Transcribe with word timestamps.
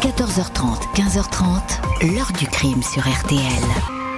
14h30, 0.00 0.94
15h30, 0.94 2.14
l'heure 2.14 2.32
du 2.38 2.46
crime 2.46 2.82
sur 2.82 3.02
RTL. 3.02 3.38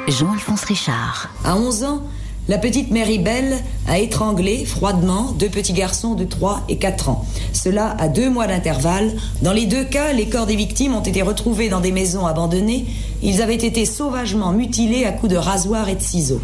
Jean-Alphonse 0.06 0.62
Richard. 0.62 1.28
À 1.44 1.56
11 1.56 1.82
ans, 1.82 2.02
la 2.46 2.58
petite 2.58 2.92
Mary 2.92 3.18
Bell 3.18 3.58
a 3.88 3.98
étranglé 3.98 4.64
froidement 4.64 5.32
deux 5.32 5.48
petits 5.48 5.72
garçons 5.72 6.14
de 6.14 6.22
3 6.24 6.62
et 6.68 6.76
4 6.76 7.08
ans. 7.08 7.26
Cela 7.52 7.96
à 7.98 8.06
deux 8.06 8.30
mois 8.30 8.46
d'intervalle. 8.46 9.10
Dans 9.42 9.52
les 9.52 9.66
deux 9.66 9.82
cas, 9.82 10.12
les 10.12 10.28
corps 10.28 10.46
des 10.46 10.54
victimes 10.54 10.94
ont 10.94 11.02
été 11.02 11.20
retrouvés 11.20 11.68
dans 11.68 11.80
des 11.80 11.90
maisons 11.90 12.26
abandonnées. 12.26 12.86
Ils 13.20 13.42
avaient 13.42 13.56
été 13.56 13.84
sauvagement 13.84 14.52
mutilés 14.52 15.04
à 15.04 15.10
coups 15.10 15.32
de 15.32 15.36
rasoir 15.36 15.88
et 15.88 15.96
de 15.96 16.02
ciseaux. 16.02 16.40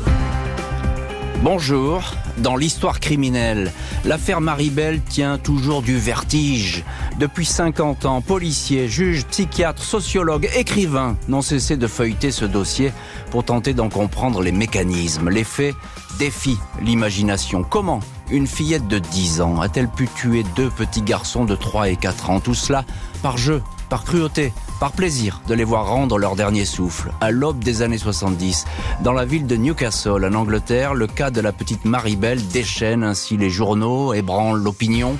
Bonjour. 1.43 2.03
Dans 2.39 2.57
l'histoire 2.57 2.99
criminelle, 2.99 3.73
l'affaire 4.05 4.41
Maribel 4.41 5.01
tient 5.01 5.39
toujours 5.39 5.83
du 5.83 5.97
vertige. 5.97 6.85
Depuis 7.21 7.47
50 7.47 8.07
ans, 8.07 8.21
policiers, 8.21 8.89
juges, 8.89 9.25
psychiatres, 9.25 9.83
sociologues, 9.83 10.51
écrivains 10.57 11.17
n'ont 11.29 11.43
cessé 11.43 11.77
de 11.77 11.87
feuilleter 11.87 12.33
ce 12.33 12.45
dossier 12.45 12.93
pour 13.31 13.45
tenter 13.45 13.73
d'en 13.73 13.89
comprendre 13.89 14.43
les 14.43 14.51
mécanismes. 14.51 15.31
Les 15.31 15.45
faits 15.45 15.77
défient 16.19 16.59
l'imagination. 16.83 17.63
Comment 17.63 18.01
une 18.33 18.49
fillette 18.49 18.89
de 18.89 18.99
10 18.99 19.41
ans 19.41 19.61
a-t-elle 19.61 19.89
pu 19.89 20.09
tuer 20.09 20.45
deux 20.57 20.71
petits 20.71 21.03
garçons 21.03 21.45
de 21.45 21.55
3 21.55 21.91
et 21.91 21.97
4 21.97 22.31
ans? 22.31 22.41
Tout 22.41 22.55
cela 22.55 22.85
par 23.23 23.39
jeu, 23.39 23.63
par 23.89 24.03
cruauté, 24.03 24.53
par 24.79 24.93
plaisir 24.93 25.41
de 25.49 25.55
les 25.55 25.65
voir 25.65 25.89
rendre 25.89 26.19
leur 26.19 26.37
dernier 26.37 26.65
souffle. 26.65 27.13
À 27.21 27.31
l'aube 27.31 27.63
des 27.63 27.83
années 27.83 27.99
70, 27.99 28.65
dans 29.03 29.13
la 29.13 29.25
ville 29.25 29.47
de 29.47 29.57
Newcastle, 29.57 30.25
en 30.25 30.35
Angleterre, 30.35 30.95
le 30.95 31.07
cas 31.07 31.31
de 31.31 31.41
la 31.41 31.53
petite 31.53 31.85
Maribel 31.85 32.47
déchaîne 32.49 33.03
ainsi 33.03 33.37
les 33.37 33.51
journaux, 33.51 34.15
ébranle 34.15 34.61
l'opinion, 34.61 35.17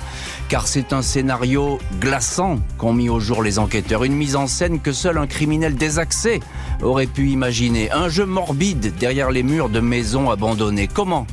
car 0.47 0.67
c'est 0.67 0.93
un 0.93 1.01
scénario 1.01 1.79
glaçant 1.99 2.59
qu'ont 2.77 2.93
mis 2.93 3.09
au 3.09 3.19
jour 3.19 3.43
les 3.43 3.59
enquêteurs, 3.59 4.03
une 4.03 4.15
mise 4.15 4.35
en 4.35 4.47
scène 4.47 4.79
que 4.79 4.91
seul 4.91 5.17
un 5.17 5.27
criminel 5.27 5.75
désaxé 5.75 6.39
aurait 6.81 7.07
pu 7.07 7.29
imaginer, 7.29 7.91
un 7.91 8.09
jeu 8.09 8.25
morbide 8.25 8.93
derrière 8.97 9.31
les 9.31 9.43
murs 9.43 9.69
de 9.69 9.79
maisons 9.79 10.29
abandonnées. 10.29 10.87
Comment 10.87 11.27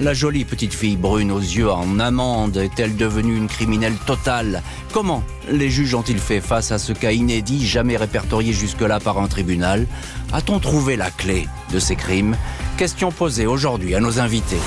la 0.00 0.14
jolie 0.14 0.44
petite 0.44 0.74
fille 0.74 0.96
brune 0.96 1.30
aux 1.30 1.40
yeux 1.40 1.70
en 1.70 1.98
amande 1.98 2.56
est-elle 2.56 2.96
devenue 2.96 3.36
une 3.36 3.48
criminelle 3.48 3.96
totale? 4.06 4.62
Comment 4.92 5.22
les 5.50 5.70
juges 5.70 5.94
ont-ils 5.94 6.18
fait 6.18 6.40
face 6.40 6.72
à 6.72 6.78
ce 6.78 6.92
cas 6.92 7.12
inédit, 7.12 7.66
jamais 7.66 7.96
répertorié 7.96 8.52
jusque-là 8.52 9.00
par 9.00 9.18
un 9.18 9.28
tribunal? 9.28 9.86
A-t-on 10.32 10.58
trouvé 10.58 10.96
la 10.96 11.10
clé 11.10 11.46
de 11.72 11.78
ces 11.78 11.96
crimes? 11.96 12.36
Question 12.76 13.12
posée 13.12 13.46
aujourd'hui 13.46 13.94
à 13.94 14.00
nos 14.00 14.18
invités. 14.18 14.60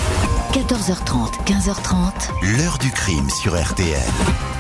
14h30, 0.54 1.44
15h30. 1.46 2.58
L'heure 2.58 2.78
du 2.78 2.92
crime 2.92 3.30
sur 3.30 3.62
RTL. 3.62 4.55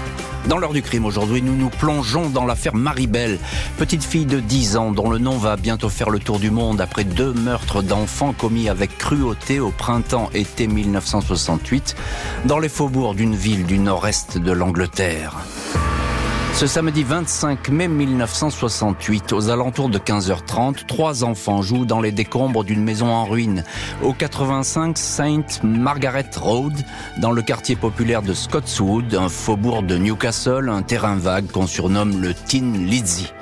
Dans 0.48 0.60
l'heure 0.60 0.74
du 0.74 0.84
crime 0.84 1.06
aujourd'hui, 1.06 1.42
nous 1.42 1.56
nous 1.56 1.70
plongeons 1.70 2.30
dans 2.30 2.46
l'affaire 2.46 2.76
Maribel, 2.76 3.40
petite 3.78 4.04
fille 4.04 4.28
de 4.28 4.40
10 4.40 4.78
ans 4.78 4.92
dont 4.92 5.10
le 5.10 5.18
nom 5.18 5.38
va 5.38 5.56
bientôt 5.56 5.90
faire 5.90 6.12
le 6.12 6.20
tour 6.20 6.40
du 6.40 6.52
monde 6.52 6.82
après 6.82 7.04
deux 7.04 7.34
meurtres 7.34 7.82
d'enfants 7.82 8.34
commis 8.34 8.70
avec 8.70 8.96
cruauté 8.98 9.60
au 9.60 9.72
printemps-été 9.72 10.68
1968 10.68 11.96
dans 12.46 12.60
les 12.60 12.70
faubourgs 12.70 13.16
d'une 13.16 13.36
ville 13.36 13.66
du 13.66 13.80
nord-est 13.80 14.38
de 14.38 14.52
l'Angleterre. 14.52 15.36
Ce 16.56 16.68
samedi 16.68 17.04
25 17.04 17.68
mai 17.68 17.90
1968, 17.90 19.34
aux 19.34 19.50
alentours 19.50 19.90
de 19.90 20.00
15h30, 20.00 20.86
trois 20.86 21.26
enfants 21.26 21.62
jouent 21.62 21.84
dans 21.84 22.00
les 22.00 22.14
décombres 22.14 22.64
d'une 22.64 22.82
maison 22.82 23.08
en 23.08 23.26
ruine, 23.26 23.66
au 24.02 24.14
85 24.14 24.98
Saint 24.98 25.44
Margaret 25.64 26.30
Road, 26.38 26.72
dans 27.18 27.34
le 27.34 27.42
quartier 27.42 27.76
populaire 27.76 28.22
de 28.22 28.34
Scotswood, 28.34 29.16
un 29.16 29.28
faubourg 29.28 29.84
de 29.84 29.98
Newcastle, 29.98 30.70
un 30.70 30.82
terrain 30.82 31.18
vague 31.18 31.52
qu'on 31.52 31.68
surnomme 31.68 32.22
le 32.22 32.34
Tin 32.34 32.72
Lizzy. 32.72 33.34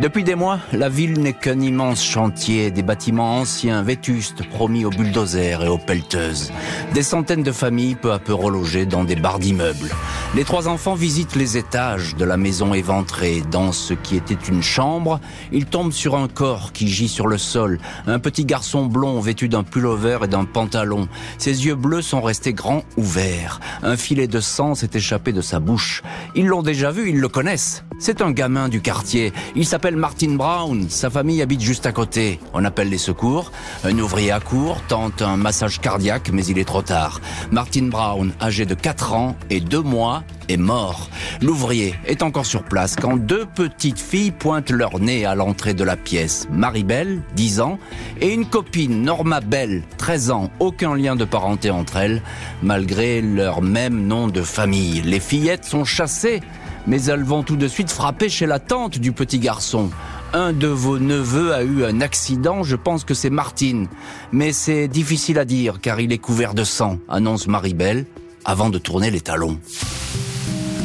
Depuis 0.00 0.24
des 0.24 0.34
mois, 0.34 0.58
la 0.72 0.88
ville 0.88 1.20
n'est 1.20 1.34
qu'un 1.34 1.60
immense 1.60 2.02
chantier, 2.02 2.70
des 2.70 2.82
bâtiments 2.82 3.36
anciens, 3.40 3.82
vétustes, 3.82 4.48
promis 4.48 4.86
aux 4.86 4.90
bulldozers 4.90 5.62
et 5.62 5.68
aux 5.68 5.76
pelleteuses. 5.76 6.50
Des 6.94 7.02
centaines 7.02 7.42
de 7.42 7.52
familles 7.52 7.96
peu 7.96 8.12
à 8.12 8.18
peu 8.18 8.32
relogées 8.32 8.86
dans 8.86 9.04
des 9.04 9.16
barres 9.16 9.40
d'immeubles. 9.40 9.90
Les 10.34 10.44
trois 10.44 10.68
enfants 10.68 10.94
visitent 10.94 11.36
les 11.36 11.58
étages 11.58 12.16
de 12.16 12.24
la 12.24 12.38
maison 12.38 12.61
éventrée. 12.72 13.42
Dans 13.50 13.72
ce 13.72 13.94
qui 13.94 14.16
était 14.16 14.38
une 14.48 14.62
chambre, 14.62 15.20
ils 15.50 15.66
tombent 15.66 15.92
sur 15.92 16.16
un 16.16 16.28
corps 16.28 16.72
qui 16.72 16.86
gît 16.86 17.08
sur 17.08 17.26
le 17.26 17.38
sol. 17.38 17.78
Un 18.06 18.18
petit 18.18 18.44
garçon 18.44 18.86
blond 18.86 19.20
vêtu 19.20 19.48
d'un 19.48 19.64
pullover 19.64 20.18
et 20.24 20.28
d'un 20.28 20.44
pantalon. 20.44 21.08
Ses 21.38 21.66
yeux 21.66 21.74
bleus 21.74 22.02
sont 22.02 22.22
restés 22.22 22.52
grands 22.52 22.84
ouverts. 22.96 23.60
Un 23.82 23.96
filet 23.96 24.28
de 24.28 24.40
sang 24.40 24.74
s'est 24.74 24.90
échappé 24.94 25.32
de 25.32 25.40
sa 25.40 25.58
bouche. 25.58 26.02
Ils 26.34 26.46
l'ont 26.46 26.62
déjà 26.62 26.90
vu, 26.92 27.10
ils 27.10 27.20
le 27.20 27.28
connaissent. 27.28 27.84
C'est 27.98 28.22
un 28.22 28.30
gamin 28.30 28.68
du 28.68 28.80
quartier. 28.80 29.32
Il 29.56 29.66
s'appelle 29.66 29.96
Martin 29.96 30.34
Brown. 30.34 30.88
Sa 30.88 31.10
famille 31.10 31.42
habite 31.42 31.60
juste 31.60 31.86
à 31.86 31.92
côté. 31.92 32.40
On 32.54 32.64
appelle 32.64 32.88
les 32.88 32.98
secours. 32.98 33.52
Un 33.84 33.98
ouvrier 33.98 34.32
accourt, 34.32 34.80
tente 34.88 35.22
un 35.22 35.36
massage 35.36 35.80
cardiaque, 35.80 36.30
mais 36.32 36.44
il 36.46 36.58
est 36.58 36.64
trop 36.64 36.82
tard. 36.82 37.20
Martin 37.50 37.84
Brown, 37.84 38.32
âgé 38.40 38.66
de 38.66 38.74
4 38.74 39.14
ans 39.14 39.36
et 39.50 39.60
2 39.60 39.80
mois, 39.80 40.24
est 40.48 40.56
mort. 40.56 41.08
L'ouvrier 41.40 41.94
est 42.06 42.22
encore 42.22 42.46
sur 42.46 42.62
place 42.62 42.96
quand 42.96 43.16
deux 43.16 43.46
petites 43.46 44.00
filles 44.00 44.30
pointent 44.30 44.70
leur 44.70 44.98
nez 44.98 45.24
à 45.24 45.34
l'entrée 45.34 45.74
de 45.74 45.84
la 45.84 45.96
pièce. 45.96 46.46
Marie-Belle, 46.50 47.22
10 47.36 47.60
ans, 47.60 47.78
et 48.20 48.32
une 48.32 48.46
copine, 48.46 49.02
Norma 49.02 49.40
Belle, 49.40 49.82
13 49.98 50.30
ans. 50.30 50.50
Aucun 50.58 50.94
lien 50.94 51.16
de 51.16 51.24
parenté 51.24 51.70
entre 51.70 51.96
elles, 51.96 52.22
malgré 52.62 53.20
leur 53.20 53.62
même 53.62 54.06
nom 54.06 54.28
de 54.28 54.42
famille. 54.42 55.02
Les 55.02 55.20
fillettes 55.20 55.64
sont 55.64 55.84
chassées 55.84 56.40
mais 56.86 57.04
elles 57.04 57.22
vont 57.22 57.42
tout 57.42 57.56
de 57.56 57.68
suite 57.68 57.90
frapper 57.90 58.28
chez 58.28 58.46
la 58.46 58.58
tante 58.58 58.98
du 58.98 59.12
petit 59.12 59.38
garçon. 59.38 59.90
Un 60.32 60.52
de 60.52 60.66
vos 60.66 60.98
neveux 60.98 61.52
a 61.52 61.62
eu 61.62 61.84
un 61.84 62.00
accident, 62.00 62.62
je 62.62 62.76
pense 62.76 63.04
que 63.04 63.14
c'est 63.14 63.30
Martine. 63.30 63.88
Mais 64.32 64.52
c'est 64.52 64.88
difficile 64.88 65.38
à 65.38 65.44
dire 65.44 65.80
car 65.80 66.00
il 66.00 66.12
est 66.12 66.18
couvert 66.18 66.54
de 66.54 66.64
sang, 66.64 66.98
annonce 67.08 67.46
Maribel, 67.46 68.06
avant 68.44 68.70
de 68.70 68.78
tourner 68.78 69.10
les 69.10 69.20
talons. 69.20 69.58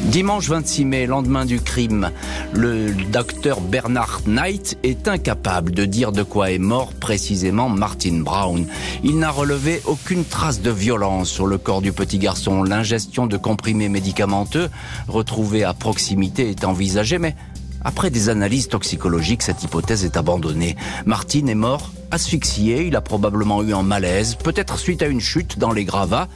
Dimanche 0.05 0.47
26 0.47 0.85
mai, 0.85 1.05
lendemain 1.05 1.45
du 1.45 1.59
crime, 1.59 2.11
le 2.53 2.93
docteur 3.11 3.59
Bernard 3.59 4.21
Knight 4.25 4.77
est 4.83 5.07
incapable 5.07 5.71
de 5.71 5.83
dire 5.85 6.13
de 6.13 6.23
quoi 6.23 6.51
est 6.51 6.59
mort 6.59 6.93
précisément 6.93 7.67
Martin 7.67 8.21
Brown. 8.21 8.65
Il 9.03 9.19
n'a 9.19 9.31
relevé 9.31 9.81
aucune 9.85 10.23
trace 10.23 10.61
de 10.61 10.71
violence 10.71 11.29
sur 11.29 11.45
le 11.45 11.57
corps 11.57 11.81
du 11.81 11.91
petit 11.91 12.19
garçon. 12.19 12.63
L'ingestion 12.63 13.27
de 13.27 13.35
comprimés 13.35 13.89
médicamenteux 13.89 14.69
retrouvés 15.09 15.65
à 15.65 15.73
proximité 15.73 16.49
est 16.49 16.63
envisagée, 16.63 17.17
mais 17.17 17.35
après 17.83 18.09
des 18.09 18.29
analyses 18.29 18.69
toxicologiques, 18.69 19.43
cette 19.43 19.63
hypothèse 19.63 20.05
est 20.05 20.17
abandonnée. 20.17 20.75
Martin 21.05 21.47
est 21.47 21.55
mort 21.55 21.91
asphyxié, 22.11 22.87
il 22.87 22.95
a 22.95 23.01
probablement 23.01 23.61
eu 23.63 23.73
un 23.73 23.83
malaise, 23.83 24.35
peut-être 24.35 24.79
suite 24.79 25.01
à 25.01 25.07
une 25.07 25.21
chute 25.21 25.59
dans 25.59 25.71
les 25.71 25.83
gravats, 25.83 26.27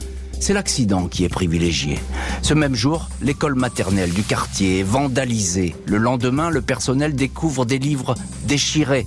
c'est 0.42 0.54
l'accident 0.54 1.06
qui 1.06 1.22
est 1.22 1.28
privilégié. 1.28 2.00
Ce 2.42 2.52
même 2.52 2.74
jour, 2.74 3.08
l'école 3.22 3.54
maternelle 3.54 4.10
du 4.10 4.24
quartier 4.24 4.80
est 4.80 4.82
vandalisée. 4.82 5.76
Le 5.86 5.98
lendemain, 5.98 6.50
le 6.50 6.60
personnel 6.60 7.14
découvre 7.14 7.64
des 7.64 7.78
livres 7.78 8.16
déchirés, 8.42 9.06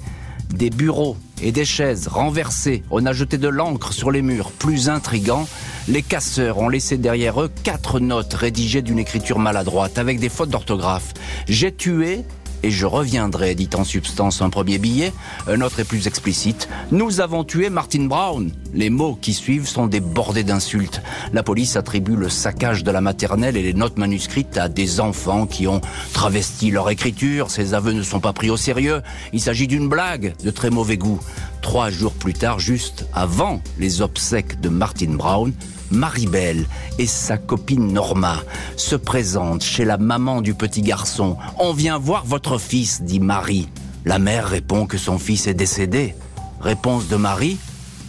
des 0.53 0.69
bureaux 0.69 1.17
et 1.41 1.51
des 1.51 1.65
chaises 1.65 2.07
renversées. 2.07 2.83
On 2.89 3.05
a 3.05 3.11
jeté 3.11 3.37
de 3.37 3.49
l'encre 3.49 3.91
sur 3.91 4.11
les 4.11 4.21
murs. 4.21 4.51
Plus 4.51 4.87
intrigant, 4.87 5.45
les 5.89 6.01
casseurs 6.01 6.57
ont 6.59 6.69
laissé 6.69 6.97
derrière 6.97 7.41
eux 7.41 7.51
quatre 7.63 7.99
notes 7.99 8.33
rédigées 8.33 8.81
d'une 8.81 8.99
écriture 8.99 9.37
maladroite 9.37 9.97
avec 9.97 10.21
des 10.21 10.29
fautes 10.29 10.51
d'orthographe. 10.51 11.13
J'ai 11.49 11.73
tué 11.73 12.23
et 12.63 12.71
je 12.71 12.85
reviendrai, 12.85 13.55
dit 13.55 13.69
en 13.75 13.83
substance 13.83 14.41
un 14.41 14.49
premier 14.49 14.77
billet. 14.77 15.13
Un 15.47 15.61
autre 15.61 15.79
est 15.79 15.85
plus 15.85 16.07
explicite. 16.07 16.67
Nous 16.91 17.21
avons 17.21 17.43
tué 17.43 17.69
Martin 17.69 18.05
Brown. 18.05 18.51
Les 18.73 18.89
mots 18.89 19.17
qui 19.19 19.33
suivent 19.33 19.67
sont 19.67 19.87
débordés 19.87 20.43
d'insultes. 20.43 21.01
La 21.33 21.43
police 21.43 21.75
attribue 21.75 22.15
le 22.15 22.29
saccage 22.29 22.83
de 22.83 22.91
la 22.91 23.01
maternelle 23.01 23.57
et 23.57 23.61
les 23.63 23.73
notes 23.73 23.97
manuscrites 23.97 24.57
à 24.57 24.69
des 24.69 24.99
enfants 24.99 25.45
qui 25.47 25.67
ont 25.67 25.81
travesti 26.13 26.71
leur 26.71 26.89
écriture. 26.89 27.51
Ces 27.51 27.73
aveux 27.73 27.93
ne 27.93 28.03
sont 28.03 28.19
pas 28.19 28.33
pris 28.33 28.49
au 28.49 28.57
sérieux. 28.57 29.01
Il 29.33 29.41
s'agit 29.41 29.67
d'une 29.67 29.87
blague 29.87 30.33
de 30.43 30.51
très 30.51 30.69
mauvais 30.69 30.97
goût. 30.97 31.19
Trois 31.61 31.89
jours 31.89 32.13
plus 32.13 32.33
tard, 32.33 32.59
juste 32.59 33.07
avant 33.13 33.61
les 33.79 34.01
obsèques 34.01 34.61
de 34.61 34.69
Martin 34.69 35.13
Brown, 35.13 35.51
Maribel 35.91 36.65
et 36.97 37.07
sa 37.07 37.37
copine 37.37 37.91
Norma 37.93 38.43
se 38.75 38.95
présentent 38.95 39.63
chez 39.63 39.85
la 39.85 39.97
maman 39.97 40.41
du 40.41 40.53
petit 40.53 40.81
garçon. 40.81 41.37
On 41.59 41.73
vient 41.73 41.97
voir 41.97 42.25
votre 42.25 42.57
fils, 42.57 43.01
dit 43.01 43.19
Marie. 43.19 43.69
La 44.05 44.19
mère 44.19 44.47
répond 44.47 44.85
que 44.85 44.97
son 44.97 45.17
fils 45.17 45.47
est 45.47 45.53
décédé. 45.53 46.15
Réponse 46.61 47.07
de 47.07 47.15
Marie 47.15 47.57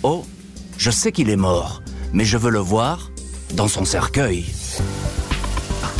Oh, 0.02 0.24
je 0.78 0.90
sais 0.90 1.12
qu'il 1.12 1.30
est 1.30 1.36
mort, 1.36 1.82
mais 2.12 2.24
je 2.24 2.36
veux 2.36 2.50
le 2.50 2.58
voir 2.58 3.10
dans 3.54 3.68
son 3.68 3.84
cercueil. 3.84 4.44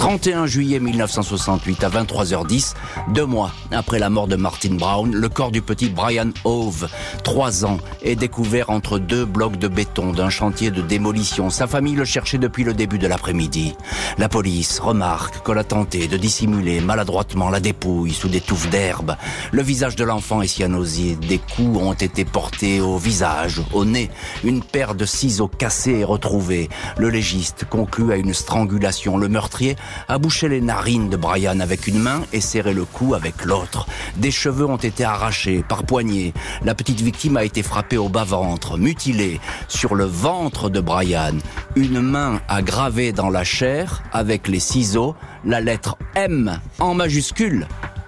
31 0.06 0.47
juillet 0.47 0.79
1968 0.79 1.82
à 1.82 1.88
23h10, 1.88 2.75
deux 3.08 3.26
mois 3.26 3.50
après 3.73 3.99
la 3.99 4.08
mort 4.08 4.29
de 4.29 4.37
Martin 4.37 4.76
Brown, 4.76 5.12
le 5.12 5.29
corps 5.29 5.50
du 5.50 5.62
petit 5.62 5.88
Brian 5.88 6.31
Hove, 6.44 6.88
trois 7.25 7.64
ans, 7.64 7.79
est 8.03 8.14
découvert 8.14 8.70
entre 8.70 9.00
deux 9.00 9.25
blocs 9.25 9.56
de 9.56 9.67
béton 9.67 10.12
d'un 10.12 10.31
chantier 10.31 10.70
de 10.70 10.81
démolition. 10.81 11.50
Sa 11.50 11.67
famille 11.67 11.97
le 11.97 12.05
cherchait 12.05 12.38
depuis 12.38 12.62
le 12.62 12.73
début 12.73 12.99
de 12.99 13.08
l'après-midi. 13.08 13.75
La 14.17 14.29
police 14.29 14.79
remarque 14.79 15.43
qu'on 15.43 15.56
a 15.56 15.64
tenté 15.64 16.06
de 16.06 16.17
dissimuler 16.17 16.81
maladroitement 16.81 17.50
la 17.50 17.58
dépouille 17.58 18.12
sous 18.12 18.29
des 18.29 18.41
touffes 18.41 18.70
d'herbe. 18.70 19.17
Le 19.50 19.62
visage 19.62 19.97
de 19.97 20.05
l'enfant 20.05 20.41
est 20.41 20.47
cyanosé. 20.47 21.17
Des 21.17 21.38
coups 21.38 21.81
ont 21.81 21.94
été 21.94 22.25
portés 22.25 22.81
au 22.81 22.97
visage, 22.97 23.61
au 23.73 23.85
nez. 23.85 24.08
Une 24.44 24.62
paire 24.62 24.94
de 24.94 25.05
ciseaux 25.05 25.49
cassés 25.49 25.99
est 25.99 26.05
retrouvée. 26.05 26.69
Le 26.97 27.11
légiste 27.11 27.64
conclut 27.69 28.12
à 28.12 28.17
une 28.17 28.35
strangulation. 28.35 29.19
Le 29.19 29.29
meurtrier 29.29 29.75
a 30.08 30.19
bouché 30.19 30.48
les 30.48 30.60
narines 30.60 31.08
de 31.08 31.16
Brian 31.16 31.60
avec 31.60 31.87
une 31.87 31.98
main 31.98 32.22
et 32.32 32.40
serré 32.40 32.72
le 32.72 32.84
cou 32.84 33.14
avec 33.14 33.44
l'autre. 33.44 33.87
Des 34.16 34.31
cheveux 34.31 34.66
ont 34.66 34.76
été 34.76 35.04
arrachés 35.04 35.64
par 35.69 35.84
poignée. 35.84 36.32
La 36.62 36.75
petite 36.75 37.00
victime 37.00 37.37
a 37.37 37.44
été 37.44 37.62
frappée 37.62 37.98
au 37.98 38.08
bas-ventre, 38.08 38.78
mutilée. 38.78 39.40
Sur 39.69 39.94
le 39.94 40.04
ventre 40.04 40.69
de 40.70 40.81
Brian, 40.81 41.34
une 41.75 42.00
main 42.00 42.40
a 42.48 42.62
gravé 42.62 43.12
dans 43.12 43.31
la 43.31 43.44
chair, 43.44 44.02
avec 44.12 44.48
les 44.48 44.60
ciseaux, 44.60 45.14
la 45.44 45.60
lettre 45.60 45.96
M 46.14 46.60
en 46.78 46.94
majuscule. 46.94 47.66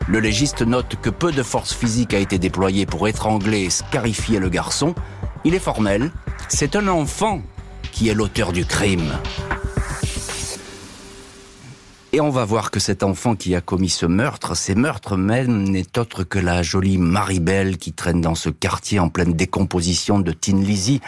Le 0.09 0.21
légiste 0.21 0.63
note 0.63 0.97
que 1.03 1.11
peu 1.11 1.33
de 1.33 1.43
force 1.43 1.75
physique 1.75 2.15
a 2.15 2.19
été 2.19 2.39
déployée 2.39 2.87
pour 2.87 3.09
étrangler 3.09 3.65
et 3.65 3.71
scarifier 3.71 4.39
le 4.39 4.49
garçon. 4.49 4.95
Il 5.45 5.55
est 5.55 5.59
formel, 5.59 6.11
c'est 6.49 6.77
un 6.77 6.89
enfant 6.89 7.43
qui 7.93 8.09
est 8.09 8.15
l'auteur 8.15 8.53
du 8.53 8.65
crime. 8.65 9.13
Et 12.15 12.23
on 12.23 12.31
va 12.31 12.47
voir 12.47 12.71
que 12.71 12.81
cet 12.81 13.03
enfant 13.03 13.37
qui 13.37 13.55
a 13.55 13.61
commis 13.61 13.91
ce 13.91 14.07
meurtre, 14.07 14.57
ces 14.57 14.75
meurtres 14.75 15.19
même, 15.19 15.65
n'est 15.65 15.99
autre 15.99 16.25
que 16.25 16.39
la 16.39 16.63
jolie 16.63 16.97
Maribel 16.97 17.77
qui 17.77 17.93
traîne 17.93 18.23
dans 18.23 18.35
ce 18.35 18.49
quartier 18.49 18.99
en 18.99 19.11
pleine 19.11 19.35
décomposition 19.35 20.19
de 20.19 20.33
Tin 20.33 20.57
Lizzie 20.57 21.03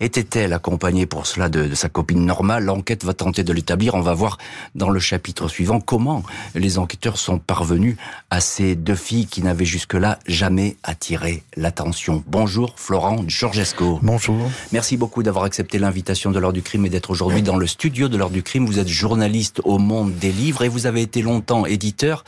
était-elle 0.00 0.52
accompagnée 0.52 1.06
pour 1.06 1.26
cela 1.26 1.48
de, 1.48 1.74
sa 1.74 1.88
copine 1.88 2.24
normale? 2.24 2.64
L'enquête 2.64 3.04
va 3.04 3.14
tenter 3.14 3.44
de 3.44 3.52
l'établir. 3.52 3.94
On 3.94 4.00
va 4.00 4.14
voir 4.14 4.38
dans 4.74 4.90
le 4.90 4.98
chapitre 4.98 5.48
suivant 5.48 5.80
comment 5.80 6.22
les 6.54 6.78
enquêteurs 6.78 7.18
sont 7.18 7.38
parvenus 7.38 7.96
à 8.30 8.40
ces 8.40 8.74
deux 8.74 8.94
filles 8.94 9.26
qui 9.26 9.42
n'avaient 9.42 9.64
jusque-là 9.64 10.18
jamais 10.26 10.76
attiré 10.82 11.42
l'attention. 11.56 12.24
Bonjour 12.26 12.74
Florent 12.76 13.24
Georgesco. 13.26 14.00
Bonjour. 14.02 14.50
Merci 14.72 14.96
beaucoup 14.96 15.22
d'avoir 15.22 15.44
accepté 15.44 15.78
l'invitation 15.78 16.30
de 16.30 16.38
l'heure 16.38 16.52
du 16.52 16.62
crime 16.62 16.86
et 16.86 16.90
d'être 16.90 17.10
aujourd'hui 17.10 17.42
dans 17.42 17.56
le 17.56 17.66
studio 17.66 18.08
de 18.08 18.16
l'heure 18.16 18.30
du 18.30 18.42
crime. 18.42 18.66
Vous 18.66 18.78
êtes 18.78 18.88
journaliste 18.88 19.60
au 19.64 19.78
Monde 19.78 20.14
des 20.16 20.32
livres 20.32 20.64
et 20.64 20.68
vous 20.68 20.86
avez 20.86 21.02
été 21.02 21.22
longtemps 21.22 21.66
éditeur 21.66 22.24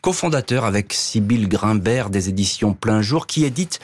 cofondateur 0.00 0.64
avec 0.64 0.92
Sybille 0.92 1.48
Grimbert 1.48 2.10
des 2.10 2.28
éditions 2.28 2.72
Plein 2.72 3.02
Jour, 3.02 3.26
qui 3.26 3.44
édite 3.44 3.80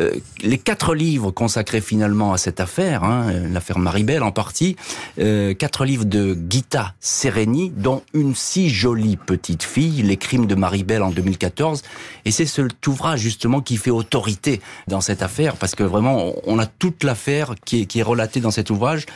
euh, 0.00 0.12
les 0.42 0.58
quatre 0.58 0.94
livres 0.94 1.30
consacrés 1.30 1.80
finalement 1.80 2.32
à 2.32 2.38
cette 2.38 2.60
affaire, 2.60 3.04
hein, 3.04 3.32
l'affaire 3.52 3.78
Maribel 3.78 4.22
en 4.22 4.32
partie, 4.32 4.76
euh, 5.18 5.54
quatre 5.54 5.84
livres 5.84 6.04
de 6.04 6.36
Gita 6.48 6.94
Sereni, 7.00 7.70
dont 7.74 8.02
une 8.14 8.34
si 8.34 8.70
jolie 8.70 9.16
petite 9.16 9.62
fille, 9.62 10.02
Les 10.02 10.16
crimes 10.16 10.46
de 10.46 10.54
Maribel 10.54 11.02
en 11.02 11.10
2014, 11.10 11.82
et 12.24 12.30
c'est 12.30 12.46
cet 12.46 12.86
ouvrage 12.86 13.20
justement 13.20 13.60
qui 13.60 13.76
fait 13.76 13.90
autorité 13.90 14.60
dans 14.86 15.00
cette 15.00 15.22
affaire, 15.22 15.56
parce 15.56 15.74
que 15.74 15.82
vraiment 15.82 16.34
on 16.44 16.58
a 16.58 16.66
toute 16.66 17.04
l'affaire 17.04 17.54
qui 17.64 17.82
est, 17.82 17.86
qui 17.86 18.00
est 18.00 18.02
relatée 18.02 18.40
dans 18.40 18.50
cet 18.50 18.70
ouvrage, 18.70 19.06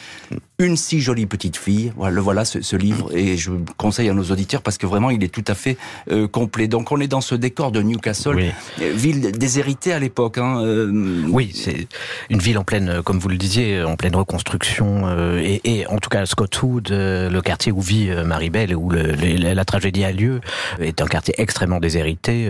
une 0.59 0.77
si 0.77 1.01
jolie 1.01 1.27
petite 1.27 1.57
fille, 1.57 1.93
voilà, 1.97 2.15
le 2.15 2.21
voilà 2.21 2.45
ce, 2.45 2.61
ce 2.63 2.77
livre, 2.77 3.11
et 3.17 3.37
je 3.37 3.51
conseille 3.77 4.09
à 4.09 4.15
nos 4.15 4.25
auditeurs 4.25 4.63
parce 4.63 4.79
que 4.79 4.87
vraiment 4.87 5.11
il 5.11 5.23
est 5.25 5.33
tout 5.33 5.45
à 5.47 5.55
fait 5.55 5.77
euh, 6.11 6.29
complet. 6.29 6.69
Donc 6.69 6.93
on 6.93 7.01
est 7.01 7.09
dans 7.09 7.21
ce 7.21 7.35
décor 7.35 7.73
de 7.73 7.83
Newcastle, 7.83 8.53
ville 8.79 9.33
déshéritée 9.33 9.93
à 9.93 9.99
l'époque. 9.99 10.39
Hein, 10.39 10.61
euh, 10.73 11.27
oui, 11.29 11.51
c'est 11.55 11.87
une 12.31 12.39
ville 12.39 12.59
en 12.59 12.65
pleine, 12.65 13.03
comme 13.03 13.19
vous 13.19 13.29
le 13.29 13.37
disiez, 13.37 13.83
en 13.83 13.97
pleine 13.97 14.17
reconstruction. 14.17 15.03
Euh, 15.07 15.41
et, 15.43 15.61
et, 15.65 15.87
en 15.87 15.99
tout 15.99 16.09
cas, 16.09 16.27
Scottwood, 16.27 16.91
euh, 16.91 17.29
le 17.29 17.43
quartier 17.43 17.73
où 17.73 17.81
vit 17.81 18.11
Maribel 18.25 18.71
et 18.71 18.75
où 18.75 18.91
le, 18.91 19.13
la 19.55 19.65
tragédie 19.65 20.05
a 20.05 20.13
lieu, 20.13 20.41
est 20.81 21.01
un 21.01 21.07
quartier 21.07 21.35
extrêmement 21.39 21.81
déshérité. 21.81 22.49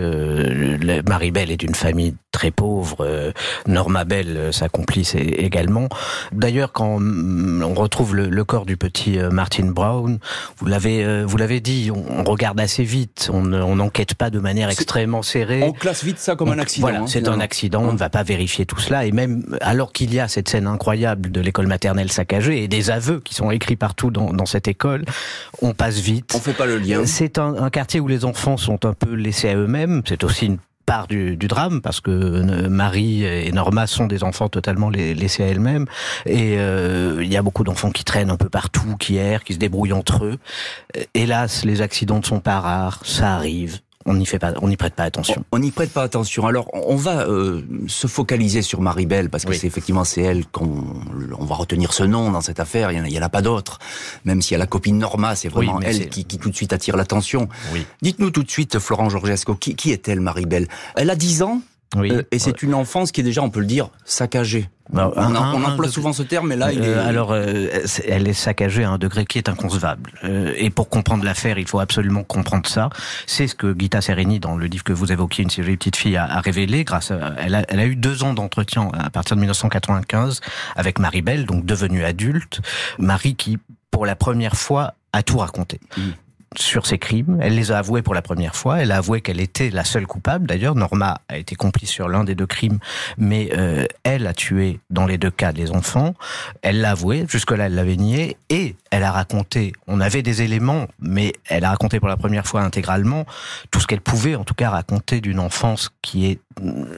Maribel 1.07 1.51
est 1.51 1.57
d'une 1.57 1.75
famille 1.75 2.15
très 2.31 2.51
pauvre. 2.51 3.33
Norma 3.67 4.05
Bell, 4.05 4.49
sa 4.51 4.69
complice, 4.69 5.15
également. 5.15 5.89
D'ailleurs, 6.31 6.71
quand 6.71 6.99
on 6.99 7.73
retrouve 7.73 8.15
le, 8.15 8.29
le, 8.29 8.43
corps 8.43 8.65
du 8.65 8.77
petit 8.77 9.17
Martin 9.31 9.65
Brown, 9.65 10.19
vous 10.57 10.65
l'avez, 10.65 11.23
vous 11.23 11.37
l'avez 11.37 11.59
dit, 11.59 11.91
on, 11.91 12.23
regarde 12.23 12.59
assez 12.59 12.83
vite. 12.83 13.29
On 13.31 13.43
n'enquête 13.43 14.15
pas 14.15 14.29
de 14.29 14.39
manière 14.39 14.69
extrêmement 14.69 15.21
serrée. 15.21 15.63
On 15.63 15.73
classe 15.73 16.03
vite 16.03 16.19
ça 16.19 16.35
comme 16.35 16.49
un 16.49 16.59
accident. 16.59 16.87
Voilà, 16.87 17.01
hein, 17.01 17.07
c'est 17.07 17.27
un 17.27 17.39
accident. 17.39 17.83
On 17.83 17.93
va 18.03 18.09
pas 18.09 18.23
vérifier 18.23 18.65
tout 18.65 18.79
cela. 18.79 19.05
Et 19.05 19.11
même 19.11 19.57
alors 19.61 19.91
qu'il 19.91 20.13
y 20.13 20.19
a 20.19 20.27
cette 20.27 20.49
scène 20.49 20.67
incroyable 20.67 21.31
de 21.31 21.41
l'école 21.41 21.67
maternelle 21.67 22.11
saccagée 22.11 22.63
et 22.63 22.67
des 22.67 22.89
aveux 22.89 23.19
qui 23.19 23.33
sont 23.33 23.51
écrits 23.51 23.75
partout 23.75 24.11
dans, 24.11 24.33
dans 24.33 24.45
cette 24.45 24.67
école, 24.67 25.05
on 25.61 25.73
passe 25.73 25.99
vite. 25.99 26.33
On 26.35 26.39
fait 26.39 26.53
pas 26.53 26.65
le 26.65 26.77
lien. 26.77 27.05
C'est 27.05 27.37
un, 27.37 27.55
un 27.55 27.69
quartier 27.69 27.99
où 27.99 28.07
les 28.07 28.25
enfants 28.25 28.57
sont 28.57 28.85
un 28.85 28.93
peu 28.93 29.13
laissés 29.13 29.49
à 29.49 29.55
eux-mêmes. 29.55 30.01
C'est 30.07 30.23
aussi 30.23 30.47
une 30.47 30.57
part 30.85 31.07
du, 31.07 31.37
du, 31.37 31.47
drame 31.47 31.81
parce 31.81 32.01
que 32.01 32.11
euh, 32.11 32.69
Marie 32.69 33.23
et 33.23 33.51
Norma 33.53 33.87
sont 33.87 34.05
des 34.05 34.23
enfants 34.23 34.49
totalement 34.49 34.89
laissés 34.89 35.43
à 35.43 35.47
elles-mêmes 35.47 35.85
et 36.25 36.55
euh, 36.57 37.21
il 37.21 37.31
y 37.31 37.37
a 37.37 37.41
beaucoup 37.41 37.63
d'enfants 37.63 37.91
qui 37.91 38.03
traînent 38.03 38.29
un 38.29 38.35
peu 38.35 38.49
partout, 38.49 38.97
qui 38.99 39.15
errent, 39.15 39.45
qui 39.45 39.53
se 39.53 39.59
débrouillent 39.59 39.93
entre 39.93 40.25
eux. 40.25 40.37
Hélas, 41.13 41.63
les 41.63 41.81
accidents 41.81 42.19
ne 42.19 42.25
sont 42.25 42.41
pas 42.41 42.59
rares, 42.59 42.99
ça 43.05 43.33
arrive 43.33 43.79
on 44.05 44.15
n'y 44.15 44.25
fait 44.25 44.39
pas, 44.39 44.53
on 44.61 44.67
n'y 44.67 44.77
prête 44.77 44.93
pas 44.95 45.03
attention. 45.03 45.45
On 45.51 45.59
n'y 45.59 45.71
prête 45.71 45.91
pas 45.91 46.03
attention. 46.03 46.45
Alors, 46.45 46.67
on 46.73 46.95
va 46.95 47.27
euh, 47.27 47.61
se 47.87 48.07
focaliser 48.07 48.61
sur 48.61 48.81
Marie-Belle 48.81 49.29
parce 49.29 49.45
que 49.45 49.53
c'est 49.53 49.67
effectivement 49.67 50.03
c'est 50.03 50.21
elle 50.21 50.45
qu'on 50.45 50.83
on 51.37 51.45
va 51.45 51.55
retenir 51.55 51.93
ce 51.93 52.03
nom 52.03 52.31
dans 52.31 52.41
cette 52.41 52.59
affaire. 52.59 52.91
Il 52.91 53.09
y 53.09 53.19
en 53.19 53.21
a, 53.21 53.29
pas 53.29 53.41
d'autres. 53.41 53.79
Même 54.25 54.41
si 54.41 54.53
y 54.53 54.55
a 54.55 54.59
la 54.59 54.67
copine 54.67 54.97
Norma, 54.97 55.35
c'est 55.35 55.49
vraiment 55.49 55.79
elle 55.81 56.09
qui, 56.09 56.25
qui, 56.25 56.37
tout 56.37 56.49
de 56.49 56.55
suite 56.55 56.73
attire 56.73 56.97
l'attention. 56.97 57.47
Dites-nous 58.01 58.31
tout 58.31 58.43
de 58.43 58.51
suite, 58.51 58.79
Florent 58.79 59.09
Georgesco, 59.09 59.55
qui, 59.55 59.75
qui 59.75 59.91
est-elle, 59.91 60.19
Marie-Belle 60.19 60.67
Elle 60.95 61.09
a 61.09 61.15
10 61.15 61.43
ans? 61.43 61.61
Oui. 61.95 62.11
Euh, 62.11 62.23
et 62.31 62.39
c'est 62.39 62.63
une 62.63 62.73
enfance 62.73 63.11
qui 63.11 63.21
est 63.21 63.23
déjà, 63.23 63.41
on 63.41 63.49
peut 63.49 63.59
le 63.59 63.65
dire, 63.65 63.89
saccagée. 64.05 64.69
Bah, 64.91 65.11
on, 65.15 65.63
emploie 65.63 65.87
souvent 65.87 66.11
ce 66.11 66.23
terme, 66.23 66.49
mais 66.49 66.57
là, 66.57 66.73
il 66.73 66.81
euh, 66.81 66.97
est... 66.97 67.07
alors, 67.07 67.31
euh, 67.31 67.67
elle 68.05 68.27
est 68.27 68.33
saccagée 68.33 68.83
à 68.83 68.91
un 68.91 68.97
degré 68.97 69.25
qui 69.25 69.37
est 69.37 69.47
inconcevable. 69.47 70.11
et 70.57 70.69
pour 70.69 70.89
comprendre 70.89 71.23
l'affaire, 71.23 71.57
il 71.57 71.67
faut 71.67 71.79
absolument 71.79 72.23
comprendre 72.23 72.67
ça. 72.67 72.89
C'est 73.25 73.47
ce 73.47 73.55
que 73.55 73.75
Gita 73.77 74.01
Sereni, 74.01 74.39
dans 74.39 74.57
le 74.57 74.65
livre 74.65 74.83
que 74.83 74.93
vous 74.93 75.11
évoquiez, 75.11 75.43
une 75.43 75.49
série 75.49 75.71
de 75.71 75.77
petites 75.77 75.95
filles, 75.95 76.17
a, 76.17 76.25
a 76.25 76.41
révélé. 76.41 76.83
Grâce, 76.83 77.11
à, 77.11 77.35
elle, 77.37 77.55
a, 77.55 77.63
elle 77.69 77.79
a 77.79 77.85
eu 77.85 77.95
deux 77.95 78.23
ans 78.23 78.33
d'entretien 78.33 78.89
à 78.93 79.09
partir 79.09 79.35
de 79.35 79.41
1995 79.41 80.41
avec 80.75 80.99
Marie 80.99 81.21
Belle, 81.21 81.45
donc 81.45 81.65
devenue 81.65 82.03
adulte. 82.03 82.59
Marie 82.99 83.35
qui, 83.35 83.57
pour 83.89 84.05
la 84.05 84.15
première 84.15 84.55
fois, 84.55 84.95
a 85.13 85.23
tout 85.23 85.37
raconté. 85.37 85.79
Mmh 85.97 86.01
sur 86.57 86.85
ses 86.85 86.97
crimes. 86.97 87.37
Elle 87.41 87.55
les 87.55 87.71
a 87.71 87.79
avoués 87.79 88.01
pour 88.01 88.13
la 88.13 88.21
première 88.21 88.55
fois. 88.55 88.81
Elle 88.81 88.91
a 88.91 88.97
avoué 88.97 89.21
qu'elle 89.21 89.39
était 89.39 89.69
la 89.69 89.83
seule 89.83 90.07
coupable. 90.07 90.47
D'ailleurs, 90.47 90.75
Norma 90.75 91.21
a 91.27 91.37
été 91.37 91.55
complice 91.55 91.89
sur 91.89 92.07
l'un 92.07 92.23
des 92.23 92.35
deux 92.35 92.45
crimes, 92.45 92.79
mais 93.17 93.49
euh, 93.57 93.85
elle 94.03 94.27
a 94.27 94.33
tué 94.33 94.79
dans 94.89 95.05
les 95.05 95.17
deux 95.17 95.31
cas 95.31 95.53
des 95.53 95.71
enfants. 95.71 96.13
Elle 96.61 96.81
l'a 96.81 96.91
avoué. 96.91 97.25
Jusque-là, 97.27 97.65
elle 97.65 97.75
l'avait 97.75 97.97
nié. 97.97 98.37
Et 98.49 98.75
elle 98.91 99.03
a 99.03 99.11
raconté. 99.11 99.73
On 99.87 99.99
avait 99.99 100.21
des 100.21 100.41
éléments, 100.41 100.87
mais 100.99 101.33
elle 101.49 101.63
a 101.63 101.69
raconté 101.69 101.99
pour 101.99 102.09
la 102.09 102.17
première 102.17 102.45
fois 102.45 102.61
intégralement 102.61 103.25
tout 103.71 103.79
ce 103.79 103.87
qu'elle 103.87 104.01
pouvait, 104.01 104.35
en 104.35 104.43
tout 104.43 104.53
cas, 104.53 104.69
raconter 104.69 105.21
d'une 105.21 105.39
enfance 105.39 105.89
qui 106.01 106.27
est 106.27 106.39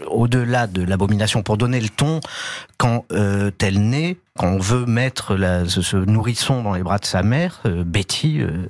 au-delà 0.08 0.68
de 0.68 0.84
l'abomination. 0.84 1.44
Pour 1.44 1.58
donner 1.58 1.80
le 1.80 1.90
ton, 1.90 2.20
quand 2.78 3.06
euh, 3.12 3.52
elle 3.62 3.90
naît, 3.90 4.18
quand 4.38 4.48
on 4.48 4.60
veut 4.60 4.86
mettre 4.86 5.36
la, 5.36 5.68
ce, 5.68 5.98
nourrisson 5.98 6.62
dans 6.64 6.74
les 6.74 6.84
bras 6.84 6.98
de 6.98 7.06
sa 7.06 7.24
mère, 7.24 7.62
euh, 7.66 7.84
Betty, 7.84 8.42
euh, 8.42 8.68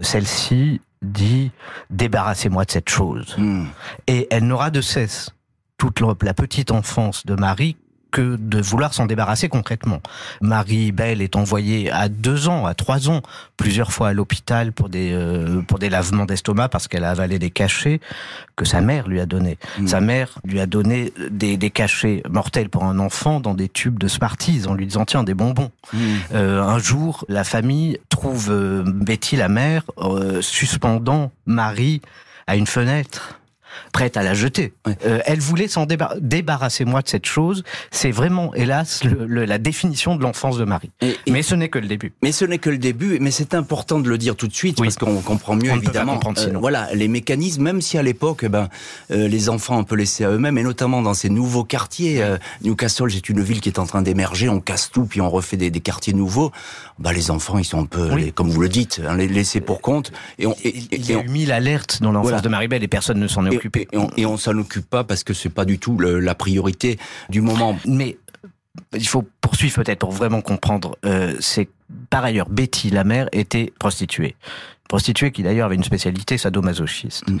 celle-ci 0.00 0.80
dit 1.02 1.50
débarrassez-moi 1.90 2.64
de 2.64 2.70
cette 2.70 2.88
chose. 2.88 3.34
Hmm. 3.36 3.66
Et 4.06 4.26
elle 4.30 4.46
n'aura 4.46 4.70
de 4.70 4.80
cesse 4.80 5.30
toute 5.78 6.00
la 6.22 6.34
petite 6.34 6.70
enfance 6.70 7.26
de 7.26 7.34
Marie 7.34 7.76
que 8.16 8.36
de 8.40 8.62
vouloir 8.62 8.94
s'en 8.94 9.04
débarrasser 9.04 9.50
concrètement. 9.50 10.00
Marie 10.40 10.90
Belle 10.90 11.20
est 11.20 11.36
envoyée 11.36 11.90
à 11.90 12.08
deux 12.08 12.48
ans, 12.48 12.64
à 12.64 12.72
trois 12.72 13.10
ans, 13.10 13.20
plusieurs 13.58 13.92
fois 13.92 14.08
à 14.08 14.12
l'hôpital 14.14 14.72
pour 14.72 14.88
des 14.88 15.12
euh, 15.12 15.60
pour 15.60 15.78
des 15.78 15.90
lavements 15.90 16.24
d'estomac 16.24 16.70
parce 16.70 16.88
qu'elle 16.88 17.04
a 17.04 17.10
avalé 17.10 17.38
des 17.38 17.50
cachets 17.50 18.00
que 18.56 18.64
sa 18.64 18.80
mère 18.80 19.06
lui 19.06 19.20
a 19.20 19.26
donné. 19.26 19.58
Mmh. 19.78 19.88
Sa 19.88 20.00
mère 20.00 20.38
lui 20.44 20.60
a 20.60 20.66
donné 20.66 21.12
des, 21.28 21.58
des 21.58 21.68
cachets 21.68 22.22
mortels 22.26 22.70
pour 22.70 22.84
un 22.84 22.98
enfant 23.00 23.38
dans 23.38 23.52
des 23.52 23.68
tubes 23.68 23.98
de 23.98 24.08
Smarties 24.08 24.62
en 24.66 24.72
lui 24.72 24.86
disant 24.86 25.04
tiens 25.04 25.22
des 25.22 25.34
bonbons. 25.34 25.70
Mmh. 25.92 25.98
Euh, 26.32 26.62
un 26.62 26.78
jour, 26.78 27.26
la 27.28 27.44
famille 27.44 27.98
trouve 28.08 28.46
euh, 28.48 28.82
Betty 28.86 29.36
la 29.36 29.50
mère 29.50 29.82
suspendant 30.40 31.32
Marie 31.44 32.00
à 32.46 32.56
une 32.56 32.66
fenêtre 32.66 33.38
prête 33.92 34.16
à 34.16 34.22
la 34.22 34.34
jeter. 34.34 34.72
Euh, 35.04 35.20
elle 35.24 35.40
voulait 35.40 35.68
s'en 35.68 35.86
débarrasser 35.86 36.84
moi 36.84 37.02
de 37.02 37.08
cette 37.08 37.26
chose. 37.26 37.64
C'est 37.90 38.10
vraiment, 38.10 38.54
hélas, 38.54 39.02
la 39.28 39.58
définition 39.58 40.16
de 40.16 40.22
l'enfance 40.22 40.58
de 40.58 40.64
Marie. 40.64 40.90
mais 41.28 41.42
ce 41.42 41.54
n'est 41.54 41.68
que 41.68 41.78
le 41.78 41.88
début. 41.88 42.12
Mais 42.22 42.32
ce 42.32 42.44
n'est 42.44 42.58
que 42.58 42.70
le 42.70 42.78
début. 42.78 43.18
Mais 43.20 43.30
c'est 43.30 43.54
important 43.54 43.98
de 43.98 44.08
le 44.08 44.18
dire 44.18 44.36
tout 44.36 44.48
de 44.48 44.54
suite 44.54 44.78
parce 44.78 44.96
qu'on 44.96 45.20
comprend 45.20 45.56
mieux 45.56 45.70
évidemment. 45.70 46.18
Euh, 46.38 46.52
voilà, 46.54 46.88
les 46.94 47.08
mécanismes. 47.08 47.62
Même 47.62 47.80
si 47.80 47.98
à 47.98 48.02
l'époque, 48.02 48.40
eh 48.42 48.48
ben, 48.48 48.68
euh, 49.10 49.28
les 49.28 49.48
enfants 49.48 49.78
un 49.78 49.84
peu 49.84 49.96
laissés 49.96 50.24
à 50.24 50.30
eux-mêmes, 50.30 50.58
et 50.58 50.62
notamment 50.62 51.02
dans 51.02 51.14
ces 51.14 51.30
nouveaux 51.30 51.64
quartiers. 51.64 52.22
Newcastle, 52.62 53.10
c'est 53.10 53.28
une 53.28 53.42
ville 53.42 53.60
qui 53.60 53.68
est 53.68 53.78
en 53.78 53.86
train 53.86 54.02
d'émerger. 54.02 54.48
On 54.48 54.60
casse 54.60 54.90
tout, 54.90 55.06
puis 55.06 55.20
on 55.20 55.30
refait 55.30 55.56
des, 55.56 55.70
quartiers 55.80 56.14
nouveaux. 56.14 56.52
Bah, 56.98 57.12
les 57.12 57.30
enfants, 57.30 57.58
ils 57.58 57.64
sont 57.64 57.80
un 57.80 57.86
peu, 57.86 58.08
comme 58.34 58.48
vous 58.48 58.60
le 58.60 58.68
dites, 58.68 59.00
hein, 59.06 59.16
les 59.16 59.28
laissés 59.28 59.60
pour 59.60 59.80
compte. 59.80 60.12
Et, 60.38 60.46
on, 60.46 60.54
il 60.64 61.06
y 61.06 61.14
a 61.14 61.20
eu 61.20 61.28
mille 61.28 61.52
alertes 61.52 62.02
dans 62.02 62.12
l'enfance 62.12 62.42
de 62.42 62.48
Maribel 62.48 62.82
et 62.82 62.88
personne 62.88 63.18
ne 63.18 63.28
s'en 63.28 63.46
est 63.46 63.54
occupé 63.54 63.65
et 63.74 64.26
on, 64.26 64.36
s'en 64.36 64.56
occupe 64.58 64.88
pas 64.88 65.04
parce 65.04 65.24
que 65.24 65.34
c'est 65.34 65.50
pas 65.50 65.64
du 65.64 65.78
tout 65.78 65.98
la 65.98 66.34
priorité 66.34 66.98
du 67.28 67.40
moment. 67.40 67.78
Mais 67.86 68.18
il 68.92 69.06
faut 69.06 69.24
poursuivre 69.40 69.76
peut-être 69.76 70.00
pour 70.00 70.12
vraiment 70.12 70.40
comprendre. 70.40 70.96
Euh, 71.04 71.36
c'est 71.40 71.68
par 72.10 72.24
ailleurs 72.24 72.48
Betty, 72.48 72.90
la 72.90 73.04
mère, 73.04 73.28
était 73.32 73.72
prostituée. 73.78 74.36
Prostituée 74.88 75.32
qui 75.32 75.42
d'ailleurs 75.42 75.66
avait 75.66 75.76
une 75.76 75.84
spécialité 75.84 76.38
sadomasochiste. 76.38 77.28
Mm. 77.28 77.38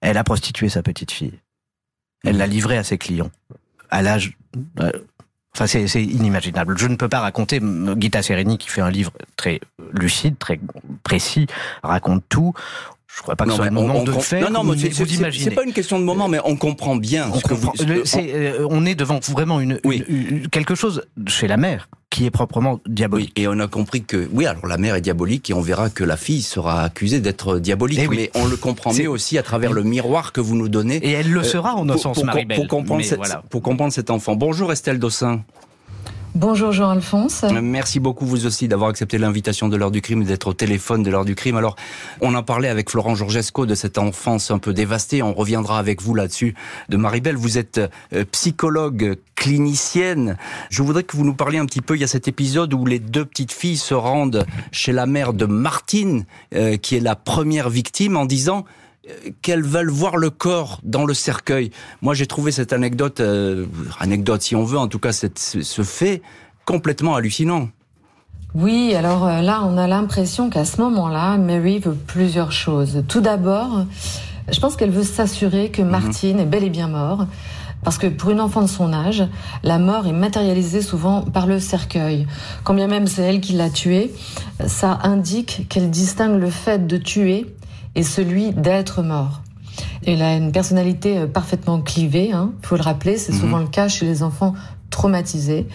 Elle 0.00 0.18
a 0.18 0.24
prostitué 0.24 0.68
sa 0.68 0.82
petite 0.82 1.10
fille. 1.10 1.38
Elle 2.24 2.38
l'a 2.38 2.46
livrée 2.46 2.78
à 2.78 2.84
ses 2.84 2.98
clients 2.98 3.30
à 3.90 4.02
l'âge. 4.02 4.36
Euh, 4.80 4.90
enfin, 5.54 5.66
c'est 5.66 6.02
inimaginable. 6.02 6.76
Je 6.78 6.86
ne 6.86 6.96
peux 6.96 7.08
pas 7.08 7.20
raconter. 7.20 7.60
Gita 7.98 8.22
Sereni, 8.22 8.58
qui 8.58 8.68
fait 8.68 8.80
un 8.80 8.90
livre 8.90 9.12
très 9.36 9.60
lucide, 9.92 10.38
très 10.38 10.60
précis, 11.02 11.46
raconte 11.82 12.24
tout. 12.28 12.52
Je 13.16 13.22
crois 13.22 13.34
pas 13.34 13.44
que 13.44 13.50
ce 13.50 13.56
soit 13.56 13.66
un 13.66 13.70
moment 13.70 14.04
de 14.04 14.12
faire. 14.12 14.50
Non, 14.50 14.62
non, 14.62 14.74
mais 14.74 14.90
c'est 14.90 15.50
pas 15.54 15.64
une 15.64 15.72
question 15.72 15.98
de 15.98 16.04
moment, 16.04 16.28
mais 16.28 16.38
on 16.44 16.56
comprend 16.56 16.96
bien. 16.96 17.30
On, 17.32 17.38
ce 17.38 17.44
que 17.44 17.54
vous, 17.54 17.72
est, 17.80 18.34
euh, 18.34 18.66
on 18.68 18.84
est 18.84 18.94
devant 18.94 19.20
vraiment 19.20 19.58
une, 19.58 19.80
quelque 20.50 20.74
chose 20.74 21.02
chez 21.26 21.48
la 21.48 21.56
mère 21.56 21.88
qui 22.10 22.26
est 22.26 22.30
proprement 22.30 22.80
diabolique. 22.86 23.32
Oui, 23.34 23.42
et 23.42 23.48
on 23.48 23.58
a 23.58 23.68
compris 23.68 24.04
que, 24.04 24.28
oui, 24.32 24.44
alors 24.44 24.66
la 24.66 24.76
mère 24.76 24.94
est 24.96 25.00
diabolique 25.00 25.48
et 25.48 25.54
on 25.54 25.62
verra 25.62 25.88
que 25.88 26.04
la 26.04 26.18
fille 26.18 26.42
sera 26.42 26.82
accusée 26.82 27.20
d'être 27.20 27.58
diabolique. 27.58 28.00
Eh 28.02 28.08
mais 28.08 28.30
on 28.34 28.46
le 28.46 28.56
comprend 28.56 28.92
mieux 28.92 29.08
aussi 29.08 29.38
à 29.38 29.42
travers 29.42 29.72
le 29.72 29.82
miroir 29.82 30.32
que 30.32 30.42
vous 30.42 30.54
nous 30.54 30.68
donnez. 30.68 30.96
Et 30.96 31.12
elle 31.12 31.30
le 31.30 31.42
sera 31.42 31.74
en 31.74 31.88
un 31.88 31.96
sens. 31.96 32.20
Pour 32.54 32.68
comprendre, 32.68 33.02
pour 33.48 33.62
comprendre 33.62 33.92
cet 33.94 34.10
enfant. 34.10 34.36
Bonjour 34.36 34.72
Estelle 34.72 34.98
Dossin. 34.98 35.42
Bonjour 36.36 36.70
Jean-Alphonse. 36.70 37.44
Euh, 37.44 37.62
merci 37.62 37.98
beaucoup 37.98 38.26
vous 38.26 38.44
aussi 38.44 38.68
d'avoir 38.68 38.90
accepté 38.90 39.16
l'invitation 39.16 39.70
de 39.70 39.76
l'heure 39.78 39.90
du 39.90 40.02
crime 40.02 40.20
et 40.20 40.26
d'être 40.26 40.48
au 40.48 40.52
téléphone 40.52 41.02
de 41.02 41.10
l'heure 41.10 41.24
du 41.24 41.34
crime. 41.34 41.56
Alors, 41.56 41.76
on 42.20 42.34
en 42.34 42.42
parlait 42.42 42.68
avec 42.68 42.90
Florent 42.90 43.14
Georgesco 43.14 43.64
de 43.64 43.74
cette 43.74 43.96
enfance 43.96 44.50
un 44.50 44.58
peu 44.58 44.74
dévastée. 44.74 45.22
On 45.22 45.32
reviendra 45.32 45.78
avec 45.78 46.02
vous 46.02 46.14
là-dessus. 46.14 46.54
De 46.90 46.98
Maribel, 46.98 47.36
vous 47.36 47.56
êtes 47.56 47.80
euh, 48.12 48.26
psychologue 48.32 49.16
clinicienne. 49.34 50.36
Je 50.68 50.82
voudrais 50.82 51.04
que 51.04 51.16
vous 51.16 51.24
nous 51.24 51.32
parliez 51.32 51.56
un 51.56 51.64
petit 51.64 51.80
peu. 51.80 51.94
Il 51.94 52.02
y 52.02 52.04
a 52.04 52.06
cet 52.06 52.28
épisode 52.28 52.74
où 52.74 52.84
les 52.84 52.98
deux 52.98 53.24
petites 53.24 53.52
filles 53.52 53.78
se 53.78 53.94
rendent 53.94 54.44
chez 54.72 54.92
la 54.92 55.06
mère 55.06 55.32
de 55.32 55.46
Martine, 55.46 56.26
euh, 56.54 56.76
qui 56.76 56.96
est 56.96 57.00
la 57.00 57.16
première 57.16 57.70
victime, 57.70 58.14
en 58.14 58.26
disant 58.26 58.66
qu'elles 59.42 59.62
veulent 59.62 59.90
voir 59.90 60.16
le 60.16 60.30
corps 60.30 60.80
dans 60.82 61.04
le 61.04 61.14
cercueil. 61.14 61.70
Moi, 62.02 62.14
j'ai 62.14 62.26
trouvé 62.26 62.52
cette 62.52 62.72
anecdote, 62.72 63.20
euh, 63.20 63.66
anecdote 64.00 64.42
si 64.42 64.56
on 64.56 64.64
veut, 64.64 64.78
en 64.78 64.88
tout 64.88 64.98
cas, 64.98 65.12
cette, 65.12 65.38
ce 65.38 65.82
fait 65.82 66.22
complètement 66.64 67.14
hallucinant. 67.14 67.68
Oui, 68.54 68.94
alors 68.94 69.26
euh, 69.26 69.42
là, 69.42 69.62
on 69.64 69.76
a 69.76 69.86
l'impression 69.86 70.50
qu'à 70.50 70.64
ce 70.64 70.80
moment-là, 70.80 71.36
Mary 71.36 71.78
veut 71.78 71.94
plusieurs 71.94 72.52
choses. 72.52 73.04
Tout 73.06 73.20
d'abord, 73.20 73.84
je 74.50 74.58
pense 74.60 74.76
qu'elle 74.76 74.90
veut 74.90 75.02
s'assurer 75.02 75.70
que 75.70 75.82
mhm. 75.82 75.90
Martine 75.90 76.40
est 76.40 76.46
bel 76.46 76.64
et 76.64 76.70
bien 76.70 76.88
mort. 76.88 77.26
Parce 77.84 77.98
que 77.98 78.06
pour 78.06 78.30
une 78.30 78.40
enfant 78.40 78.62
de 78.62 78.66
son 78.66 78.92
âge, 78.92 79.22
la 79.62 79.78
mort 79.78 80.06
est 80.06 80.12
matérialisée 80.12 80.80
souvent 80.80 81.22
par 81.22 81.46
le 81.46 81.60
cercueil. 81.60 82.26
Quand 82.64 82.74
bien 82.74 82.88
même 82.88 83.06
c'est 83.06 83.22
elle 83.22 83.40
qui 83.40 83.52
l'a 83.52 83.70
tué, 83.70 84.12
ça 84.66 84.98
indique 85.02 85.66
qu'elle 85.68 85.90
distingue 85.90 86.40
le 86.40 86.50
fait 86.50 86.86
de 86.86 86.96
tuer 86.96 87.46
et 87.96 88.04
celui 88.04 88.52
d'être 88.52 89.02
mort. 89.02 89.42
Il 90.06 90.22
a 90.22 90.36
une 90.36 90.52
personnalité 90.52 91.18
euh, 91.18 91.26
parfaitement 91.26 91.80
clivée, 91.80 92.28
il 92.28 92.32
hein, 92.32 92.52
faut 92.62 92.76
le 92.76 92.82
rappeler, 92.82 93.16
c'est 93.16 93.32
souvent 93.32 93.58
mhm. 93.58 93.64
le 93.64 93.68
cas 93.68 93.88
chez 93.88 94.06
les 94.06 94.22
enfants 94.22 94.54
traumatisés, 94.90 95.66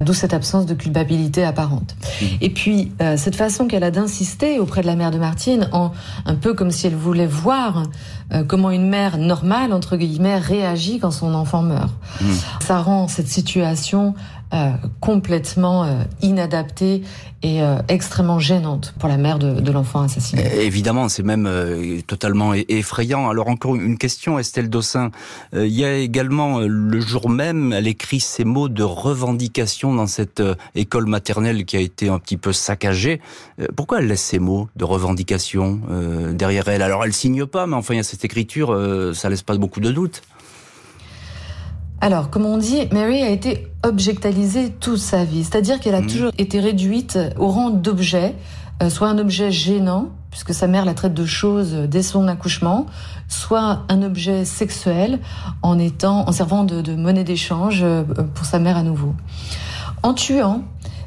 d'où 0.00 0.12
cette 0.12 0.34
absence 0.34 0.66
de 0.66 0.74
culpabilité 0.74 1.42
apparente. 1.42 1.96
Mhm. 2.20 2.28
Et 2.42 2.50
puis, 2.50 2.92
euh, 3.00 3.16
cette 3.16 3.34
façon 3.34 3.66
qu'elle 3.66 3.82
a 3.82 3.90
d'insister 3.90 4.58
auprès 4.58 4.82
de 4.82 4.86
la 4.86 4.94
mère 4.94 5.10
de 5.10 5.18
Martine, 5.18 5.68
en, 5.72 5.92
un 6.26 6.34
peu 6.34 6.54
comme 6.54 6.70
si 6.70 6.86
elle 6.86 6.94
voulait 6.94 7.26
voir 7.26 7.84
euh, 8.32 8.44
comment 8.44 8.70
une 8.70 8.88
mère 8.88 9.16
normale, 9.16 9.72
entre 9.72 9.96
guillemets, 9.96 10.38
réagit 10.38 10.98
quand 10.98 11.10
son 11.10 11.34
enfant 11.34 11.62
meurt. 11.62 11.94
Mhm. 12.20 12.28
Ça 12.60 12.80
rend 12.80 13.08
cette 13.08 13.28
situation 13.28 14.14
euh, 14.54 14.70
complètement 15.00 15.84
euh, 15.84 16.04
inadaptée 16.22 17.02
et 17.42 17.62
euh, 17.62 17.82
extrêmement 17.88 18.38
gênante 18.38 18.94
pour 18.98 19.06
la 19.10 19.18
mère 19.18 19.38
de, 19.38 19.60
de 19.60 19.72
l'enfant 19.72 20.00
assassiné. 20.00 20.42
Évidemment, 20.62 21.10
c'est 21.10 21.22
même 21.22 21.46
totalement 22.06 22.54
effrayant. 22.54 23.28
Alors 23.28 23.48
encore 23.48 23.76
une 23.76 23.98
question, 23.98 24.38
Estelle 24.38 24.70
Dossin. 24.70 25.10
il 25.52 25.66
y 25.66 25.84
a 25.84 25.94
également 25.98 26.60
le 26.60 27.00
jour 27.00 27.28
même, 27.28 27.74
elle 27.74 27.86
écrit 27.86 28.20
ces 28.20 28.44
mots 28.44 28.70
de 28.70 28.82
revendication 28.82 29.92
dans 29.92 30.06
cette 30.06 30.42
école 30.74 31.06
maternelle 31.06 31.66
qui 31.66 31.76
a 31.76 31.80
été 31.80 32.08
un 32.08 32.18
petit 32.18 32.38
peu 32.38 32.54
saccagée. 32.54 33.20
pourquoi 33.76 33.98
elle 33.98 34.06
laisse 34.06 34.22
ces 34.22 34.38
mots 34.38 34.68
de 34.76 34.84
revendication 34.84 35.80
derrière 36.32 36.68
elle? 36.68 36.82
Alors 36.82 37.04
elle 37.04 37.12
signe 37.12 37.44
pas, 37.44 37.66
mais 37.66 37.76
enfin 37.76 37.94
il 37.94 37.98
y 37.98 38.00
a 38.00 38.04
cette 38.04 38.24
écriture, 38.24 38.76
ça 39.14 39.28
laisse 39.28 39.42
pas 39.42 39.56
beaucoup 39.56 39.80
de 39.80 39.92
doutes. 39.92 40.22
Alors, 42.00 42.30
comme 42.30 42.46
on 42.46 42.58
dit, 42.58 42.86
Mary 42.92 43.22
a 43.22 43.28
été 43.28 43.66
objectalisée 43.82 44.70
toute 44.70 44.98
sa 44.98 45.24
vie, 45.24 45.42
c'est-à-dire 45.42 45.80
qu'elle 45.80 45.96
a 45.96 46.00
mhm. 46.00 46.06
toujours 46.06 46.30
été 46.38 46.60
réduite 46.60 47.18
au 47.38 47.48
rang 47.48 47.70
d'objet, 47.70 48.34
euh, 48.82 48.88
soit 48.88 49.08
un 49.08 49.18
objet 49.18 49.50
gênant, 49.50 50.10
puisque 50.30 50.54
sa 50.54 50.68
mère 50.68 50.84
la 50.84 50.94
traite 50.94 51.14
de 51.14 51.24
choses 51.24 51.74
dès 51.74 52.02
son 52.02 52.28
accouchement, 52.28 52.86
soit 53.26 53.82
un 53.88 54.02
objet 54.02 54.44
sexuel 54.44 55.18
en 55.62 55.78
étant, 55.78 56.28
en 56.28 56.32
servant 56.32 56.64
de, 56.64 56.94
monnaie 56.94 57.24
d'échange 57.24 57.80
euh, 57.82 58.04
pour 58.34 58.46
sa 58.46 58.60
mère 58.60 58.76
à 58.76 58.82
nouveau. 58.84 59.14
En 60.04 60.14
tuant, 60.14 60.62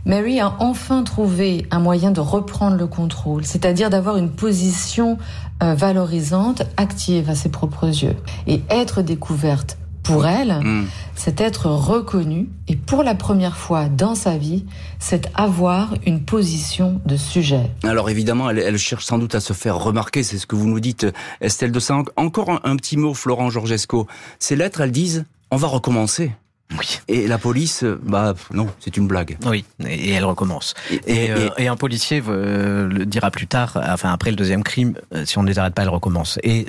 Mary 0.06 0.40
a 0.42 0.56
enfin 0.60 1.04
trouvé 1.04 1.68
un 1.72 1.80
moyen 1.80 2.12
de 2.12 2.20
reprendre 2.20 2.76
le 2.76 2.88
contrôle, 2.88 3.46
c'est-à-dire 3.46 3.90
d'avoir 3.90 4.18
une 4.18 4.30
position 4.30 5.18
euh, 5.64 5.76
valorisante, 5.76 6.64
active 6.76 7.30
à 7.30 7.36
ses 7.36 7.50
propres 7.50 7.88
yeux, 7.88 8.18
et 8.48 8.62
être 8.70 9.02
découverte 9.04 9.78
pour 10.04 10.26
elle, 10.26 10.60
mm. 10.64 10.88
c'est 11.16 11.42
être 11.42 11.68
reconnue 11.68 12.50
et 12.68 12.76
pour 12.76 13.04
la 13.04 13.16
première 13.16 13.58
fois 13.58 13.88
dans 13.88 14.16
sa 14.16 14.38
vie, 14.38 14.66
c'est 15.00 15.30
avoir 15.36 15.94
une 16.06 16.24
position 16.24 17.02
de 17.06 17.18
sujet. 17.18 17.72
Alors 17.84 18.10
évidemment, 18.10 18.50
elle, 18.50 18.78
cherche 18.78 19.06
sans 19.06 19.18
doute 19.18 19.36
à 19.36 19.40
se 19.40 19.54
faire 19.54 19.78
remarquer, 19.78 20.24
c'est 20.24 20.38
ce 20.38 20.48
que 20.48 20.56
vous 20.56 20.68
nous 20.68 20.80
dites, 20.80 21.06
Estelle 21.40 21.72
de 21.72 21.80
Saint. 21.80 22.04
Encore 22.16 22.50
un, 22.50 22.60
un 22.64 22.76
petit 22.76 22.98
mot, 22.98 23.14
Florent 23.14 23.50
Georgesco. 23.50 24.08
Ces 24.40 24.56
lettres, 24.56 24.82
elles 24.82 24.92
disent, 24.92 25.26
on 25.52 25.58
va 25.58 25.68
recommencer. 25.68 26.32
Oui. 26.78 27.00
Et 27.08 27.28
la 27.28 27.38
police, 27.38 27.84
bah 27.84 28.34
non, 28.52 28.68
c'est 28.80 28.98
une 28.98 29.08
blague. 29.08 29.38
Oui, 29.46 29.66
et 29.86 30.12
elle 30.12 30.26
recommence. 30.26 30.74
Et, 30.90 31.26
et, 31.26 31.32
euh, 31.32 31.50
un 31.72 31.76
policier 31.76 32.24
euh, 32.28 32.88
le 32.88 33.06
dira 33.06 33.32
plus 33.32 33.48
tard, 33.48 33.80
enfin 33.88 34.12
après 34.12 34.30
le 34.30 34.36
deuxième 34.36 34.64
crime, 34.64 34.96
euh, 35.14 35.26
si 35.26 35.38
on 35.38 35.44
ne 35.44 35.48
les 35.48 35.60
arrête 35.60 35.74
pas, 35.74 35.84
elle 35.84 35.90
recommence. 35.90 36.40
Et 36.44 36.66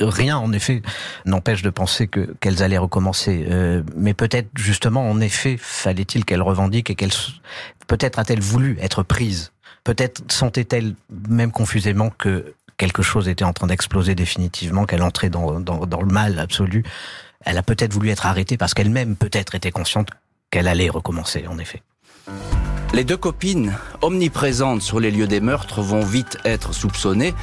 rien, 0.00 0.36
en 0.38 0.52
effet, 0.52 0.82
n'empêche 1.24 1.62
de 1.62 1.70
penser 1.70 2.06
que 2.06 2.34
qu'elles 2.40 2.62
allaient 2.62 2.78
recommencer. 2.78 3.46
mais 3.96 4.14
peut-être 4.14 4.48
justement, 4.56 5.08
en 5.08 5.20
effet, 5.20 5.56
fallait-il 5.60 6.24
qu'elle 6.24 6.42
revendique 6.42 6.90
et 6.90 6.94
qu'elle, 6.94 7.12
peut-être 7.86 8.18
a-t-elle 8.18 8.40
voulu 8.40 8.78
être 8.80 9.02
prise? 9.02 9.52
Peut-être 9.84 10.22
sentait-elle 10.30 10.94
même 11.28 11.52
confusément 11.52 12.10
que 12.10 12.54
quelque 12.76 13.02
chose 13.02 13.28
était 13.28 13.44
en 13.44 13.52
train 13.52 13.66
d'exploser 13.66 14.14
définitivement, 14.14 14.86
qu'elle 14.86 15.02
entrait 15.02 15.30
dans, 15.30 15.60
dans, 15.60 15.86
dans 15.86 16.00
le 16.00 16.12
mal 16.12 16.38
absolu. 16.38 16.82
Elle 17.44 17.58
a 17.58 17.62
peut-être 17.62 17.92
voulu 17.92 18.10
être 18.10 18.26
arrêtée 18.26 18.56
parce 18.56 18.74
qu'elle-même 18.74 19.16
peut-être 19.16 19.54
était 19.54 19.70
consciente 19.70 20.08
qu'elle 20.50 20.68
allait 20.68 20.90
recommencer, 20.90 21.46
en 21.46 21.58
effet. 21.58 21.82
Les 22.92 23.04
deux 23.04 23.16
copines, 23.16 23.76
omniprésentes 24.02 24.82
sur 24.82 25.00
les 25.00 25.10
lieux 25.10 25.28
des 25.28 25.40
meurtres, 25.40 25.80
vont 25.80 26.04
vite 26.04 26.38
être 26.44 26.74
soupçonnées 26.74 27.34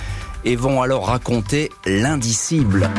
et 0.44 0.56
vont 0.56 0.82
alors 0.82 1.08
raconter 1.08 1.72
l'indicible. 1.86 2.90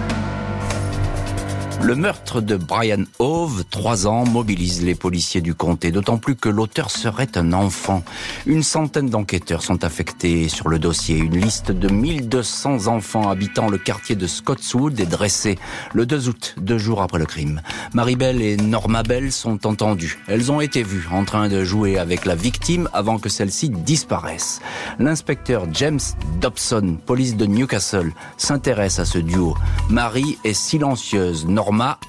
Le 1.80 1.94
meurtre 1.94 2.40
de 2.40 2.56
Brian 2.56 3.04
Hove, 3.20 3.64
trois 3.70 4.06
ans, 4.08 4.26
mobilise 4.26 4.84
les 4.84 4.96
policiers 4.96 5.40
du 5.40 5.54
comté, 5.54 5.92
d'autant 5.92 6.18
plus 6.18 6.34
que 6.34 6.48
l'auteur 6.48 6.90
serait 6.90 7.28
un 7.36 7.52
enfant. 7.52 8.02
Une 8.46 8.64
centaine 8.64 9.08
d'enquêteurs 9.08 9.62
sont 9.62 9.84
affectés 9.84 10.48
sur 10.48 10.68
le 10.68 10.78
dossier. 10.80 11.16
Une 11.16 11.38
liste 11.38 11.70
de 11.70 11.88
1200 11.88 12.88
enfants 12.88 13.30
habitant 13.30 13.68
le 13.68 13.78
quartier 13.78 14.16
de 14.16 14.26
Scottswood 14.26 14.98
est 14.98 15.06
dressée 15.06 15.56
le 15.94 16.04
2 16.04 16.28
août, 16.28 16.56
deux 16.60 16.78
jours 16.78 17.00
après 17.00 17.20
le 17.20 17.26
crime. 17.26 17.62
Maribel 17.94 18.42
et 18.42 18.56
Norma 18.56 19.04
Bell 19.04 19.30
sont 19.30 19.66
entendues. 19.66 20.18
Elles 20.26 20.50
ont 20.50 20.60
été 20.60 20.82
vues 20.82 21.08
en 21.12 21.24
train 21.24 21.48
de 21.48 21.62
jouer 21.64 21.96
avec 21.96 22.26
la 22.26 22.34
victime 22.34 22.88
avant 22.92 23.18
que 23.18 23.28
celle-ci 23.28 23.70
disparaisse. 23.70 24.60
L'inspecteur 24.98 25.66
James 25.72 26.00
Dobson, 26.40 26.98
police 27.06 27.36
de 27.36 27.46
Newcastle, 27.46 28.12
s'intéresse 28.36 28.98
à 28.98 29.04
ce 29.04 29.18
duo. 29.18 29.56
Marie 29.88 30.38
est 30.44 30.54
silencieuse, 30.54 31.46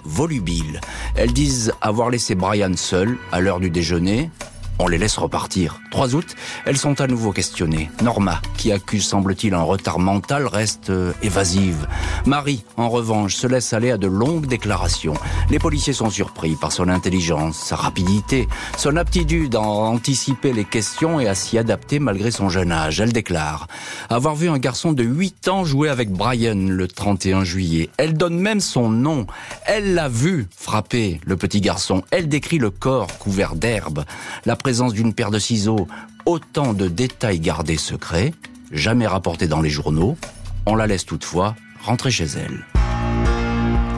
volubile. 0.04 0.82
Elles 1.16 1.34
disent 1.34 1.74
avoir 1.82 2.10
laissé 2.10 2.36
Brian 2.36 2.76
seul 2.76 3.18
à 3.32 3.40
l'heure 3.40 3.60
du 3.60 3.70
déjeuner 3.70 4.30
on 4.80 4.88
les 4.88 4.98
laisse 4.98 5.18
repartir. 5.18 5.82
3 5.92 6.16
août, 6.16 6.36
elles 6.66 6.78
sont 6.78 7.02
à 7.02 7.08
nouveau 7.08 7.32
questionnées. 7.32 7.92
Norma, 8.02 8.42
qui 8.58 8.72
accuse 8.72 9.06
semble-t-il 9.06 9.54
un 9.54 9.62
retard 9.62 10.00
mental, 10.00 10.48
reste 10.48 10.90
euh, 10.90 11.12
évasive. 11.22 11.88
Marie, 12.26 12.64
en 12.78 12.90
revanche, 12.90 13.36
se 13.36 13.46
laisse 13.48 13.74
aller 13.74 13.92
à 13.92 13.98
de 13.98 14.08
longues 14.08 14.48
déclarations. 14.48 15.16
Les 15.50 15.60
policiers 15.60 15.94
sont 15.94 16.10
surpris 16.10 16.56
par 16.56 16.72
son 16.72 16.88
intelligence, 16.88 17.58
sa 17.58 17.76
rapidité, 17.76 18.48
son 18.78 18.96
aptitude 18.96 19.56
à 19.56 19.62
anticiper 19.62 20.54
les 20.54 20.66
questions 20.66 21.20
et 21.20 21.28
à 21.28 21.36
s'y 21.36 21.58
adapter 21.58 22.00
malgré 22.00 22.32
son 22.32 22.50
jeune 22.50 22.72
âge. 22.72 23.02
Elle 23.02 23.14
déclare 23.14 23.68
avoir 24.10 24.36
vu 24.36 24.50
un 24.50 24.58
garçon 24.58 24.94
de 24.94 25.04
8 25.04 25.48
ans 25.50 25.66
jouer 25.66 25.90
avec 25.90 26.12
Brian 26.12 26.56
le 26.56 26.88
31 26.88 27.44
juillet. 27.44 27.90
Elle 27.98 28.14
donne 28.14 28.40
même 28.40 28.60
son 28.60 28.90
nom. 28.90 29.28
Elle 29.66 29.94
l'a 29.94 30.10
vu 30.10 30.48
frapper 30.56 31.20
le 31.26 31.36
petit 31.36 31.62
garçon. 31.62 32.04
Elle 32.12 32.30
décrit 32.30 32.58
le 32.58 32.70
corps 32.70 33.18
couvert 33.18 33.56
d'herbe. 33.56 34.04
Présence 34.70 34.94
d'une 34.94 35.16
paire 35.16 35.32
de 35.32 35.40
ciseaux, 35.40 35.88
autant 36.28 36.76
de 36.76 36.88
détails 36.88 37.40
gardés 37.40 37.76
secrets, 37.76 38.36
jamais 38.72 39.08
rapportés 39.08 39.48
dans 39.48 39.62
les 39.62 39.72
journaux. 39.72 40.16
On 40.68 40.76
la 40.76 40.86
laisse 40.86 41.08
toutefois 41.08 41.56
rentrer 41.82 42.12
chez 42.12 42.26
elle. 42.26 42.68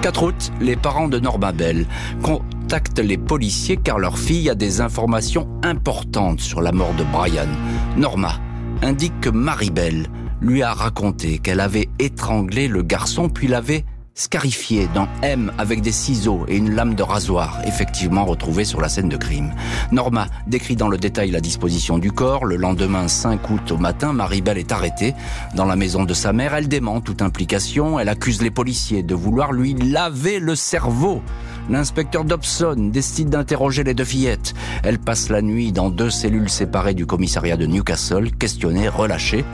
4 0.01 0.24
août, 0.24 0.51
les 0.62 0.78
parents 0.78 1.10
de 1.10 1.20
Norma 1.20 1.51
Bell 1.51 1.88
contactent 2.24 3.00
les 3.00 3.18
policiers 3.18 3.75
car 3.75 4.00
leur 4.00 4.18
fille 4.18 4.50
a 4.50 4.56
des 4.56 4.80
informations 4.80 5.50
importantes 5.62 6.40
sur 6.40 6.62
la 6.62 6.72
mort 6.72 6.94
de 6.94 7.04
Brian. 7.04 7.50
Norma 7.98 8.40
indique 8.82 9.20
que 9.20 9.30
Bell 9.72 10.08
lui 10.40 10.63
a 10.63 10.74
raconté 10.74 11.40
qu'elle 11.40 11.60
avait 11.60 11.90
étranglé 12.00 12.70
le 12.70 12.82
garçon 12.82 13.28
puis 13.28 13.50
l'avait 13.50 13.84
scarifié 14.13 14.89
dans 14.94 15.08
M 15.22 15.51
avec 15.58 15.82
des 15.82 15.91
ciseaux 15.91 16.46
et 16.48 16.58
une 16.58 16.75
lame 16.75 16.96
de 16.96 17.03
rasoir, 17.03 17.60
effectivement 17.65 18.25
retrouvée 18.25 18.65
sur 18.65 18.82
la 18.82 18.89
scène 18.89 19.10
de 19.10 19.18
crime. 19.18 19.53
Norma 19.91 20.27
décrit 20.48 20.75
dans 20.75 20.89
le 20.89 20.98
détail 20.98 21.32
la 21.32 21.39
disposition 21.39 21.98
du 21.98 22.12
corps. 22.12 22.46
Le 22.46 22.56
lendemain 22.56 23.08
5 23.08 23.50
août 23.50 23.72
au 23.72 23.77
matin, 23.77 24.13
Maribel 24.13 24.58
est 24.58 24.72
arrêtée 24.72 25.15
dans 25.56 25.65
la 25.65 25.75
maison 25.75 26.03
de 26.03 26.13
sa 26.13 26.34
mère. 26.34 26.53
Elle 26.53 26.68
dément 26.68 27.01
toute 27.01 27.22
implication. 27.22 28.00
Elle 28.00 28.10
accuse 28.10 28.41
les 28.41 28.51
policiers 28.51 29.03
de 29.03 29.15
vouloir 29.15 29.51
lui 29.53 29.74
laver 29.74 30.39
le 30.39 30.56
cerveau. 30.56 31.22
L'inspecteur 31.70 32.25
Dobson 32.25 32.89
décide 32.91 33.30
d'interroger 33.30 33.84
les 33.84 33.94
deux 33.94 34.03
fillettes. 34.03 34.53
Elle 34.84 35.00
passe 35.00 35.30
la 35.30 35.41
nuit 35.41 35.72
dans 35.72 35.89
deux 35.89 36.10
cellules 36.10 36.50
séparées 36.50 36.94
du 36.94 37.06
commissariat 37.06 37.56
de 37.56 37.65
Newcastle, 37.65 38.32
questionnée, 38.32 38.89
relâchée, 38.89 39.46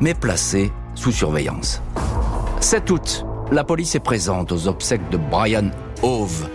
mais 0.00 0.14
placée 0.14 0.70
sous 0.94 1.12
surveillance. 1.12 1.82
7 2.60 2.90
août, 2.90 3.24
la 3.50 3.64
police 3.64 3.94
est 3.94 4.00
présente 4.00 4.52
aux 4.52 4.68
obsèques 4.68 5.08
de 5.10 5.16
Brian 5.16 5.70
Hove. 6.02 6.48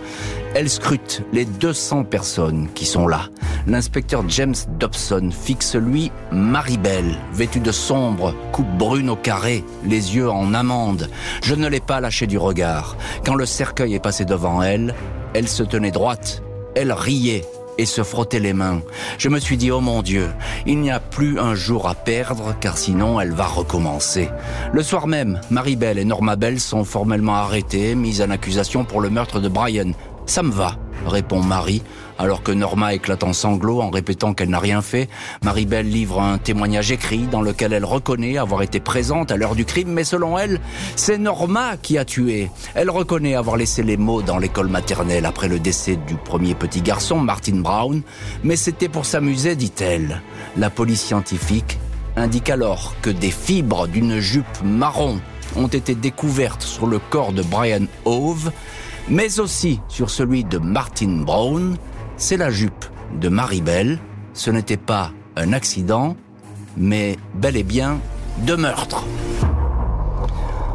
Elle 0.54 0.70
scrute 0.70 1.22
les 1.32 1.44
200 1.44 2.04
personnes 2.04 2.68
qui 2.74 2.86
sont 2.86 3.08
là. 3.08 3.28
L'inspecteur 3.66 4.22
James 4.28 4.54
Dobson 4.78 5.30
fixe 5.32 5.74
lui 5.74 6.12
Maribel, 6.30 7.16
vêtue 7.32 7.60
de 7.60 7.72
sombre, 7.72 8.34
coupe 8.52 8.70
brune 8.78 9.10
au 9.10 9.16
carré, 9.16 9.64
les 9.84 10.14
yeux 10.14 10.30
en 10.30 10.54
amande. 10.54 11.10
Je 11.42 11.54
ne 11.54 11.66
l'ai 11.66 11.80
pas 11.80 12.00
lâché 12.00 12.26
du 12.26 12.38
regard. 12.38 12.96
Quand 13.24 13.34
le 13.34 13.46
cercueil 13.46 13.94
est 13.94 14.00
passé 14.00 14.24
devant 14.24 14.62
elle, 14.62 14.94
elle 15.34 15.48
se 15.48 15.64
tenait 15.64 15.90
droite. 15.90 16.42
Elle 16.76 16.92
riait 16.92 17.44
et 17.78 17.86
se 17.86 18.02
frotter 18.02 18.40
les 18.40 18.52
mains. 18.52 18.82
Je 19.18 19.28
me 19.28 19.38
suis 19.38 19.56
dit, 19.56 19.70
oh 19.70 19.80
mon 19.80 20.02
Dieu, 20.02 20.28
il 20.66 20.80
n'y 20.80 20.90
a 20.90 21.00
plus 21.00 21.38
un 21.38 21.54
jour 21.54 21.88
à 21.88 21.94
perdre, 21.94 22.54
car 22.60 22.78
sinon 22.78 23.20
elle 23.20 23.32
va 23.32 23.46
recommencer. 23.46 24.28
Le 24.72 24.82
soir 24.82 25.06
même, 25.06 25.40
Maribel 25.50 25.98
et 25.98 26.04
Norma 26.04 26.36
Bell 26.36 26.60
sont 26.60 26.84
formellement 26.84 27.36
arrêtées, 27.36 27.94
mises 27.94 28.22
en 28.22 28.30
accusation 28.30 28.84
pour 28.84 29.00
le 29.00 29.10
meurtre 29.10 29.40
de 29.40 29.48
Brian. 29.48 29.92
Ça 30.26 30.42
me 30.42 30.52
va, 30.52 30.76
répond 31.06 31.42
Marie, 31.42 31.82
alors 32.18 32.42
que 32.42 32.52
Norma 32.52 32.94
éclate 32.94 33.24
en 33.24 33.32
sanglots 33.32 33.80
en 33.80 33.90
répétant 33.90 34.34
qu'elle 34.34 34.50
n'a 34.50 34.58
rien 34.58 34.82
fait, 34.82 35.08
Marie-Belle 35.42 35.88
livre 35.88 36.20
un 36.20 36.38
témoignage 36.38 36.92
écrit 36.92 37.22
dans 37.30 37.42
lequel 37.42 37.72
elle 37.72 37.84
reconnaît 37.84 38.38
avoir 38.38 38.62
été 38.62 38.80
présente 38.80 39.32
à 39.32 39.36
l'heure 39.36 39.54
du 39.54 39.64
crime, 39.64 39.90
mais 39.90 40.04
selon 40.04 40.38
elle, 40.38 40.60
c'est 40.96 41.18
Norma 41.18 41.76
qui 41.76 41.98
a 41.98 42.04
tué. 42.04 42.50
Elle 42.74 42.90
reconnaît 42.90 43.34
avoir 43.34 43.56
laissé 43.56 43.82
les 43.82 43.96
mots 43.96 44.22
dans 44.22 44.38
l'école 44.38 44.68
maternelle 44.68 45.26
après 45.26 45.48
le 45.48 45.58
décès 45.58 45.96
du 45.96 46.14
premier 46.14 46.54
petit 46.54 46.82
garçon, 46.82 47.18
Martin 47.18 47.56
Brown, 47.56 48.02
mais 48.42 48.56
c'était 48.56 48.88
pour 48.88 49.06
s'amuser, 49.06 49.56
dit-elle. 49.56 50.22
La 50.56 50.70
police 50.70 51.02
scientifique 51.02 51.78
indique 52.16 52.50
alors 52.50 52.94
que 53.02 53.10
des 53.10 53.30
fibres 53.30 53.88
d'une 53.88 54.20
jupe 54.20 54.62
marron 54.62 55.20
ont 55.56 55.68
été 55.68 55.94
découvertes 55.94 56.62
sur 56.62 56.86
le 56.86 56.98
corps 56.98 57.32
de 57.32 57.42
Brian 57.42 57.86
Hove, 58.04 58.50
mais 59.08 59.40
aussi 59.40 59.80
sur 59.88 60.10
celui 60.10 60.44
de 60.44 60.58
Martin 60.58 61.22
Brown, 61.24 61.76
c'est 62.16 62.36
la 62.36 62.50
jupe 62.50 62.84
de 63.20 63.28
Maribel. 63.28 63.98
Ce 64.32 64.50
n'était 64.50 64.76
pas 64.76 65.12
un 65.36 65.52
accident, 65.52 66.16
mais 66.76 67.16
bel 67.34 67.56
et 67.56 67.62
bien 67.62 68.00
deux 68.38 68.56
meurtres. 68.56 69.04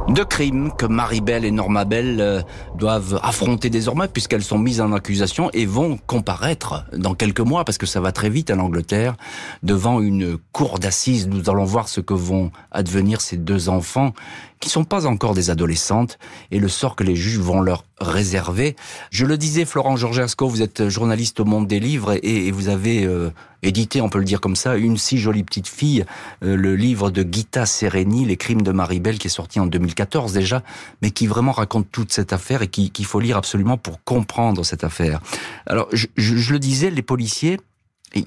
Deux 0.10 0.26
crimes 0.26 0.72
que 0.76 0.88
Maribel 0.88 1.46
et 1.46 1.52
Norma 1.52 1.86
Bell 1.86 2.18
euh, 2.20 2.42
doivent 2.76 3.20
affronter 3.22 3.70
désormais 3.70 4.08
puisqu'elles 4.08 4.44
sont 4.44 4.58
mises 4.58 4.82
en 4.82 4.92
accusation 4.92 5.52
et 5.54 5.68
vont 5.68 6.00
comparaître 6.08 6.84
dans 6.94 7.14
quelques 7.14 7.42
mois 7.42 7.64
parce 7.64 7.78
que 7.78 7.86
ça 7.86 8.00
va 8.00 8.12
très 8.12 8.32
vite 8.32 8.50
en 8.50 8.58
Angleterre 8.58 9.16
devant 9.62 10.02
une 10.02 10.40
cour 10.52 10.80
d'assises. 10.80 11.28
Nous 11.28 11.48
allons 11.48 11.64
voir 11.64 11.88
ce 11.88 12.02
que 12.02 12.16
vont 12.16 12.50
advenir 12.72 13.22
ces 13.22 13.38
deux 13.38 13.70
enfants 13.70 14.14
qui 14.60 14.70
sont 14.70 14.84
pas 14.84 15.06
encore 15.06 15.34
des 15.34 15.50
adolescentes 15.50 16.20
et 16.52 16.60
le 16.60 16.68
sort 16.68 16.96
que 16.96 17.04
les 17.04 17.16
juges 17.16 17.40
vont 17.40 17.62
leur 17.62 17.86
réserver. 18.02 18.76
Je 19.10 19.26
le 19.26 19.38
disais, 19.38 19.66
Florent 19.66 19.96
Georgesco, 19.96 20.48
vous 20.50 20.62
êtes 20.62 20.90
journaliste 20.90 21.40
au 21.40 21.46
Monde 21.46 21.68
des 21.68 21.80
Livres 21.80 22.18
et, 22.22 22.52
vous 22.52 22.68
avez 22.68 23.06
euh, 23.06 23.32
édité, 23.64 24.02
on 24.02 24.10
peut 24.10 24.20
le 24.20 24.26
dire 24.26 24.42
comme 24.42 24.58
ça, 24.58 24.76
une 24.76 24.98
si 24.98 25.18
jolie 25.18 25.44
petite 25.44 25.68
fille, 25.68 26.06
euh, 26.44 26.58
le 26.58 26.76
livre 26.76 27.10
de 27.10 27.26
Gita 27.30 27.66
Sereni, 27.66 28.26
Les 28.26 28.36
crimes 28.36 28.62
de 28.62 28.72
Maribel, 28.72 29.18
qui 29.18 29.28
est 29.28 29.32
sorti 29.32 29.60
en 29.62 29.66
2014 29.66 30.34
déjà, 30.34 30.62
mais 31.02 31.12
qui 31.12 31.26
vraiment 31.26 31.54
raconte 31.54 31.88
toute 31.92 32.12
cette 32.12 32.34
affaire 32.34 32.62
et 32.62 32.68
qu'il 32.68 33.06
faut 33.06 33.22
lire 33.22 33.38
absolument 33.38 33.78
pour 33.78 34.04
comprendre 34.04 34.66
cette 34.66 34.84
affaire. 34.84 35.22
Alors, 35.68 35.88
je, 35.94 36.08
je, 36.18 36.52
le 36.52 36.60
disais, 36.60 36.90
les 36.90 37.02
policiers, 37.02 37.60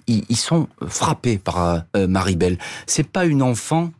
ils, 0.06 0.36
sont 0.36 0.68
frappés 0.86 1.38
par 1.38 1.84
euh, 1.96 2.06
Maribel. 2.06 2.58
C'est 2.86 3.06
pas 3.06 3.26
une 3.26 3.42
enfant 3.42 3.90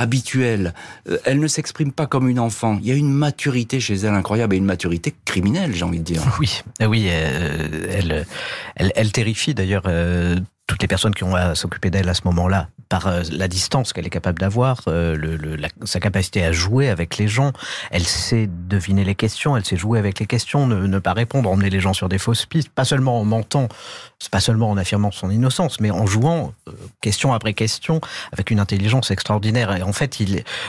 habituelle. 0.00 0.74
Euh, 1.08 1.18
elle 1.24 1.38
ne 1.38 1.46
s'exprime 1.46 1.92
pas 1.92 2.06
comme 2.06 2.28
une 2.28 2.40
enfant. 2.40 2.78
Il 2.80 2.88
y 2.88 2.92
a 2.92 2.94
une 2.94 3.12
maturité 3.12 3.80
chez 3.80 3.94
elle 3.94 4.14
incroyable 4.14 4.54
et 4.54 4.58
une 4.58 4.64
maturité 4.64 5.14
criminelle, 5.24 5.74
j'ai 5.74 5.84
envie 5.84 5.98
de 5.98 6.04
dire. 6.04 6.22
Oui, 6.40 6.62
euh, 6.80 6.86
oui, 6.86 7.08
euh, 7.10 7.86
elle, 7.90 8.26
elle, 8.76 8.92
elle 8.96 9.12
terrifie 9.12 9.52
d'ailleurs 9.52 9.82
toutes 10.70 10.82
les 10.82 10.88
personnes 10.88 11.16
qui 11.16 11.24
ont 11.24 11.34
à 11.34 11.56
s'occuper 11.56 11.90
d'elle 11.90 12.08
à 12.08 12.14
ce 12.14 12.20
moment-là 12.26 12.68
par 12.88 13.08
euh, 13.08 13.22
la 13.32 13.48
distance 13.48 13.92
qu'elle 13.92 14.06
est 14.06 14.10
capable 14.10 14.38
d'avoir, 14.38 14.82
euh, 14.86 15.56
sa 15.82 15.98
capacité 15.98 16.44
à 16.44 16.52
jouer 16.52 16.88
avec 16.88 17.18
les 17.18 17.26
gens. 17.26 17.52
Elle 17.90 18.06
sait 18.06 18.48
deviner 18.68 19.02
les 19.02 19.16
questions, 19.16 19.56
elle 19.56 19.64
sait 19.64 19.76
jouer 19.76 19.98
avec 19.98 20.20
les 20.20 20.26
questions, 20.26 20.68
ne, 20.68 20.98
pas 21.00 21.12
répondre, 21.12 21.50
emmener 21.50 21.70
les 21.70 21.80
gens 21.80 21.92
sur 21.92 22.08
des 22.08 22.18
fausses 22.18 22.46
pistes, 22.46 22.68
pas 22.68 22.84
seulement 22.84 23.20
en 23.20 23.24
mentant, 23.24 23.66
pas 24.30 24.38
seulement 24.38 24.70
en 24.70 24.76
affirmant 24.76 25.10
son 25.10 25.30
innocence, 25.30 25.80
mais 25.80 25.90
en 25.90 26.06
jouant 26.06 26.54
euh, 26.68 26.72
question 27.00 27.32
après 27.32 27.52
question 27.52 28.00
avec 28.32 28.52
une 28.52 28.60
intelligence 28.60 29.10
extraordinaire. 29.10 29.74
Et 29.76 29.82
en 29.82 29.92
fait, 29.92 30.18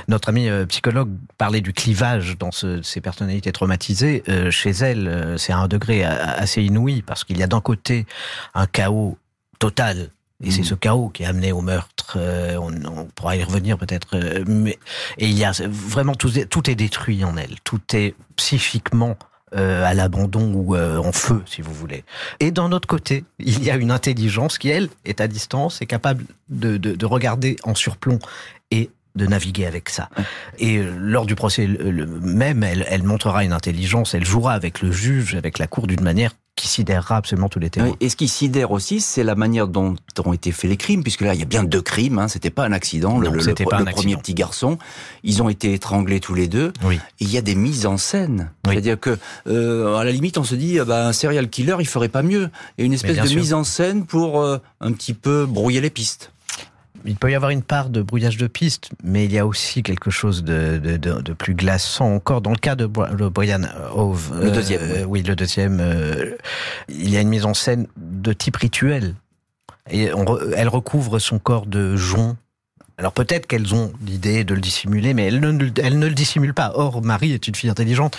notre 0.08 0.30
ami 0.30 0.50
psychologue 0.68 1.12
parlait 1.38 1.62
du 1.62 1.74
clivage 1.74 2.40
dans 2.40 2.52
ce, 2.52 2.82
ces 2.82 3.02
personnalités 3.02 3.52
traumatisées. 3.52 4.24
chez 4.50 4.72
elle, 4.72 5.36
c'est 5.38 5.54
à 5.54 5.58
un 5.58 5.68
degré 5.68 6.04
assez 6.04 6.64
inouï 6.64 7.04
parce 7.04 7.24
qu'il 7.24 7.38
y 7.38 7.44
a 7.44 7.48
d'un 7.48 7.62
côté 7.62 8.08
un 8.56 8.66
chaos 8.66 9.18
total. 9.62 10.10
Et 10.44 10.50
c'est 10.50 10.62
mm. 10.62 10.66
ce 10.66 10.74
chaos 10.74 11.10
qui 11.10 11.24
a 11.24 11.30
amené 11.30 11.52
au 11.52 11.62
meurtre. 11.62 12.18
Euh, 12.18 12.58
on, 12.58 13.06
pourra 13.06 13.36
y 13.36 13.44
revenir 13.44 13.78
peut-être. 13.78 14.18
Euh, 14.18 14.44
mais 14.48 14.80
et 15.20 15.28
il 15.28 15.38
y 15.38 15.46
a 15.46 15.52
vraiment 15.70 16.16
tout, 16.16 16.32
tout 16.50 16.70
est 16.70 16.76
détruit 16.76 17.24
en 17.24 17.38
elle. 17.38 17.60
Tout 17.64 17.82
est 17.94 18.16
psychiquement 18.38 19.18
euh, 19.56 19.86
à 19.86 19.94
l'abandon 19.94 20.52
ou 20.52 20.76
en 20.76 21.12
feu, 21.12 21.44
si 21.46 21.62
vous 21.62 21.74
voulez. 21.74 22.04
Et 22.40 22.50
d'un 22.50 22.72
autre 22.72 22.88
côté, 22.88 23.24
il 23.38 23.64
y 23.64 23.70
a 23.70 23.76
une 23.76 23.92
intelligence 23.92 24.58
qui, 24.58 24.70
elle, 24.70 24.90
est 25.06 25.22
à 25.22 25.28
distance, 25.28 25.80
est 25.82 25.86
capable 25.86 26.26
de, 26.50 26.78
de, 26.78 26.96
de 26.96 27.06
regarder 27.06 27.56
en 27.64 27.76
surplomb 27.76 28.18
et 28.72 28.90
de 29.14 29.28
naviguer 29.28 29.68
avec 29.68 29.90
ça. 29.90 30.10
Et 30.58 30.82
lors 30.82 31.26
du 31.26 31.36
procès 31.36 31.68
même, 31.68 32.64
elle, 32.64 32.86
elle 32.90 33.04
montrera 33.04 33.44
une 33.44 33.52
intelligence, 33.54 34.16
elle 34.16 34.26
jouera 34.26 34.54
avec 34.54 34.82
le 34.82 34.92
juge, 34.92 35.36
avec 35.36 35.60
la 35.60 35.68
cour 35.68 35.86
d'une 35.86 36.02
manière 36.02 36.32
qui 36.56 36.68
sidérera 36.68 37.18
absolument 37.18 37.50
tous 37.50 37.60
les 37.60 37.70
témoins. 37.70 37.96
et 38.00 38.10
ce 38.10 38.16
qui 38.16 38.28
sidère 38.28 38.72
aussi, 38.72 39.00
c'est 39.00 39.24
la 39.24 39.36
manière 39.36 39.68
dont 39.68 39.96
ont 40.26 40.34
été 40.34 40.52
faits 40.52 40.70
les 40.70 40.78
crimes, 40.78 41.02
puisque 41.02 41.22
là, 41.22 41.34
il 41.34 41.40
y 41.40 41.44
a 41.44 41.46
bien 41.46 41.64
deux 41.64 41.82
crimes. 41.82 42.20
Hein, 42.20 42.28
c'était 42.28 42.50
pas 42.50 42.66
un 42.66 42.72
accident. 42.72 43.20
Non, 43.20 43.32
le, 43.32 43.54
pas 43.66 43.80
le 43.80 43.86
premier 43.86 44.16
petit 44.18 44.34
garçon, 44.34 44.78
ils 45.24 45.42
ont 45.42 45.50
été 45.50 45.74
étranglés 45.74 46.20
tous 46.20 46.36
les 46.36 46.48
deux. 46.48 46.74
Oui. 46.84 46.96
Et 47.20 47.24
il 47.24 47.32
y 47.32 47.38
a 47.38 47.42
des 47.42 47.56
mises 47.56 47.86
en 47.86 47.98
scène. 47.98 48.52
C'est-à-dire 48.66 49.00
que, 49.00 49.18
euh, 49.48 49.96
à 49.96 50.04
la 50.04 50.12
limite, 50.12 50.38
on 50.38 50.44
se 50.44 50.56
dit, 50.56 50.80
ah 50.80 50.86
bah, 50.86 51.08
un 51.08 51.14
serial 51.14 51.50
killer, 51.50 51.78
il 51.80 51.88
ferait 51.88 52.10
pas 52.10 52.24
mieux. 52.24 52.50
Et 52.78 52.84
une 52.84 52.94
espèce 52.94 53.18
de 53.18 53.36
mise 53.36 53.54
en 53.54 53.64
scène 53.64 54.06
pour 54.06 54.42
euh, 54.42 54.58
un 54.82 54.92
petit 54.92 55.14
peu 55.14 55.46
brouiller 55.46 55.82
les 55.82 55.90
pistes 55.90 56.32
il 57.06 57.16
peut 57.16 57.32
y 57.32 57.36
avoir 57.36 57.52
une 57.52 57.62
part 57.62 57.90
de 57.90 58.02
brouillage 58.02 58.38
de 58.38 58.48
piste, 58.48 58.90
mais 59.04 59.26
il 59.26 59.32
y 59.32 59.40
a 59.40 59.46
aussi 59.46 59.84
quelque 59.84 60.10
chose 60.10 60.44
de, 60.44 60.78
de, 60.78 60.98
de, 60.98 61.34
plus 61.34 61.54
glaçant 61.54 62.14
encore. 62.14 62.42
Dans 62.42 62.52
le 62.52 62.58
cas 62.58 62.76
de 62.76 62.86
Brian 62.86 63.64
Hove, 63.94 64.32
le 64.42 64.52
deuxième, 64.52 64.82
euh, 64.82 65.04
oui. 65.06 65.24
le 65.24 65.36
deuxième, 65.36 65.80
euh, 65.80 66.36
il 66.90 67.10
y 67.10 67.18
a 67.18 67.22
une 67.22 67.30
mise 67.30 67.46
en 67.46 67.54
scène 67.54 67.88
de 67.98 68.34
type 68.34 68.58
rituel. 68.58 69.16
Et 69.90 70.10
elle 70.56 70.68
recouvre 70.68 71.20
son 71.20 71.40
corps 71.40 71.66
de 71.66 71.96
jonc. 71.98 72.38
Alors 72.98 73.14
peut-être 73.14 73.48
qu'elles 73.48 73.74
ont 73.74 73.92
l'idée 74.06 74.44
de 74.44 74.54
le 74.54 74.62
dissimuler, 74.62 75.14
mais 75.14 75.26
elles 75.26 75.40
ne, 75.40 75.70
elles 75.82 75.98
ne 75.98 76.08
le 76.08 76.14
dissimulent 76.14 76.54
pas. 76.54 76.74
Or, 76.76 77.02
Marie 77.02 77.34
est 77.34 77.48
une 77.48 77.56
fille 77.56 77.70
intelligente, 77.70 78.18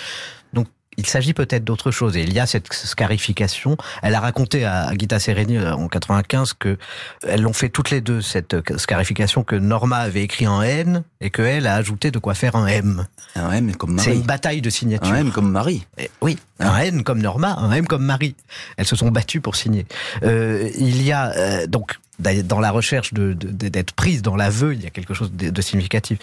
donc 0.51 0.67
il 0.97 1.05
s'agit 1.05 1.33
peut-être 1.33 1.63
d'autre 1.63 1.91
chose. 1.91 2.17
Et 2.17 2.21
il 2.21 2.33
y 2.33 2.39
a 2.39 2.45
cette 2.45 2.71
scarification. 2.71 3.77
Elle 4.01 4.15
a 4.15 4.19
raconté 4.19 4.65
à 4.65 4.91
Gita 4.97 5.19
Sereni 5.19 5.57
euh, 5.57 5.73
en 5.73 5.87
95 5.87 6.53
que 6.53 6.77
elles 7.27 7.41
l'ont 7.41 7.53
fait 7.53 7.69
toutes 7.69 7.89
les 7.89 8.01
deux 8.01 8.21
cette 8.21 8.55
scarification 8.77 9.43
que 9.43 9.55
Norma 9.55 9.97
avait 9.97 10.23
écrit 10.23 10.47
en 10.47 10.61
N 10.61 11.03
et 11.21 11.29
que 11.29 11.41
elle 11.41 11.67
a 11.67 11.75
ajouté 11.75 12.11
de 12.11 12.19
quoi 12.19 12.33
faire 12.33 12.55
un 12.55 12.67
M. 12.67 13.05
Un 13.35 13.51
M 13.51 13.75
comme 13.75 13.93
Marie. 13.93 14.05
C'est 14.05 14.15
une 14.15 14.21
bataille 14.21 14.61
de 14.61 14.69
signature. 14.69 15.13
Un 15.13 15.17
M 15.17 15.31
comme 15.31 15.51
Marie. 15.51 15.85
oui, 16.21 16.37
un 16.59 16.77
N 16.77 17.03
comme 17.03 17.21
Norma, 17.21 17.55
un 17.57 17.71
M 17.71 17.87
comme 17.87 18.03
Marie. 18.03 18.35
Elles 18.77 18.85
se 18.85 18.95
sont 18.95 19.09
battues 19.09 19.41
pour 19.41 19.55
signer. 19.55 19.85
Euh, 20.23 20.69
il 20.77 21.01
y 21.01 21.11
a 21.11 21.31
euh, 21.31 21.67
donc 21.67 21.99
dans 22.19 22.59
la 22.59 22.71
recherche 22.71 23.13
de, 23.13 23.33
d'être 23.33 23.93
prise 23.93 24.21
dans 24.21 24.35
l'aveu, 24.35 24.73
il 24.73 24.83
y 24.83 24.87
a 24.87 24.89
quelque 24.89 25.13
chose 25.13 25.31
de, 25.33 25.61
significatif. 25.61 26.19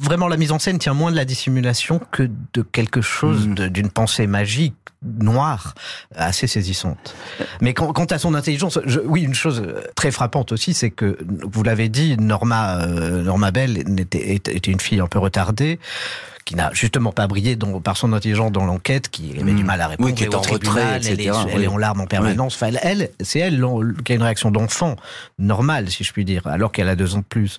vraiment, 0.00 0.28
la 0.28 0.36
mise 0.36 0.52
en 0.52 0.58
scène 0.58 0.78
tient 0.78 0.94
moins 0.94 1.10
de 1.10 1.16
la 1.16 1.24
dissimulation 1.24 2.00
que 2.10 2.28
de 2.54 2.62
quelque 2.62 3.00
chose 3.00 3.48
mm. 3.48 3.68
d'une 3.68 3.90
pensée 3.90 4.26
magique 4.26 4.74
noire, 5.18 5.74
assez 6.14 6.46
saisissante. 6.46 7.14
Mais 7.60 7.74
quant, 7.74 7.92
à 7.92 8.18
son 8.18 8.34
intelligence, 8.34 8.78
oui, 9.04 9.22
une 9.22 9.34
chose 9.34 9.62
très 9.94 10.10
frappante 10.10 10.52
aussi, 10.52 10.74
c'est 10.74 10.90
que 10.90 11.18
vous 11.42 11.62
l'avez 11.62 11.88
dit, 11.88 12.16
Norma, 12.18 12.80
euh, 12.82 13.22
Norma 13.22 13.50
Bell 13.50 13.84
était, 13.98 14.34
était 14.34 14.70
une 14.70 14.80
fille 14.80 15.00
un 15.00 15.06
peu 15.06 15.18
retardée 15.18 15.78
qui 16.46 16.54
n'a 16.54 16.70
justement 16.72 17.10
pas 17.10 17.26
brillé 17.26 17.58
par 17.82 17.96
son 17.96 18.12
intelligence 18.12 18.52
dans 18.52 18.64
l'enquête, 18.64 19.10
qui 19.10 19.32
avait 19.32 19.52
du 19.52 19.64
hmm. 19.64 19.66
mal 19.66 19.80
à 19.80 19.88
répondre. 19.88 20.08
Oui, 20.08 20.14
qui 20.14 20.22
est 20.22 20.34
en 20.34 20.40
retrait, 20.40 21.00
Elle, 21.04 21.20
est, 21.20 21.28
elle 21.52 21.64
est, 21.64 21.66
en 21.66 21.76
larmes 21.76 22.02
en 22.02 22.06
permanence. 22.06 22.54
Enfin, 22.54 22.70
elle, 22.82 23.10
c'est 23.20 23.40
elle 23.40 23.60
qui 24.04 24.12
a 24.12 24.14
une 24.14 24.22
réaction 24.22 24.52
d'enfant 24.52 24.94
normale, 25.40 25.90
si 25.90 26.04
je 26.04 26.12
puis 26.12 26.24
dire, 26.24 26.46
alors 26.46 26.70
qu'elle 26.70 26.88
a 26.88 26.94
deux 26.94 27.16
ans 27.16 27.18
de 27.18 27.24
plus. 27.24 27.58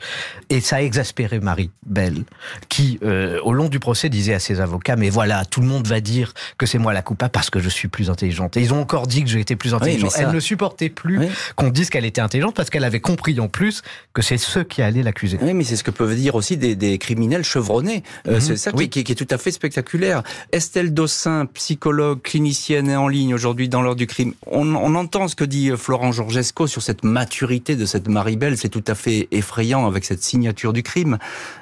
Et 0.50 0.62
ça 0.62 0.78
a 0.78 0.82
exaspéré 0.82 1.42
Marie 1.42 1.70
Belle, 1.86 2.24
qui, 2.70 2.98
euh, 3.04 3.42
au 3.44 3.52
long 3.52 3.68
du 3.68 3.80
procès, 3.80 4.08
disait 4.08 4.36
à 4.36 4.40
ses 4.40 4.62
avocats, 4.62 4.96
mais 4.96 5.10
voilà, 5.10 5.44
tout 5.44 5.60
le 5.60 5.68
monde 5.68 5.86
va 5.86 6.00
dire 6.00 6.34
que 6.58 6.66
c'est 6.66 6.80
moi 6.80 6.94
la 6.94 7.02
coupable 7.02 7.32
parce 7.38 7.52
que 7.52 7.60
je 7.60 7.70
suis 7.70 7.88
plus 7.88 8.10
intelligente. 8.10 8.58
Et 8.58 8.62
ils 8.62 8.74
ont 8.74 8.82
encore 8.82 9.06
dit 9.06 9.24
que 9.24 9.38
été 9.38 9.56
plus 9.56 9.76
intelligente. 9.76 10.12
elle 10.18 10.32
ne 10.32 10.40
supportait 10.40 10.90
plus 10.90 11.20
qu'on 11.56 11.70
dise 11.70 11.92
qu'elle 11.92 12.04
était 12.04 12.20
intelligente 12.20 12.56
parce 12.56 12.72
qu'elle 12.72 12.84
avait 12.84 13.00
compris 13.00 13.40
en 13.40 13.48
plus 13.48 13.84
que 14.14 14.24
c'est 14.24 14.40
ceux 14.40 14.64
qui 14.64 14.82
allaient 14.82 15.04
l'accuser. 15.04 15.38
Oui, 15.44 15.54
mais 15.54 15.64
c'est 15.64 15.76
ce 15.76 15.84
que 15.84 15.92
peuvent 15.92 16.16
dire 16.16 16.34
aussi 16.34 16.58
des, 16.58 16.76
des 16.76 16.98
criminels 16.98 17.44
chevronnés. 17.44 18.02
Euh, 18.28 18.38
mhm. 18.38 18.42
C'est 18.42 18.58
ça 18.58 18.72
oui. 18.74 18.90
qui, 18.90 19.02
est 19.02 19.16
tout 19.16 19.28
à 19.30 19.38
fait 19.38 19.52
spectaculaire. 19.52 20.24
Estelle 20.52 20.96
Dossin, 20.96 21.46
psychologue, 21.54 22.24
clinicienne 22.24 22.90
et 22.90 22.96
en 22.96 23.08
ligne 23.08 23.36
aujourd'hui 23.36 23.70
dans 23.70 23.84
l'heure 23.84 23.96
du 23.96 24.08
crime. 24.08 24.34
On, 24.48 24.96
entend 24.96 25.28
ce 25.28 25.36
que 25.36 25.44
dit 25.44 25.70
euh, 25.70 25.78
Florent 25.78 26.12
Georgesco 26.12 26.66
sur 26.66 26.82
cette 26.82 27.04
maturité 27.04 27.76
de 27.76 27.86
cette 27.86 28.08
Marie-Belle. 28.08 28.58
C'est 28.58 28.70
tout 28.70 28.86
à 28.88 28.96
fait 28.96 29.28
effrayant 29.30 29.86
avec 29.86 30.06
cette 30.06 30.24
signature 30.24 30.74
du 30.74 30.82
crime. 30.82 31.20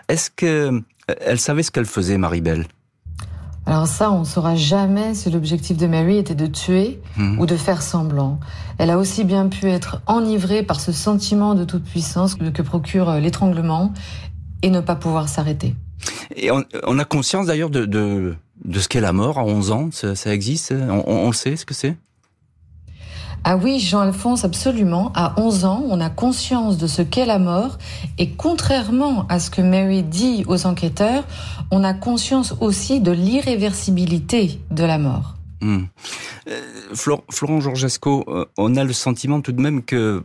Est-ce 0.08 0.30
que 0.34 0.46
euh, 0.72 0.80
elle 1.20 1.40
savait 1.42 1.64
ce 1.64 1.72
qu'elle 1.72 1.86
faisait, 1.86 2.18
Marie-Belle 2.18 2.66
alors 3.66 3.88
ça, 3.88 4.12
on 4.12 4.20
ne 4.20 4.26
saura 4.26 4.56
jamais 4.56 5.16
si 5.16 5.32
l'objectif 5.32 5.76
de 5.78 5.88
Mary 5.88 6.18
était 6.18 6.36
de 6.36 6.46
tuer 6.46 7.02
mhm. 7.18 7.40
ou 7.40 7.46
de 7.48 7.56
faire 7.56 7.82
semblant. 7.82 8.40
Elle 8.78 8.92
a 8.92 8.98
aussi 8.98 9.24
bien 9.24 9.48
pu 9.48 9.68
être 9.68 10.02
enivrée 10.06 10.62
par 10.62 10.80
ce 10.80 10.92
sentiment 10.92 11.56
de 11.56 11.64
toute 11.64 11.84
puissance 11.84 12.36
que 12.36 12.62
procure 12.62 13.14
l'étranglement 13.14 13.92
et 14.62 14.70
ne 14.70 14.82
pas 14.82 14.96
pouvoir 14.96 15.30
s'arrêter. 15.30 15.76
Et 16.36 16.52
on, 16.52 17.00
a 17.00 17.06
conscience 17.06 17.48
d'ailleurs 17.48 17.70
de, 17.70 17.86
de, 17.86 18.36
de, 18.64 18.80
ce 18.80 18.88
qu'est 18.88 19.02
la 19.02 19.14
mort 19.14 19.40
à 19.40 19.44
11 19.44 19.72
ans, 19.72 19.90
ça, 19.92 20.16
ça 20.16 20.34
existe? 20.34 20.72
On, 20.72 21.04
on, 21.08 21.32
sait, 21.32 21.56
ce 21.56 21.66
que 21.66 21.74
c'est? 21.74 21.96
Ah 23.48 23.58
oui, 23.58 23.80
Jean-Alphonse, 23.80 24.44
absolument. 24.44 25.12
À 25.14 25.40
11 25.40 25.66
ans, 25.66 25.84
on 25.88 26.02
a 26.02 26.10
conscience 26.10 26.80
de 26.80 26.88
ce 26.88 27.04
qu'est 27.04 27.28
la 27.28 27.38
mort 27.38 27.78
et 28.18 28.32
contrairement 28.32 29.28
à 29.30 29.40
ce 29.40 29.52
que 29.52 29.62
Mary 29.62 30.02
dit 30.02 30.44
aux 30.48 30.66
enquêteurs, 30.66 31.24
on 31.70 31.84
a 31.84 31.94
conscience 31.94 32.56
aussi 32.60 33.02
de 33.02 33.12
l'irréversibilité 33.12 34.60
de 34.72 34.84
la 34.84 34.98
mort. 34.98 35.36
Hmm. 35.62 35.84
Euh, 36.48 36.60
Florent 36.96 37.60
Georgesco, 37.60 38.26
euh, 38.28 38.46
on 38.58 38.76
a 38.78 38.84
le 38.84 38.94
sentiment 38.94 39.42
tout 39.42 39.52
de 39.52 39.62
même 39.62 39.84
que 39.84 40.24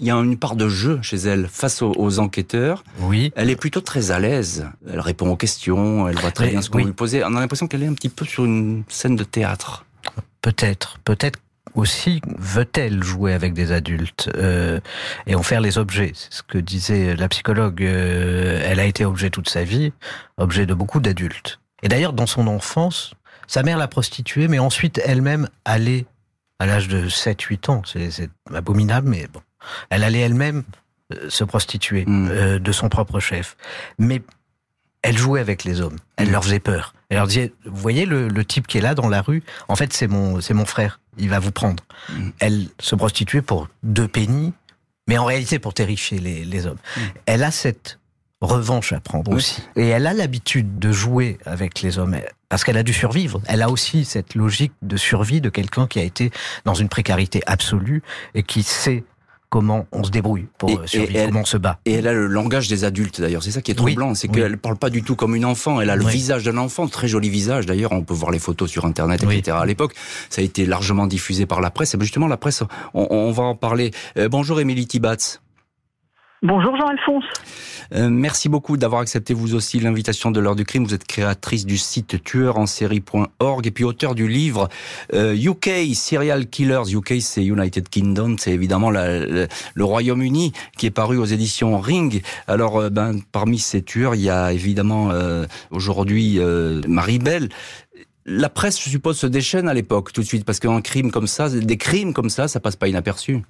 il 0.00 0.06
y 0.08 0.10
a 0.10 0.16
une 0.16 0.36
part 0.36 0.56
de 0.56 0.68
jeu 0.68 0.98
chez 1.02 1.18
elle 1.18 1.46
face 1.46 1.82
aux, 1.82 2.18
enquêteurs. 2.18 2.82
Oui. 3.02 3.32
Elle 3.36 3.50
est 3.50 3.56
plutôt 3.56 3.80
très 3.80 4.10
à 4.10 4.18
l'aise. 4.18 4.66
Elle 4.90 4.98
répond 4.98 5.30
aux 5.30 5.36
questions, 5.36 6.08
elle 6.08 6.18
voit 6.18 6.32
très 6.32 6.48
bien 6.48 6.62
ce 6.62 6.70
qu'on 6.70 6.78
lui 6.78 6.92
posait. 6.92 7.22
On 7.22 7.36
a 7.36 7.40
l'impression 7.40 7.68
qu'elle 7.68 7.84
est 7.84 7.88
un 7.88 7.94
petit 7.94 8.08
peu 8.08 8.24
sur 8.24 8.44
une 8.44 8.82
scène 8.88 9.14
de 9.14 9.22
théâtre. 9.22 9.84
Peut-être, 10.42 10.98
peut-être 11.04 11.38
aussi 11.76 12.20
veut-elle 12.38 13.02
jouer 13.02 13.32
avec 13.32 13.52
des 13.52 13.70
adultes 13.70 14.30
euh, 14.36 14.80
et 15.26 15.34
en 15.34 15.42
faire 15.42 15.60
les 15.60 15.78
objets 15.78 16.12
C'est 16.14 16.32
ce 16.32 16.42
que 16.42 16.58
disait 16.58 17.14
la 17.14 17.28
psychologue. 17.28 17.82
Euh, 17.82 18.62
elle 18.66 18.80
a 18.80 18.84
été 18.84 19.04
objet 19.04 19.30
toute 19.30 19.48
sa 19.48 19.62
vie, 19.62 19.92
objet 20.38 20.66
de 20.66 20.74
beaucoup 20.74 21.00
d'adultes. 21.00 21.60
Et 21.82 21.88
d'ailleurs, 21.88 22.12
dans 22.12 22.26
son 22.26 22.46
enfance, 22.48 23.14
sa 23.46 23.62
mère 23.62 23.78
l'a 23.78 23.88
prostituée, 23.88 24.48
mais 24.48 24.58
ensuite 24.58 25.00
elle-même 25.04 25.48
allait 25.64 26.06
à 26.58 26.66
l'âge 26.66 26.88
de 26.88 27.08
7-8 27.08 27.70
ans. 27.70 27.82
C'est 27.84 28.30
abominable, 28.52 29.08
mais 29.08 29.26
bon. 29.32 29.40
Elle 29.90 30.04
allait 30.04 30.20
elle-même 30.20 30.64
euh, 31.12 31.28
se 31.28 31.44
prostituer 31.44 32.04
mm. 32.06 32.28
euh, 32.30 32.58
de 32.58 32.72
son 32.72 32.88
propre 32.88 33.20
chef. 33.20 33.56
Mais 33.98 34.22
elle 35.02 35.16
jouait 35.16 35.40
avec 35.40 35.64
les 35.64 35.80
hommes. 35.80 35.96
Elle 36.16 36.28
mm. 36.28 36.32
leur 36.32 36.44
faisait 36.44 36.60
peur. 36.60 36.94
Elle 37.08 37.18
leur 37.18 37.26
disait, 37.26 37.52
vous 37.64 37.76
voyez 37.76 38.06
le, 38.06 38.44
type 38.44 38.66
qui 38.66 38.78
est 38.78 38.80
là 38.80 38.94
dans 38.94 39.08
la 39.08 39.22
rue, 39.22 39.44
en 39.68 39.76
fait 39.76 39.92
c'est 39.92 40.08
mon, 40.08 40.40
c'est 40.40 40.54
mon 40.54 40.64
frère, 40.64 41.00
il 41.18 41.28
va 41.28 41.38
vous 41.38 41.52
prendre. 41.52 41.82
Mm. 42.10 42.28
Elle 42.38 42.68
se 42.80 42.94
prostituait 42.94 43.42
pour 43.42 43.68
deux 43.82 44.08
pennies, 44.08 44.52
mais 45.08 45.18
en 45.18 45.24
réalité 45.24 45.58
pour 45.58 45.74
terrifier 45.74 46.18
les, 46.18 46.44
les 46.44 46.66
hommes. 46.66 46.78
Elle 47.26 47.44
a 47.44 47.50
cette 47.50 47.98
revanche 48.40 48.92
à 48.92 49.00
prendre 49.00 49.32
aussi. 49.32 49.62
Et 49.76 49.88
elle 49.88 50.06
a 50.06 50.12
l'habitude 50.12 50.78
de 50.78 50.92
jouer 50.92 51.38
avec 51.46 51.82
les 51.82 51.98
hommes 51.98 52.16
parce 52.48 52.64
qu'elle 52.64 52.76
a 52.76 52.82
dû 52.82 52.92
survivre. 52.92 53.40
Elle 53.46 53.62
a 53.62 53.70
aussi 53.70 54.04
cette 54.04 54.34
logique 54.34 54.72
de 54.82 54.96
survie 54.96 55.40
de 55.40 55.48
quelqu'un 55.48 55.86
qui 55.86 55.98
a 55.98 56.02
été 56.02 56.30
dans 56.64 56.74
une 56.74 56.88
précarité 56.88 57.42
absolue 57.46 58.02
et 58.34 58.42
qui 58.42 58.62
sait 58.62 59.04
comment 59.56 59.86
on 59.90 60.04
se 60.04 60.10
débrouille 60.10 60.48
pour 60.58 60.86
survivre, 60.86 61.24
comment 61.28 61.40
on 61.40 61.46
se 61.46 61.56
bat. 61.56 61.78
Et 61.86 61.94
elle 61.94 62.06
a 62.08 62.12
le 62.12 62.26
langage 62.26 62.68
des 62.68 62.84
adultes 62.84 63.22
d'ailleurs, 63.22 63.42
c'est 63.42 63.50
ça 63.50 63.62
qui 63.62 63.70
est 63.70 63.74
troublant, 63.74 64.14
c'est 64.14 64.28
qu'elle 64.28 64.50
ne 64.50 64.56
parle 64.56 64.76
pas 64.76 64.90
du 64.90 65.02
tout 65.02 65.16
comme 65.16 65.34
une 65.34 65.46
enfant, 65.46 65.80
elle 65.80 65.88
a 65.88 65.96
le 65.96 66.04
visage 66.04 66.44
d'un 66.44 66.58
enfant, 66.58 66.88
très 66.88 67.08
joli 67.08 67.30
visage 67.30 67.64
d'ailleurs, 67.64 67.92
on 67.92 68.02
peut 68.02 68.12
voir 68.12 68.30
les 68.30 68.38
photos 68.38 68.70
sur 68.70 68.84
internet, 68.84 69.22
etc. 69.22 69.56
À 69.58 69.64
l'époque, 69.64 69.94
ça 70.28 70.42
a 70.42 70.44
été 70.44 70.66
largement 70.66 71.06
diffusé 71.06 71.46
par 71.46 71.62
la 71.62 71.70
presse, 71.70 71.94
et 71.94 71.98
justement 71.98 72.28
la 72.28 72.36
presse, 72.36 72.64
on, 72.92 73.30
va 73.30 73.44
en 73.44 73.54
parler. 73.54 73.92
Euh, 74.18 74.28
bonjour 74.28 74.60
Émilie 74.60 74.86
Tibatz. 74.86 75.40
Bonjour 76.42 76.76
Jean-Alphonse. 76.76 77.24
Euh, 77.94 78.08
merci 78.10 78.48
beaucoup 78.48 78.76
d'avoir 78.76 79.00
accepté 79.00 79.34
vous 79.34 79.54
aussi 79.54 79.80
l'invitation 79.80 80.30
de 80.30 80.40
l'heure 80.40 80.56
du 80.56 80.64
crime. 80.64 80.84
Vous 80.84 80.94
êtes 80.94 81.06
créatrice 81.06 81.66
du 81.66 81.78
site 81.78 82.22
tueurensérie.org 82.22 83.66
et 83.66 83.70
puis 83.70 83.84
auteur 83.84 84.14
du 84.14 84.28
livre 84.28 84.68
UK 85.12 85.68
euh, 85.68 85.94
Serial 85.94 86.48
Killers. 86.48 86.90
UK 86.92 87.14
c'est 87.20 87.44
United 87.44 87.88
Kingdom, 87.88 88.36
c'est 88.38 88.52
évidemment 88.52 88.90
le 88.90 89.48
Royaume-Uni 89.78 90.52
qui 90.76 90.86
est 90.86 90.90
paru 90.90 91.18
aux 91.18 91.24
éditions 91.24 91.78
Ring. 91.78 92.22
Alors 92.46 92.78
euh, 92.78 92.90
ben 92.90 93.20
parmi 93.32 93.58
ces 93.58 93.82
tueurs, 93.82 94.14
il 94.14 94.22
y 94.22 94.30
a 94.30 94.52
évidemment 94.52 95.10
aujourd'hui 95.70 96.38
Marie 96.86 97.18
Belle 97.18 97.48
la 98.26 98.48
presse, 98.48 98.82
je 98.82 98.90
suppose, 98.90 99.16
se 99.18 99.26
déchaîne 99.26 99.68
à 99.68 99.74
l'époque 99.74 100.12
tout 100.12 100.20
de 100.20 100.26
suite 100.26 100.44
parce 100.44 100.58
qu'un 100.58 100.80
crime 100.80 101.12
comme 101.12 101.28
ça, 101.28 101.48
des 101.48 101.76
crimes 101.76 102.12
comme 102.12 102.28
ça, 102.28 102.48
ça 102.48 102.58
passe 102.58 102.74
pas 102.74 102.88
inaperçu. 102.88 103.42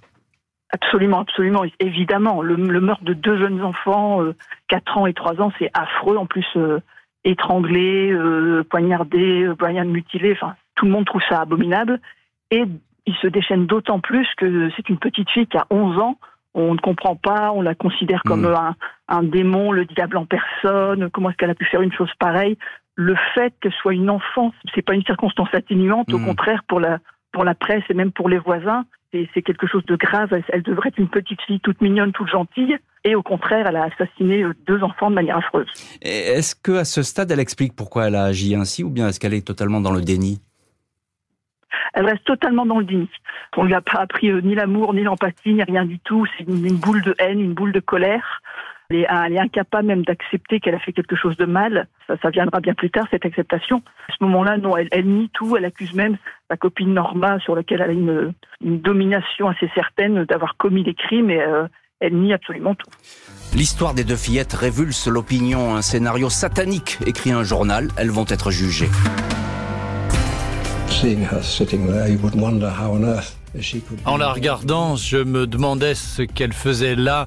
Absolument, 0.72 1.20
absolument, 1.20 1.62
évidemment. 1.81 2.42
Le, 2.42 2.57
meurtre 2.57 3.05
de 3.05 3.12
deux 3.14 3.38
jeunes 3.38 3.62
enfants, 3.62 4.22
euh, 4.22 4.35
4 4.68 4.98
ans 4.98 5.07
et 5.07 5.14
3 5.14 5.40
ans, 5.40 5.52
c'est 5.59 5.70
affreux. 5.74 6.16
En 6.16 6.26
plus, 6.26 6.46
euh, 6.57 6.81
étranglé, 7.24 8.11
euh, 8.12 8.64
poignardé, 8.68 9.44
euh, 9.44 9.55
Brian 9.55 9.85
mutilé, 9.85 10.33
enfin, 10.33 10.55
tout 10.74 10.85
le 10.87 10.90
monde 10.92 11.07
trouve 11.07 11.22
ça 11.29 11.40
abominable. 11.40 12.00
Et 12.50 12.64
il 13.07 13.14
se 13.16 13.29
déchaîne 13.29 13.66
d'autant 13.66 14.00
plus 14.00 14.26
que 14.37 14.68
c'est 14.76 14.88
une 14.88 14.98
petite 14.98 15.31
fille 15.31 15.46
qui 15.46 15.57
a 15.57 15.66
11 15.70 15.98
ans. 15.98 16.18
on 16.59 16.72
ne 16.72 16.79
comprend 16.81 17.16
pas, 17.16 17.52
on 17.52 17.61
la 17.61 17.74
considère 17.74 18.22
comme 18.24 18.46
Mm. 18.48 18.55
un, 18.55 18.74
un 19.09 19.22
démon, 19.22 19.72
le 19.72 19.85
diable 19.85 20.16
en 20.16 20.24
personne. 20.24 21.11
Comment 21.11 21.29
est-ce 21.29 21.37
qu'elle 21.37 21.50
a 21.50 21.55
pu 21.55 21.66
faire 21.66 21.83
une 21.83 21.92
chose 21.92 22.11
pareille? 22.18 22.57
Le 22.94 23.14
fait 23.35 23.52
qu'elle 23.61 23.74
soit 23.74 23.92
une 23.92 24.09
enfant, 24.09 24.52
c'est 24.74 24.81
pas 24.81 24.94
une 24.94 25.05
circonstance 25.05 25.50
atténuante. 25.52 26.11
Au 26.14 26.18
Mm. 26.18 26.24
contraire, 26.24 26.62
pour 26.66 26.81
la 26.81 26.98
pour 27.33 27.44
la 27.44 27.55
presse 27.55 27.83
et 27.90 27.94
même 27.94 28.11
pour 28.11 28.31
les 28.31 28.38
voisins, 28.38 28.87
c'est 29.12 29.42
quelque 29.42 29.66
chose 29.66 29.84
de 29.86 29.96
grave. 29.96 30.28
Elle, 30.32 30.44
elle 30.48 30.62
devrait 30.62 30.88
être 30.88 30.98
une 30.98 31.08
petite 31.08 31.40
fille 31.42 31.60
toute 31.60 31.80
mignonne, 31.80 32.12
toute 32.12 32.28
gentille. 32.28 32.76
Et 33.04 33.14
au 33.14 33.22
contraire, 33.22 33.66
elle 33.68 33.76
a 33.76 33.84
assassiné 33.84 34.42
euh, 34.42 34.52
deux 34.66 34.82
enfants 34.82 35.10
de 35.10 35.14
manière 35.14 35.36
affreuse. 35.36 35.68
Est-ce 36.02 36.54
que 36.56 36.72
à 36.72 36.84
ce 36.84 37.02
stade, 37.02 37.30
elle 37.30 37.40
explique 37.40 37.74
pourquoi 37.74 38.08
elle 38.08 38.16
a 38.16 38.24
agi 38.24 38.54
ainsi, 38.54 38.82
ou 38.82 38.90
bien 38.90 39.08
est-ce 39.08 39.20
qu'elle 39.20 39.34
est 39.34 39.46
totalement 39.46 39.80
dans 39.80 39.92
le 39.92 40.00
déni? 40.00 40.40
Elle 41.94 42.06
reste 42.06 42.24
totalement 42.24 42.66
dans 42.66 42.78
le 42.78 42.84
déni. 42.84 43.08
On 43.56 43.64
lui 43.64 43.74
a 43.74 43.80
pas 43.80 44.00
appris 44.00 44.28
euh, 44.30 44.40
ni 44.40 44.54
l'amour, 44.54 44.92
ni 44.92 45.02
l'empathie, 45.02 45.54
ni 45.54 45.62
rien 45.62 45.84
du 45.84 45.98
tout. 46.00 46.26
C'est 46.36 46.44
une 46.44 46.76
boule 46.76 47.02
de 47.02 47.14
haine, 47.18 47.40
une 47.40 47.54
boule 47.54 47.72
de 47.72 47.80
colère. 47.80 48.42
Elle 48.90 48.96
est, 48.99 49.07
elle 49.09 49.33
est 49.33 49.38
incapable 49.38 49.88
même 49.88 50.05
d'accepter 50.05 50.61
qu'elle 50.61 50.75
a 50.75 50.79
fait 50.79 50.92
quelque 50.92 51.16
chose 51.16 51.37
de 51.37 51.44
mal. 51.44 51.88
Ça, 52.07 52.14
ça 52.22 52.31
viendra 52.31 52.61
bien 52.61 52.75
plus 52.75 52.90
tard, 52.90 53.07
cette 53.11 53.25
acceptation. 53.25 53.83
À 54.09 54.12
ce 54.16 54.25
moment-là, 54.25 54.59
non, 54.59 54.77
elle, 54.77 54.88
elle 54.92 55.07
nie 55.07 55.29
tout. 55.31 55.57
Elle 55.57 55.64
accuse 55.64 55.92
même 55.94 56.16
sa 56.51 56.57
copine 56.57 56.94
Norma, 56.94 57.38
sur 57.40 57.57
laquelle 57.57 57.81
elle 57.81 57.90
a 57.90 57.92
une, 57.92 58.33
une 58.64 58.81
domination 58.81 59.49
assez 59.49 59.68
certaine 59.75 60.25
d'avoir 60.25 60.57
commis 60.57 60.85
des 60.85 60.94
crimes, 60.94 61.31
et 61.31 61.40
euh, 61.40 61.66
elle 62.01 62.16
nie 62.16 62.33
absolument 62.33 62.75
tout. 62.75 62.90
L'histoire 63.55 63.94
des 63.94 64.05
deux 64.05 64.16
fillettes 64.16 64.53
révulse 64.53 65.09
l'opinion. 65.09 65.75
Un 65.75 65.83
scénario 65.83 66.29
satanique 66.29 66.99
écrit 67.07 67.33
un 67.33 67.42
journal. 67.42 67.88
Elles 67.96 68.11
vont 68.11 68.27
être 68.29 68.51
jugées. 68.51 68.90
Seeing 70.88 71.22
her 71.22 71.42
sitting 71.42 71.87
there, 71.90 72.09
you 72.09 72.18
would 72.22 72.35
wonder 72.35 72.68
how 72.68 72.92
on 72.92 73.03
earth 73.03 73.37
she 73.61 73.83
could. 73.83 73.99
En 74.05 74.16
la 74.16 74.33
regardant, 74.33 74.96
je 74.96 75.18
me 75.18 75.46
demandais 75.46 75.94
ce 75.94 76.22
qu'elle 76.22 76.53
faisait 76.53 76.94
là. 76.94 77.27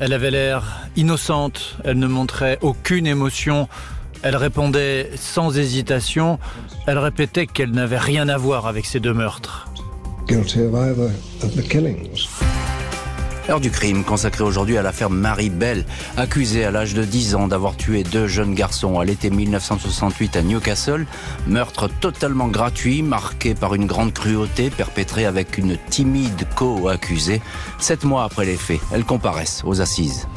Elle 0.00 0.12
avait 0.12 0.30
l'air 0.30 0.88
innocente, 0.96 1.76
elle 1.84 1.98
ne 1.98 2.06
montrait 2.06 2.58
aucune 2.62 3.06
émotion, 3.06 3.68
elle 4.22 4.36
répondait 4.36 5.10
sans 5.16 5.58
hésitation, 5.58 6.38
elle 6.86 6.98
répétait 6.98 7.46
qu'elle 7.46 7.72
n'avait 7.72 7.98
rien 7.98 8.28
à 8.28 8.36
voir 8.36 8.66
avec 8.66 8.86
ces 8.86 9.00
deux 9.00 9.14
meurtres. 9.14 9.68
guilty 10.28 10.60
of 10.60 11.56
the 11.56 11.62
killings. 11.62 12.28
L'heure 13.48 13.60
du 13.60 13.70
crime 13.70 14.04
consacrée 14.04 14.44
aujourd'hui 14.44 14.76
à 14.76 14.82
l'affaire 14.82 15.08
Marie 15.08 15.48
Bell, 15.48 15.86
accusée 16.18 16.66
à 16.66 16.70
l'âge 16.70 16.92
de 16.92 17.02
10 17.02 17.34
ans 17.34 17.48
d'avoir 17.48 17.76
tué 17.76 18.02
deux 18.02 18.26
jeunes 18.26 18.54
garçons 18.54 19.00
à 19.00 19.06
l'été 19.06 19.30
1968 19.30 20.36
à 20.36 20.42
Newcastle. 20.42 21.06
Meurtre 21.46 21.88
totalement 21.88 22.48
gratuit, 22.48 23.02
marqué 23.02 23.54
par 23.54 23.74
une 23.74 23.86
grande 23.86 24.12
cruauté, 24.12 24.68
perpétrée 24.68 25.24
avec 25.24 25.56
une 25.56 25.78
timide 25.88 26.46
co-accusée. 26.56 27.40
Sept 27.78 28.04
mois 28.04 28.24
après 28.24 28.44
les 28.44 28.58
faits, 28.58 28.80
elles 28.92 29.04
comparaissent 29.04 29.62
aux 29.64 29.80
assises. 29.80 30.28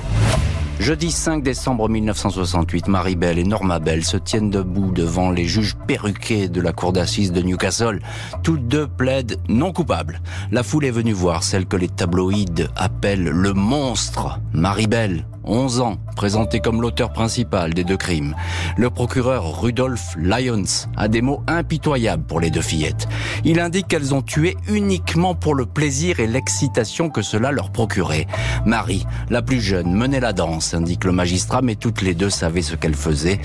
Jeudi 0.81 1.11
5 1.11 1.43
décembre 1.43 1.87
1968, 1.89 2.87
Marie 2.87 3.15
Bell 3.15 3.37
et 3.37 3.43
Norma 3.43 3.77
Bell 3.77 4.03
se 4.03 4.17
tiennent 4.17 4.49
debout 4.49 4.91
devant 4.91 5.29
les 5.29 5.45
juges 5.45 5.75
perruqués 5.85 6.49
de 6.49 6.59
la 6.59 6.73
cour 6.73 6.91
d'assises 6.91 7.31
de 7.31 7.43
Newcastle. 7.43 7.99
Toutes 8.41 8.67
deux 8.67 8.87
plaident 8.87 9.37
non 9.47 9.73
coupables. 9.73 10.23
La 10.51 10.63
foule 10.63 10.85
est 10.85 10.91
venue 10.91 11.13
voir 11.13 11.43
celle 11.43 11.67
que 11.67 11.75
les 11.75 11.87
tabloïds 11.87 12.67
appellent 12.75 13.29
le 13.29 13.53
monstre. 13.53 14.39
Marie 14.53 14.87
Bell, 14.87 15.27
11 15.43 15.81
ans, 15.81 15.97
présentée 16.15 16.59
comme 16.59 16.81
l'auteur 16.81 17.13
principal 17.13 17.73
des 17.73 17.83
deux 17.83 17.97
crimes. 17.97 18.35
Le 18.77 18.89
procureur 18.89 19.61
Rudolph 19.61 20.15
Lyons 20.17 20.87
a 20.97 21.07
des 21.07 21.21
mots 21.21 21.41
impitoyables 21.47 22.23
pour 22.23 22.39
les 22.39 22.49
deux 22.49 22.61
fillettes. 22.61 23.07
Il 23.43 23.59
indique 23.59 23.87
qu'elles 23.87 24.13
ont 24.13 24.21
tué 24.21 24.57
uniquement 24.67 25.35
pour 25.35 25.55
le 25.55 25.65
plaisir 25.65 26.19
et 26.19 26.27
l'excitation 26.27 27.09
que 27.09 27.21
cela 27.21 27.51
leur 27.51 27.71
procurait. 27.71 28.27
Marie, 28.65 29.05
la 29.29 29.41
plus 29.41 29.61
jeune, 29.61 29.93
menait 29.93 30.19
la 30.19 30.33
danse, 30.33 30.73
indique 30.73 31.03
le 31.03 31.11
magistrat, 31.11 31.61
mais 31.61 31.75
toutes 31.75 32.01
les 32.01 32.13
deux 32.13 32.29
savaient 32.29 32.61
ce 32.61 32.75
qu'elles 32.75 32.95
faisaient. 32.95 33.39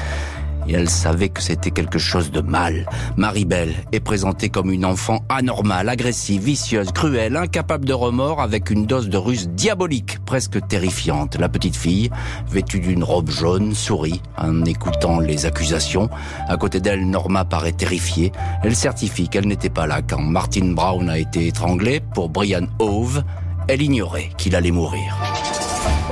Et 0.68 0.74
elle 0.74 0.88
savait 0.88 1.28
que 1.28 1.42
c'était 1.42 1.70
quelque 1.70 1.98
chose 1.98 2.30
de 2.30 2.40
mal. 2.40 2.88
Marie-Belle 3.16 3.74
est 3.92 4.00
présentée 4.00 4.48
comme 4.48 4.70
une 4.70 4.84
enfant 4.84 5.24
anormale, 5.28 5.88
agressive, 5.88 6.42
vicieuse, 6.42 6.92
cruelle, 6.92 7.36
incapable 7.36 7.84
de 7.84 7.92
remords, 7.92 8.40
avec 8.40 8.70
une 8.70 8.86
dose 8.86 9.08
de 9.08 9.16
ruse 9.16 9.48
diabolique, 9.48 10.18
presque 10.24 10.66
terrifiante. 10.66 11.36
La 11.36 11.48
petite 11.48 11.76
fille, 11.76 12.10
vêtue 12.50 12.80
d'une 12.80 13.04
robe 13.04 13.30
jaune, 13.30 13.74
sourit 13.74 14.20
en 14.38 14.64
écoutant 14.64 15.20
les 15.20 15.46
accusations. 15.46 16.08
À 16.48 16.56
côté 16.56 16.80
d'elle, 16.80 17.08
Norma 17.08 17.44
paraît 17.44 17.72
terrifiée. 17.72 18.32
Elle 18.62 18.76
certifie 18.76 19.28
qu'elle 19.28 19.46
n'était 19.46 19.70
pas 19.70 19.86
là 19.86 20.02
quand 20.02 20.20
Martin 20.20 20.72
Brown 20.72 21.08
a 21.08 21.18
été 21.18 21.46
étranglé. 21.46 22.00
Pour 22.14 22.28
Brian 22.28 22.66
Hove, 22.78 23.22
elle 23.68 23.82
ignorait 23.82 24.30
qu'il 24.36 24.54
allait 24.54 24.70
mourir. 24.70 25.14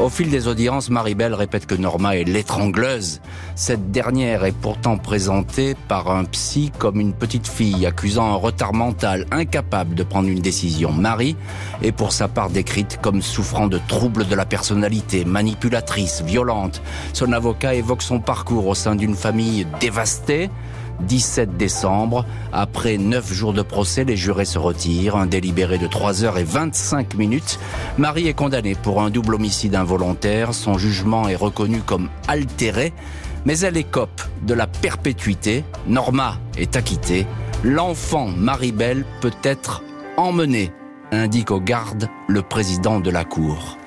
Au 0.03 0.09
fil 0.09 0.29
des 0.29 0.49
audiences, 0.49 0.91
Maribel 0.91 1.35
répète 1.35 1.67
que 1.67 1.77
Norma 1.77 2.17
est 2.17 2.25
l'étrangleuse. 2.25 3.21
Cette 3.55 3.93
dernière 3.93 4.45
est 4.45 4.51
pourtant 4.51 4.99
présentée 4.99 5.77
par 5.87 6.11
un 6.11 6.25
psy 6.25 6.73
comme 6.77 6.99
une 6.99 7.13
petite 7.13 7.47
fille 7.47 7.87
accusant 7.87 8.27
un 8.27 8.35
retard 8.35 8.73
mental, 8.73 9.25
incapable 9.31 9.95
de 9.95 10.03
prendre 10.03 10.29
une 10.29 10.41
décision. 10.41 10.91
Marie 10.91 11.37
est 11.81 11.93
pour 11.93 12.11
sa 12.11 12.27
part 12.27 12.51
décrite 12.51 12.99
comme 13.01 13.23
souffrant 13.23 13.69
de 13.69 13.79
troubles 13.87 14.27
de 14.27 14.35
la 14.35 14.45
personnalité, 14.45 15.25
manipulatrice, 15.25 16.23
violente. 16.23 16.83
Son 17.13 17.33
avocat 17.33 17.75
évoque 17.75 18.03
son 18.03 18.19
parcours 18.19 18.67
au 18.67 18.75
sein 18.75 18.97
d'une 18.97 19.15
famille 19.15 19.65
dévastée. 19.79 20.51
17 21.01 21.57
décembre, 21.57 22.25
après 22.53 22.99
9 22.99 23.33
jours 23.33 23.53
de 23.53 23.63
procès, 23.63 24.05
les 24.05 24.17
jurés 24.17 24.45
se 24.45 24.59
retirent, 24.59 25.17
un 25.17 25.27
délibéré 25.27 25.79
de 25.79 25.87
3 25.87 26.25
heures 26.25 26.39
et 26.39 26.45
25 26.45 27.15
minutes. 27.15 27.59
Marie 27.99 28.29
est 28.29 28.35
condamnée 28.35 28.75
pour 28.75 29.03
un 29.03 29.11
double 29.11 29.35
homicide 29.35 29.75
involontaire, 29.75 30.55
son 30.55 30.79
jugement 30.79 31.29
est 31.29 31.37
reconnu 31.37 31.81
comme 31.81 32.09
altéré, 32.29 32.93
mais 33.45 33.59
elle 33.59 33.77
écope 33.77 34.23
de 34.47 34.55
la 34.55 34.67
perpétuité. 34.67 35.65
Norma 35.87 36.39
est 36.57 36.77
acquittée, 36.77 37.27
l'enfant 37.63 38.29
Marie-Belle 38.29 39.05
peut 39.21 39.33
être 39.43 39.83
emmené, 40.17 40.73
indique 41.13 41.51
aux 41.51 41.61
gardes 41.61 42.09
le 42.29 42.43
président 42.43 43.01
de 43.01 43.11
la 43.11 43.25
cour 43.25 43.79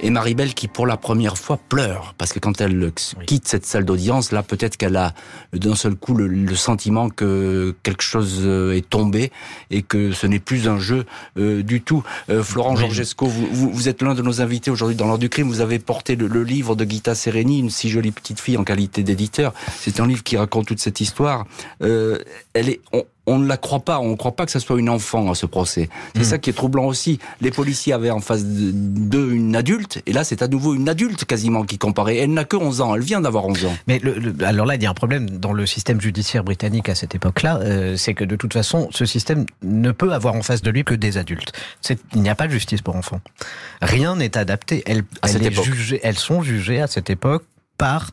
et 0.00 0.10
Maribel 0.10 0.54
qui 0.54 0.68
pour 0.68 0.86
la 0.86 0.96
première 0.96 1.38
fois 1.38 1.58
pleure 1.68 2.14
parce 2.18 2.32
que 2.32 2.38
quand 2.38 2.60
elle 2.60 2.92
quitte 3.26 3.46
cette 3.48 3.66
salle 3.66 3.84
d'audience 3.84 4.32
là 4.32 4.42
peut-être 4.42 4.76
qu'elle 4.76 4.96
a 4.96 5.14
d'un 5.52 5.74
seul 5.74 5.94
coup 5.94 6.14
le, 6.14 6.26
le, 6.26 6.54
sentiment 6.54 7.08
que 7.08 7.74
quelque 7.82 8.02
chose 8.02 8.40
euh, 8.42 8.76
est 8.76 8.88
tombé 8.88 9.30
et 9.70 9.82
que 9.82 10.12
ce 10.12 10.26
n'est 10.26 10.38
plus 10.38 10.68
un 10.68 10.78
jeu 10.78 11.06
euh, 11.38 11.62
du 11.62 11.80
tout. 11.80 12.02
Euh, 12.28 12.42
Florent 12.42 12.72
oui. 12.72 12.80
Georgesco, 12.80 13.26
vous, 13.26 13.48
vous, 13.50 13.70
vous, 13.70 13.88
êtes 13.88 14.02
l'un 14.02 14.14
de 14.14 14.22
nos 14.22 14.40
invités 14.40 14.70
aujourd'hui 14.70 14.96
dans 14.96 15.06
l'heure 15.06 15.18
du 15.18 15.28
crime. 15.28 15.48
Vous 15.48 15.60
avez 15.60 15.78
porté 15.78 16.16
le, 16.16 16.26
le, 16.26 16.42
livre 16.42 16.74
de 16.74 16.84
Gita 16.84 17.14
Sereni, 17.14 17.60
une 17.60 17.70
si 17.70 17.88
jolie 17.88 18.10
petite 18.10 18.40
fille 18.40 18.56
en 18.56 18.64
qualité 18.64 19.02
d'éditeur. 19.02 19.52
C'est 19.76 20.00
un 20.00 20.06
livre 20.06 20.22
qui 20.22 20.36
raconte 20.36 20.66
toute 20.66 20.80
cette 20.80 21.00
histoire. 21.00 21.46
Euh, 21.82 22.18
elle 22.54 22.68
est 22.68 22.80
on, 22.92 23.04
on 23.26 23.38
ne 23.38 23.46
la 23.46 23.56
croit 23.56 23.80
pas, 23.80 24.00
on 24.00 24.10
ne 24.10 24.16
croit 24.16 24.32
pas 24.32 24.46
que 24.46 24.52
ce 24.52 24.58
soit 24.58 24.78
une 24.78 24.88
enfant 24.88 25.30
à 25.30 25.34
ce 25.34 25.46
procès. 25.46 25.88
C'est 26.14 26.20
mmh. 26.20 26.24
ça 26.24 26.38
qui 26.38 26.50
est 26.50 26.54
troublant 26.54 26.86
aussi. 26.86 27.18
Les 27.40 27.50
policiers 27.50 27.92
avaient 27.92 28.10
en 28.10 28.20
face 28.20 28.44
d'eux 28.44 29.32
une 29.32 29.54
adulte, 29.54 30.02
et 30.06 30.12
là 30.12 30.24
c'est 30.24 30.42
à 30.42 30.48
nouveau 30.48 30.74
une 30.74 30.88
adulte 30.88 31.24
quasiment 31.24 31.64
qui 31.64 31.78
comparait. 31.78 32.16
Elle 32.16 32.32
n'a 32.32 32.44
que 32.44 32.56
11 32.56 32.80
ans, 32.80 32.94
elle 32.94 33.02
vient 33.02 33.20
d'avoir 33.20 33.46
11 33.46 33.66
ans. 33.66 33.76
Mais 33.86 33.98
le, 33.98 34.14
le, 34.14 34.34
alors 34.44 34.66
là, 34.66 34.74
il 34.74 34.82
y 34.82 34.86
a 34.86 34.90
un 34.90 34.94
problème 34.94 35.30
dans 35.30 35.52
le 35.52 35.66
système 35.66 36.00
judiciaire 36.00 36.44
britannique 36.44 36.88
à 36.88 36.94
cette 36.94 37.14
époque-là, 37.14 37.60
euh, 37.62 37.96
c'est 37.96 38.14
que 38.14 38.24
de 38.24 38.36
toute 38.36 38.52
façon, 38.52 38.88
ce 38.90 39.04
système 39.04 39.46
ne 39.62 39.90
peut 39.92 40.12
avoir 40.12 40.34
en 40.34 40.42
face 40.42 40.62
de 40.62 40.70
lui 40.70 40.84
que 40.84 40.94
des 40.94 41.18
adultes. 41.18 41.52
Il 42.14 42.22
n'y 42.22 42.30
a 42.30 42.34
pas 42.34 42.46
de 42.46 42.52
justice 42.52 42.82
pour 42.82 42.96
enfants. 42.96 43.20
Rien 43.82 44.16
n'est 44.16 44.36
adapté. 44.36 44.84
Jugée, 45.62 46.00
elles 46.02 46.18
sont 46.18 46.42
jugées 46.42 46.80
à 46.80 46.86
cette 46.86 47.10
époque 47.10 47.44
par 47.80 48.10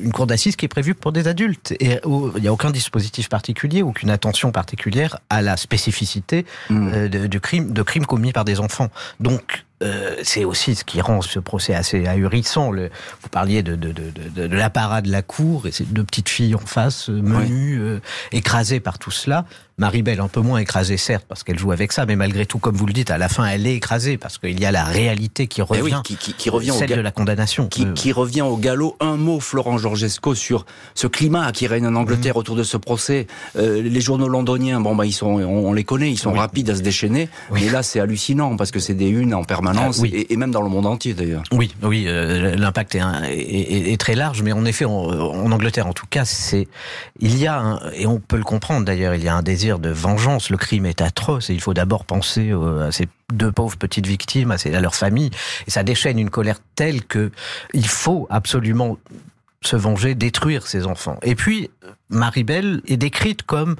une 0.00 0.12
cour 0.12 0.26
d'assises 0.26 0.56
qui 0.56 0.64
est 0.64 0.68
prévue 0.68 0.94
pour 0.94 1.12
des 1.12 1.28
adultes. 1.28 1.72
Et 1.78 2.00
il 2.36 2.40
n'y 2.40 2.48
a 2.48 2.52
aucun 2.52 2.70
dispositif 2.70 3.28
particulier, 3.28 3.82
aucune 3.82 4.08
attention 4.08 4.50
particulière 4.50 5.18
à 5.28 5.42
la 5.42 5.58
spécificité 5.58 6.46
mmh. 6.70 6.88
euh, 6.94 7.08
de, 7.08 7.26
de 7.26 7.38
crimes 7.38 7.72
de 7.72 7.82
crimes 7.82 8.06
commis 8.06 8.32
par 8.32 8.46
des 8.46 8.60
enfants. 8.60 8.88
Donc, 9.20 9.66
euh, 9.82 10.16
c'est 10.22 10.44
aussi 10.44 10.74
ce 10.74 10.84
qui 10.84 11.00
rend 11.00 11.20
ce 11.22 11.38
procès 11.38 11.74
assez 11.74 12.06
ahurissant. 12.06 12.70
Le, 12.70 12.90
vous 13.22 13.28
parliez 13.30 13.62
de, 13.62 13.76
de, 13.76 13.92
de, 13.92 14.10
de, 14.10 14.46
de 14.46 14.56
l'apparat 14.56 15.02
de 15.02 15.10
la 15.10 15.22
cour 15.22 15.66
et 15.66 15.72
ces 15.72 15.84
deux 15.84 16.04
petites 16.04 16.28
filles 16.28 16.54
en 16.54 16.66
face, 16.66 17.08
menues, 17.08 17.78
oui. 17.78 17.88
euh, 17.88 18.00
écrasées 18.32 18.80
par 18.80 18.98
tout 18.98 19.10
cela. 19.10 19.44
Maribel 19.80 20.20
un 20.20 20.28
peu 20.28 20.40
moins 20.40 20.58
écrasée 20.58 20.98
certes 20.98 21.24
parce 21.26 21.42
qu'elle 21.42 21.58
joue 21.58 21.72
avec 21.72 21.90
ça, 21.92 22.04
mais 22.06 22.14
malgré 22.14 22.44
tout, 22.44 22.58
comme 22.58 22.76
vous 22.76 22.84
le 22.86 22.92
dites, 22.92 23.10
à 23.10 23.16
la 23.18 23.28
fin 23.30 23.46
elle 23.46 23.66
est 23.66 23.74
écrasée 23.74 24.18
parce 24.18 24.36
qu'il 24.38 24.60
y 24.60 24.66
a 24.66 24.70
la 24.70 24.84
réalité 24.84 25.46
qui 25.46 25.62
revient, 25.62 25.80
oui, 25.82 25.92
qui, 26.04 26.16
qui, 26.16 26.34
qui, 26.34 26.50
revient 26.50 26.72
celle 26.78 26.92
au 26.92 26.96
de 26.96 27.00
la 27.00 27.10
condamnation, 27.10 27.66
qui, 27.66 27.86
euh... 27.86 27.92
qui, 27.94 28.12
revient 28.12 28.42
au 28.42 28.56
galop. 28.58 28.96
Un 29.00 29.16
mot, 29.16 29.40
Florent 29.40 29.78
Georgesco, 29.78 30.34
sur 30.34 30.66
ce 30.94 31.06
climat 31.06 31.50
qui 31.52 31.66
règne 31.66 31.86
en 31.86 31.94
Angleterre 31.94 32.34
mmh. 32.34 32.38
autour 32.38 32.56
de 32.56 32.62
ce 32.62 32.76
procès. 32.76 33.26
Euh, 33.56 33.80
les 33.82 34.00
journaux 34.02 34.28
londoniens, 34.28 34.80
bon 34.80 34.94
bah 34.94 35.06
ils 35.06 35.12
sont, 35.12 35.26
on, 35.28 35.68
on 35.68 35.72
les 35.72 35.84
connaît, 35.84 36.10
ils 36.10 36.18
sont 36.18 36.32
oui. 36.32 36.38
rapides 36.38 36.68
à 36.68 36.76
se 36.76 36.82
déchaîner, 36.82 37.30
oui. 37.50 37.62
mais 37.64 37.70
là 37.70 37.82
c'est 37.82 38.00
hallucinant 38.00 38.56
parce 38.56 38.70
que 38.70 38.80
c'est 38.80 38.94
des 38.94 39.08
unes 39.08 39.32
en 39.34 39.44
permanence 39.44 40.00
Ah, 40.04 40.06
et, 40.12 40.32
et 40.32 40.36
même 40.36 40.50
dans 40.50 40.62
le 40.62 40.68
monde 40.68 40.86
entier 40.86 41.14
d'ailleurs. 41.14 41.42
Oui, 41.52 41.72
oui, 41.82 42.04
euh, 42.06 42.54
l'impact 42.54 42.94
est, 42.96 43.00
un- 43.00 43.22
est- 43.24 43.38
est- 43.38 43.92
est 43.92 43.96
très 44.00 44.14
large, 44.14 44.42
mais 44.42 44.52
en 44.52 44.66
effet, 44.66 44.84
en, 44.84 44.92
en 44.92 45.50
Angleterre, 45.52 45.86
en 45.86 45.94
tout 45.94 46.06
cas, 46.10 46.26
c'est 46.26 46.68
il 47.18 47.38
y 47.38 47.46
a 47.46 47.58
un, 47.58 47.80
et 47.94 48.06
on 48.06 48.20
peut 48.20 48.36
le 48.36 48.44
comprendre 48.44 48.84
d'ailleurs, 48.84 49.14
il 49.14 49.24
y 49.24 49.28
a 49.28 49.34
un 49.34 49.42
désir 49.42 49.69
de 49.78 49.90
vengeance. 49.90 50.50
Le 50.50 50.56
crime 50.56 50.86
est 50.86 51.00
atroce 51.00 51.50
et 51.50 51.54
il 51.54 51.60
faut 51.60 51.74
d'abord 51.74 52.04
penser 52.04 52.50
euh, 52.50 52.88
à 52.88 52.92
ces 52.92 53.08
deux 53.32 53.52
pauvres 53.52 53.76
petites 53.76 54.06
victimes, 54.06 54.50
à, 54.50 54.80
leur 54.80 54.94
famille, 54.94 55.30
et 55.66 55.70
ça 55.70 55.82
déchaîne 55.82 56.18
une 56.18 56.30
colère 56.30 56.58
telle 56.74 57.04
que 57.04 57.30
il 57.72 57.86
faut 57.86 58.26
absolument 58.30 58.98
se 59.62 59.76
venger, 59.76 60.14
détruire 60.14 60.66
ces 60.66 60.86
enfants. 60.86 61.18
Et 61.22 61.34
puis, 61.34 61.70
Maribel 62.08 62.80
est 62.86 62.96
décrite 62.96 63.42
comme 63.42 63.76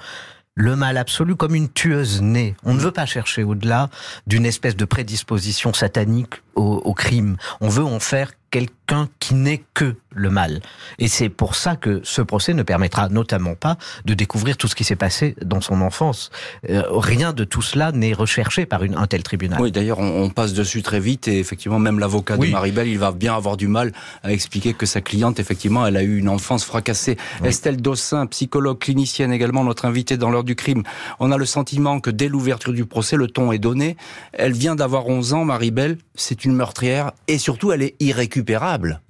le 0.54 0.76
mal 0.76 0.96
absolu, 0.98 1.36
comme 1.36 1.54
une 1.54 1.70
tueuse 1.70 2.20
née. 2.20 2.54
On 2.64 2.74
ne 2.74 2.80
veut 2.80 2.90
pas 2.90 3.06
chercher 3.06 3.44
au-delà 3.44 3.88
d'une 4.26 4.44
espèce 4.44 4.76
de 4.76 4.84
prédisposition 4.84 5.72
satanique 5.72 6.42
au, 6.54 6.76
au 6.84 6.94
crime. 6.94 7.36
On 7.60 7.68
veut 7.68 7.84
en 7.84 8.00
faire 8.00 8.32
quelqu'un 8.50 9.08
qui 9.20 9.34
n'est 9.34 9.62
que 9.74 9.94
le 10.12 10.28
mal. 10.28 10.60
Et 10.98 11.06
c'est 11.06 11.28
pour 11.28 11.54
ça 11.54 11.76
que 11.76 12.00
ce 12.02 12.20
procès 12.20 12.52
ne 12.52 12.64
permettra 12.64 13.08
notamment 13.08 13.54
pas 13.54 13.78
de 14.06 14.12
découvrir 14.14 14.56
tout 14.56 14.66
ce 14.66 14.74
qui 14.74 14.82
s'est 14.82 14.96
passé 14.96 15.36
dans 15.40 15.60
son 15.60 15.80
enfance. 15.82 16.30
Euh, 16.68 16.82
rien 16.90 17.32
de 17.32 17.44
tout 17.44 17.62
cela 17.62 17.92
n'est 17.92 18.12
recherché 18.12 18.66
par 18.66 18.82
une, 18.82 18.96
un 18.96 19.06
tel 19.06 19.22
tribunal. 19.22 19.60
Oui, 19.60 19.70
d'ailleurs, 19.70 20.00
on, 20.00 20.24
on 20.24 20.30
passe 20.30 20.52
dessus 20.52 20.82
très 20.82 20.98
vite 20.98 21.28
et 21.28 21.38
effectivement, 21.38 21.78
même 21.78 22.00
l'avocat 22.00 22.34
Oui. 22.36 22.48
de 22.48 22.52
Maribel, 22.52 22.88
il 22.88 22.98
va 22.98 23.12
bien 23.12 23.36
avoir 23.36 23.56
du 23.56 23.68
mal 23.68 23.92
à 24.24 24.32
expliquer 24.32 24.74
que 24.74 24.84
sa 24.84 25.00
cliente, 25.00 25.38
effectivement, 25.38 25.86
elle 25.86 25.96
a 25.96 26.02
eu 26.02 26.18
une 26.18 26.28
enfance 26.28 26.64
fracassée. 26.64 27.16
Estelle 27.44 27.80
Dossin, 27.80 28.26
psychologue 28.26 28.80
clinicienne 28.80 29.32
également, 29.32 29.62
notre 29.62 29.84
invitée 29.84 30.16
dans 30.16 30.30
l'heure 30.30 30.42
du 30.42 30.56
crime. 30.56 30.82
On 31.20 31.30
a 31.30 31.36
le 31.36 31.46
sentiment 31.46 32.00
que 32.00 32.10
dès 32.10 32.26
l'ouverture 32.26 32.72
du 32.72 32.84
procès, 32.84 33.14
le 33.16 33.28
ton 33.28 33.52
est 33.52 33.58
donné. 33.60 33.96
Elle 34.32 34.54
vient 34.54 34.74
d'avoir 34.74 35.06
11 35.06 35.34
ans, 35.34 35.44
Maribel, 35.44 35.98
c'est 36.16 36.44
une 36.44 36.49
meurtrière 36.54 37.12
et 37.28 37.38
surtout, 37.38 37.72
elle 37.72 37.82
est 37.82 37.94
irrécupérable. 38.00 39.00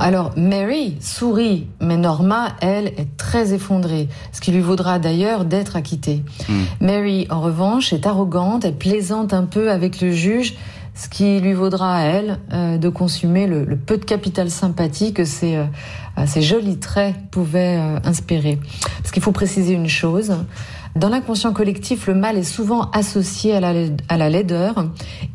Alors, 0.00 0.32
Mary 0.36 0.96
sourit, 1.00 1.66
mais 1.80 1.96
Norma, 1.96 2.50
elle, 2.60 2.88
est 2.88 3.16
très 3.16 3.52
effondrée, 3.52 4.08
ce 4.32 4.40
qui 4.40 4.52
lui 4.52 4.60
vaudra 4.60 4.98
d'ailleurs 4.98 5.44
d'être 5.44 5.76
acquittée. 5.76 6.22
Hmm. 6.48 6.64
Mary, 6.80 7.26
en 7.30 7.40
revanche, 7.40 7.92
est 7.92 8.06
arrogante 8.06 8.64
et 8.64 8.72
plaisante 8.72 9.34
un 9.34 9.44
peu 9.44 9.70
avec 9.70 10.00
le 10.00 10.12
juge, 10.12 10.54
ce 10.94 11.08
qui 11.08 11.40
lui 11.40 11.52
vaudra 11.52 11.96
à 11.96 12.02
elle 12.02 12.38
euh, 12.52 12.76
de 12.76 12.88
consumer 12.88 13.46
le, 13.46 13.64
le 13.64 13.76
peu 13.76 13.98
de 13.98 14.04
capital 14.04 14.50
sympathie 14.50 15.12
que 15.12 15.24
ces, 15.24 15.56
euh, 15.56 15.64
ces 16.26 16.42
jolis 16.42 16.78
traits 16.78 17.14
pouvaient 17.30 17.78
euh, 17.78 17.98
inspirer. 18.04 18.58
Parce 18.98 19.10
qu'il 19.10 19.22
faut 19.22 19.32
préciser 19.32 19.74
une 19.74 19.88
chose, 19.88 20.34
dans 20.98 21.08
l'inconscient 21.08 21.52
collectif, 21.52 22.06
le 22.06 22.14
mal 22.14 22.36
est 22.36 22.42
souvent 22.42 22.90
associé 22.90 23.54
à 23.54 23.60
la, 23.60 23.72
à 24.08 24.16
la 24.16 24.28
laideur 24.28 24.86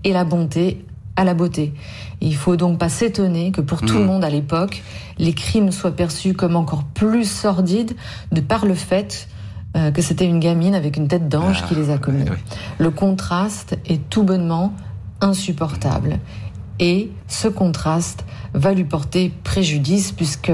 et 0.03 0.13
la 0.13 0.23
bonté 0.23 0.85
à 1.15 1.23
la 1.23 1.35
beauté. 1.35 1.73
Il 2.21 2.35
faut 2.35 2.55
donc 2.55 2.79
pas 2.79 2.89
s'étonner 2.89 3.51
que 3.51 3.61
pour 3.61 3.81
tout 3.81 3.99
le 3.99 4.05
monde 4.05 4.23
à 4.23 4.31
l'époque, 4.31 4.81
les 5.19 5.33
crimes 5.33 5.71
soient 5.71 5.91
perçus 5.95 6.33
comme 6.33 6.55
encore 6.55 6.85
plus 6.85 7.29
sordides 7.29 7.95
de 8.31 8.41
par 8.41 8.65
le 8.65 8.73
fait 8.73 9.27
euh, 9.77 9.91
que 9.91 10.01
c'était 10.01 10.25
une 10.25 10.39
gamine 10.39 10.73
avec 10.73 10.97
une 10.97 11.07
tête 11.07 11.29
d'ange 11.29 11.59
Ah, 11.63 11.67
qui 11.67 11.75
les 11.75 11.91
a 11.91 11.99
commis. 11.99 12.23
oui. 12.23 12.35
Le 12.79 12.89
contraste 12.89 13.77
est 13.85 14.09
tout 14.09 14.23
bonnement 14.23 14.73
insupportable. 15.21 16.17
Et 16.79 17.11
ce 17.27 17.47
contraste 17.47 18.25
va 18.55 18.73
lui 18.73 18.83
porter 18.83 19.31
préjudice 19.43 20.11
puisque 20.11 20.51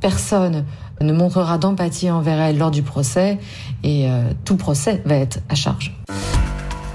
personne 0.00 0.64
ne 1.00 1.12
montrera 1.12 1.58
d'empathie 1.58 2.10
envers 2.10 2.40
elle 2.40 2.58
lors 2.58 2.70
du 2.70 2.82
procès 2.82 3.38
et 3.82 4.08
euh, 4.08 4.30
tout 4.44 4.56
procès 4.56 5.02
va 5.04 5.16
être 5.16 5.40
à 5.48 5.54
charge. 5.54 5.94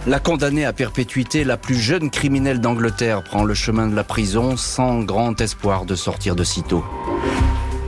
La 0.08 0.20
condamnée 0.20 0.66
à 0.66 0.74
perpétuité, 0.74 1.44
la 1.44 1.58
plus 1.58 1.76
jeune 1.76 2.10
criminelle 2.10 2.60
d'Angleterre, 2.60 3.24
prend 3.24 3.44
le 3.44 3.54
chemin 3.54 3.88
de 3.88 3.96
la 3.96 4.04
prison 4.04 4.58
sans 4.58 5.02
grand 5.02 5.40
espoir 5.40 5.86
de 5.86 5.94
sortir 5.94 6.36
de 6.36 6.44
sitôt. 6.44 6.84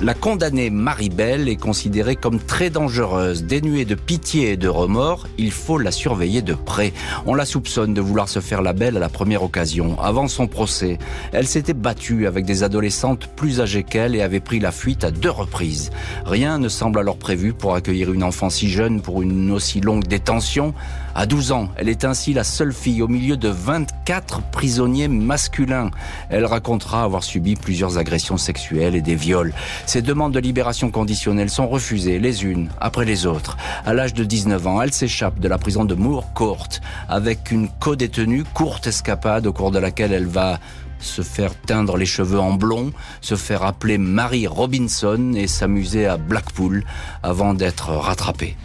La 0.03 0.13
condamnée 0.13 0.69
Maribel 0.69 1.47
est 1.47 1.55
considérée 1.55 2.17
comme 2.17 2.37
très 2.37 2.69
dangereuse, 2.69 3.45
dénuée 3.45 3.85
de 3.85 3.95
pitié 3.95 4.51
et 4.51 4.57
de 4.57 4.67
remords. 4.67 5.27
Il 5.37 5.49
faut 5.49 5.77
la 5.77 5.91
surveiller 5.91 6.41
de 6.41 6.53
près. 6.53 6.91
On 7.25 7.35
la 7.35 7.45
soupçonne 7.45 7.93
de 7.93 8.01
vouloir 8.01 8.27
se 8.27 8.41
faire 8.41 8.61
la 8.61 8.73
belle 8.73 8.97
à 8.97 8.99
la 8.99 9.07
première 9.07 9.43
occasion. 9.43 9.97
Avant 10.01 10.27
son 10.27 10.47
procès, 10.47 10.97
elle 11.31 11.47
s'était 11.47 11.73
battue 11.73 12.27
avec 12.27 12.43
des 12.43 12.63
adolescentes 12.63 13.27
plus 13.37 13.61
âgées 13.61 13.83
qu'elle 13.83 14.13
et 14.13 14.21
avait 14.21 14.41
pris 14.41 14.59
la 14.59 14.73
fuite 14.73 15.05
à 15.05 15.11
deux 15.11 15.29
reprises. 15.29 15.89
Rien 16.25 16.57
ne 16.57 16.67
semble 16.67 16.99
alors 16.99 17.15
prévu 17.15 17.53
pour 17.53 17.73
accueillir 17.73 18.11
une 18.11 18.23
enfant 18.23 18.49
si 18.49 18.67
jeune 18.67 18.99
pour 18.99 19.21
une 19.21 19.51
aussi 19.51 19.79
longue 19.79 20.05
détention. 20.05 20.73
À 21.15 21.27
12 21.27 21.51
ans, 21.51 21.69
elle 21.75 21.89
est 21.89 22.05
ainsi 22.05 22.33
la 22.33 22.43
seule 22.43 22.73
fille 22.73 23.03
au 23.03 23.07
milieu 23.07 23.37
de 23.37 23.47
24 23.47 24.41
prisonniers 24.49 25.07
masculins. 25.07 25.91
Elle 26.29 26.45
racontera 26.45 27.03
avoir 27.03 27.23
subi 27.23 27.55
plusieurs 27.55 27.99
agressions 27.99 28.37
sexuelles 28.37 28.95
et 28.95 29.01
des 29.01 29.13
viols. 29.13 29.53
Ses 29.85 30.01
demandes 30.01 30.33
de 30.33 30.39
libération 30.39 30.89
conditionnelle 30.89 31.51
sont 31.51 31.67
refusées 31.67 32.17
les 32.17 32.45
unes 32.45 32.69
après 32.81 33.05
les 33.05 33.27
autres. 33.27 33.57
À 33.85 33.93
l'âge 33.93 34.15
de 34.15 34.23
19 34.23 34.65
ans, 34.65 34.81
elle 34.81 34.91
s'échappe 34.91 35.39
de 35.39 35.47
la 35.47 35.59
prison 35.59 35.85
de 35.85 35.93
Moore 35.93 36.33
Court 36.33 36.69
avec 37.07 37.51
une 37.51 37.69
co-détenue, 37.79 38.43
courte 38.43 38.87
escapade 38.87 39.45
au 39.45 39.53
cours 39.53 39.71
de 39.71 39.79
laquelle 39.79 40.13
elle 40.13 40.25
va 40.25 40.59
se 40.99 41.21
faire 41.21 41.53
teindre 41.59 41.97
les 41.97 42.05
cheveux 42.05 42.39
en 42.39 42.53
blond, 42.53 42.91
se 43.21 43.35
faire 43.35 43.63
appeler 43.63 43.99
Mary 43.99 44.47
Robinson 44.47 45.33
et 45.35 45.47
s'amuser 45.47 46.07
à 46.07 46.17
Blackpool 46.17 46.83
avant 47.21 47.53
d'être 47.53 47.89
rattrapée. 47.89 48.55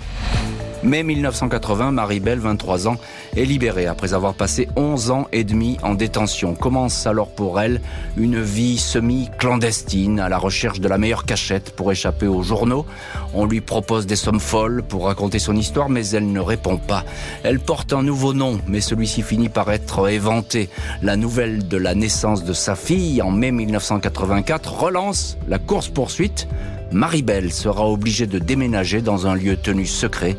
Mai 0.84 1.02
1980, 1.02 1.90
Marie-Belle, 1.90 2.38
23 2.38 2.86
ans, 2.86 2.98
est 3.36 3.44
libérée 3.44 3.86
après 3.86 4.14
avoir 4.14 4.34
passé 4.34 4.68
11 4.76 5.10
ans 5.10 5.26
et 5.32 5.42
demi 5.42 5.76
en 5.82 5.94
détention. 5.94 6.54
Commence 6.54 7.04
alors 7.08 7.30
pour 7.30 7.60
elle 7.60 7.80
une 8.16 8.40
vie 8.40 8.78
semi-clandestine 8.78 10.20
à 10.20 10.28
la 10.28 10.38
recherche 10.38 10.78
de 10.78 10.86
la 10.86 10.96
meilleure 10.96 11.24
cachette 11.24 11.74
pour 11.74 11.90
échapper 11.90 12.28
aux 12.28 12.44
journaux. 12.44 12.86
On 13.34 13.44
lui 13.44 13.60
propose 13.60 14.06
des 14.06 14.14
sommes 14.14 14.38
folles 14.38 14.84
pour 14.88 15.06
raconter 15.06 15.40
son 15.40 15.56
histoire, 15.56 15.88
mais 15.88 16.06
elle 16.10 16.30
ne 16.30 16.40
répond 16.40 16.76
pas. 16.76 17.04
Elle 17.42 17.58
porte 17.58 17.92
un 17.92 18.04
nouveau 18.04 18.32
nom, 18.32 18.60
mais 18.68 18.80
celui-ci 18.80 19.22
finit 19.22 19.48
par 19.48 19.72
être 19.72 20.08
éventé. 20.08 20.68
La 21.02 21.16
nouvelle 21.16 21.66
de 21.66 21.76
la 21.76 21.96
naissance 21.96 22.44
de 22.44 22.52
sa 22.52 22.76
fille 22.76 23.20
en 23.20 23.32
mai 23.32 23.50
1984 23.50 24.80
relance 24.80 25.38
la 25.48 25.58
course-poursuite. 25.58 26.46
Marie-Belle 26.90 27.52
sera 27.52 27.86
obligée 27.86 28.26
de 28.26 28.38
déménager 28.38 29.02
dans 29.02 29.26
un 29.26 29.34
lieu 29.34 29.56
tenu 29.56 29.84
secret 29.84 30.38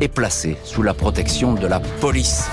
et 0.00 0.08
placée 0.08 0.56
sous 0.64 0.82
la 0.82 0.94
protection 0.94 1.54
de 1.54 1.66
la 1.66 1.80
police. 1.80 2.48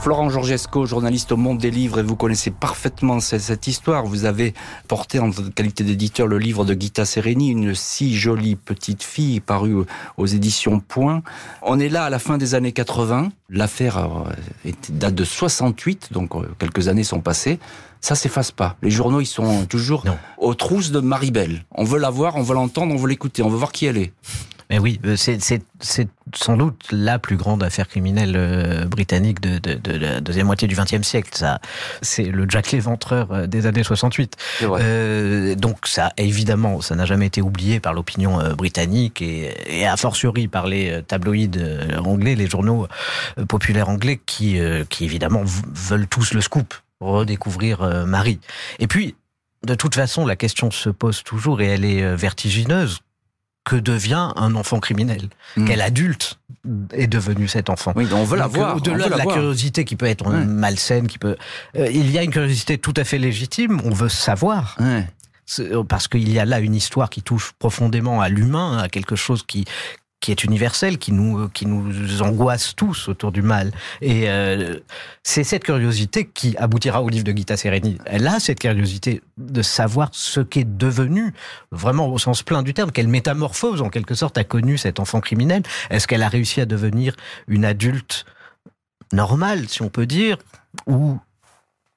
Florent 0.00 0.30
Georgesco, 0.30 0.86
journaliste 0.86 1.32
au 1.32 1.36
Monde 1.36 1.58
des 1.58 1.72
Livres, 1.72 1.98
et 1.98 2.02
vous 2.04 2.14
connaissez 2.14 2.52
parfaitement 2.52 3.18
cette, 3.18 3.66
histoire. 3.66 4.06
Vous 4.06 4.24
avez 4.26 4.54
porté 4.86 5.18
en 5.18 5.30
qualité 5.32 5.82
d'éditeur 5.82 6.28
le 6.28 6.38
livre 6.38 6.64
de 6.64 6.80
Gita 6.80 7.04
Sereni, 7.04 7.50
une 7.50 7.74
si 7.74 8.16
jolie 8.16 8.54
petite 8.54 9.02
fille 9.02 9.40
parue 9.40 9.74
aux, 10.16 10.26
éditions 10.26 10.78
Point. 10.78 11.22
On 11.62 11.80
est 11.80 11.88
là 11.88 12.04
à 12.04 12.10
la 12.10 12.20
fin 12.20 12.38
des 12.38 12.54
années 12.54 12.72
80. 12.72 13.30
L'affaire 13.50 13.98
euh, 13.98 14.68
est- 14.68 14.92
date 14.92 15.16
de 15.16 15.24
68, 15.24 16.12
donc 16.12 16.36
euh, 16.36 16.42
quelques 16.60 16.86
années 16.86 17.04
sont 17.04 17.20
passées. 17.20 17.58
Ça 18.00 18.14
s'efface 18.14 18.52
pas. 18.52 18.76
Les 18.82 18.92
journaux, 18.92 19.20
ils 19.20 19.26
sont 19.26 19.66
toujours 19.66 20.06
Non. 20.06 20.16
aux 20.38 20.54
trousses 20.54 20.92
de 20.92 21.00
Maribel. 21.00 21.64
On 21.72 21.82
veut 21.82 21.98
la 21.98 22.10
voir, 22.10 22.36
on 22.36 22.42
veut 22.42 22.54
l'entendre, 22.54 22.94
on 22.94 22.98
veut 22.98 23.08
l'écouter, 23.08 23.42
on 23.42 23.48
veut 23.48 23.58
voir 23.58 23.72
qui 23.72 23.86
elle 23.86 23.98
est. 23.98 24.12
Mais 24.70 24.78
oui, 24.78 25.00
euh, 25.04 25.16
c'est 25.16 25.38
sans 26.34 26.56
doute 26.56 26.88
la 26.90 27.18
plus 27.18 27.36
grande 27.36 27.62
affaire 27.62 27.88
criminelle 27.88 28.34
euh, 28.36 28.84
britannique 28.84 29.40
de, 29.40 29.58
de, 29.58 29.74
de 29.74 29.92
la 29.98 30.20
deuxième 30.20 30.46
moitié 30.46 30.68
du 30.68 30.74
XXe 30.76 31.02
siècle. 31.02 31.30
Ça, 31.32 31.60
c'est 32.02 32.24
le 32.24 32.46
Jack 32.48 32.72
l'Éventreur 32.72 33.32
euh, 33.32 33.46
des 33.46 33.66
années 33.66 33.82
68. 33.82 34.36
C'est 34.58 34.66
vrai. 34.66 34.80
Euh, 34.84 35.54
donc 35.54 35.86
ça, 35.86 36.12
évidemment, 36.16 36.80
ça 36.80 36.94
n'a 36.96 37.06
jamais 37.06 37.26
été 37.26 37.40
oublié 37.40 37.80
par 37.80 37.94
l'opinion 37.94 38.38
britannique 38.54 39.22
et, 39.22 39.54
et 39.66 39.86
a 39.86 39.96
fortiori 39.96 40.48
par 40.48 40.66
les 40.66 41.02
tabloïds 41.06 41.50
anglais, 42.04 42.34
les 42.34 42.46
journaux 42.46 42.86
populaires 43.48 43.88
anglais 43.88 44.20
qui, 44.24 44.58
qui 44.88 45.04
évidemment 45.04 45.42
veulent 45.44 46.06
tous 46.06 46.34
le 46.34 46.40
scoop, 46.40 46.74
redécouvrir 47.00 48.06
Marie. 48.06 48.40
Et 48.78 48.86
puis, 48.86 49.16
de 49.66 49.74
toute 49.74 49.94
façon, 49.94 50.26
la 50.26 50.36
question 50.36 50.70
se 50.70 50.90
pose 50.90 51.22
toujours 51.22 51.60
et 51.60 51.66
elle 51.66 51.84
est 51.84 52.16
vertigineuse. 52.16 53.00
Que 53.68 53.76
devient 53.76 54.30
un 54.36 54.54
enfant 54.54 54.80
criminel 54.80 55.28
Mm. 55.56 55.64
Quel 55.66 55.80
adulte 55.82 56.38
est 56.92 57.06
devenu 57.06 57.48
cet 57.48 57.68
enfant 57.70 57.92
Oui, 57.96 58.06
on 58.12 58.24
veut 58.24 58.36
la 58.38 58.46
voir. 58.46 58.76
Au-delà 58.76 59.06
de 59.06 59.10
la 59.10 59.22
voir. 59.24 59.34
curiosité 59.36 59.84
qui 59.84 59.94
peut 59.96 60.06
être 60.06 60.26
Ouais. 60.26 60.44
malsaine, 60.44 61.06
qui 61.06 61.18
peut, 61.18 61.36
euh, 61.76 61.90
il 61.90 62.10
y 62.10 62.18
a 62.18 62.22
une 62.22 62.30
curiosité 62.30 62.78
tout 62.78 62.94
à 62.96 63.04
fait 63.04 63.18
légitime. 63.18 63.80
On 63.84 63.90
veut 63.90 64.08
savoir 64.08 64.76
Ouais. 64.80 65.06
Euh, 65.60 65.82
parce 65.82 66.08
qu'il 66.08 66.30
y 66.30 66.38
a 66.38 66.44
là 66.44 66.58
une 66.60 66.74
histoire 66.74 67.08
qui 67.08 67.22
touche 67.22 67.52
profondément 67.58 68.20
à 68.20 68.28
l'humain, 68.28 68.76
à 68.78 68.88
quelque 68.90 69.16
chose 69.16 69.42
qui 69.46 69.64
qui 70.20 70.32
est 70.32 70.44
universel, 70.44 70.98
qui 70.98 71.12
nous 71.12 71.38
euh, 71.38 71.50
qui 71.52 71.66
nous 71.66 72.22
angoisse 72.22 72.74
tous 72.74 73.08
autour 73.08 73.32
du 73.32 73.42
mal. 73.42 73.72
Et 74.00 74.28
euh, 74.28 74.80
c'est 75.22 75.44
cette 75.44 75.64
curiosité 75.64 76.26
qui 76.26 76.56
aboutira 76.56 77.02
au 77.02 77.08
livre 77.08 77.24
de 77.24 77.32
Gita 77.32 77.56
Sereni. 77.56 77.98
Elle 78.04 78.26
a 78.26 78.40
cette 78.40 78.60
curiosité 78.60 79.22
de 79.36 79.62
savoir 79.62 80.08
ce 80.12 80.40
qu'est 80.40 80.64
devenu, 80.64 81.32
vraiment 81.70 82.08
au 82.08 82.18
sens 82.18 82.42
plein 82.42 82.62
du 82.62 82.74
terme, 82.74 82.90
quelle 82.90 83.08
métamorphose 83.08 83.82
en 83.82 83.90
quelque 83.90 84.14
sorte 84.14 84.38
a 84.38 84.44
connu 84.44 84.78
cet 84.78 85.00
enfant 85.00 85.20
criminel. 85.20 85.62
Est-ce 85.90 86.08
qu'elle 86.08 86.22
a 86.22 86.28
réussi 86.28 86.60
à 86.60 86.66
devenir 86.66 87.14
une 87.46 87.64
adulte 87.64 88.24
normale, 89.12 89.68
si 89.68 89.82
on 89.82 89.88
peut 89.88 90.06
dire, 90.06 90.36
ou 90.86 91.18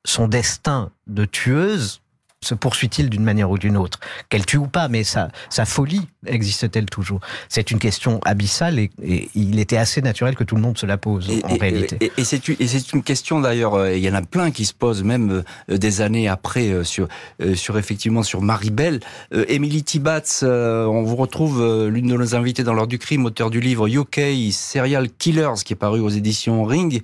son 0.06 0.28
destin 0.28 0.92
de 1.08 1.26
tueuse 1.26 2.01
se 2.44 2.56
poursuit-il 2.56 3.12
d'une 3.12 3.24
manière 3.24 3.52
ou 3.52 3.60
d'une 3.60 3.78
autre? 3.78 4.00
Qu'elle 4.30 4.48
tue 4.48 4.58
ou 4.58 4.66
pas, 4.66 4.88
mais 4.88 5.04
sa, 5.04 5.30
sa 5.50 5.66
folie 5.66 6.08
existe-t-elle 6.26 6.88
toujours? 6.88 7.20
C'est 7.50 7.70
une 7.70 7.78
question 7.78 8.20
abyssale 8.26 8.80
et, 8.80 8.90
il 9.36 9.60
était 9.60 9.78
assez 9.78 10.02
naturel 10.02 10.36
que 10.36 10.44
tout 10.44 10.56
le 10.56 10.62
monde 10.62 10.76
se 10.78 10.88
la 10.88 10.98
pose 10.98 11.30
en 11.44 11.56
réalité. 11.58 12.12
Et, 12.18 12.24
c'est 12.24 12.94
une 12.94 13.04
question 13.04 13.42
d'ailleurs, 13.42 13.76
euh, 13.76 13.96
il 13.96 14.04
y 14.04 14.10
en 14.10 14.16
a 14.16 14.24
plein 14.24 14.50
qui 14.50 14.66
se 14.66 14.74
posent 14.74 15.04
même 15.04 15.44
euh, 15.70 15.78
des 15.78 16.02
années 16.02 16.28
après 16.28 16.70
euh, 16.70 16.84
sur, 16.84 17.08
sur 17.54 17.78
effectivement 17.78 18.24
sur 18.24 18.42
Maribel. 18.42 19.02
Émilie 19.48 19.84
Tibatz, 19.84 20.44
on 20.44 21.04
vous 21.04 21.16
retrouve 21.16 21.88
l'une 21.88 22.08
de 22.08 22.16
nos 22.16 22.36
invitées 22.36 22.64
dans 22.64 22.74
l'heure 22.74 22.88
du 22.88 22.98
crime, 22.98 23.26
auteur 23.26 23.50
du 23.50 23.60
livre 23.60 23.88
UK 23.88 24.20
Serial 24.52 25.10
Killers 25.12 25.64
qui 25.64 25.74
est 25.74 25.76
paru 25.78 26.00
aux 26.00 26.10
éditions 26.10 26.64
Ring. 26.64 27.02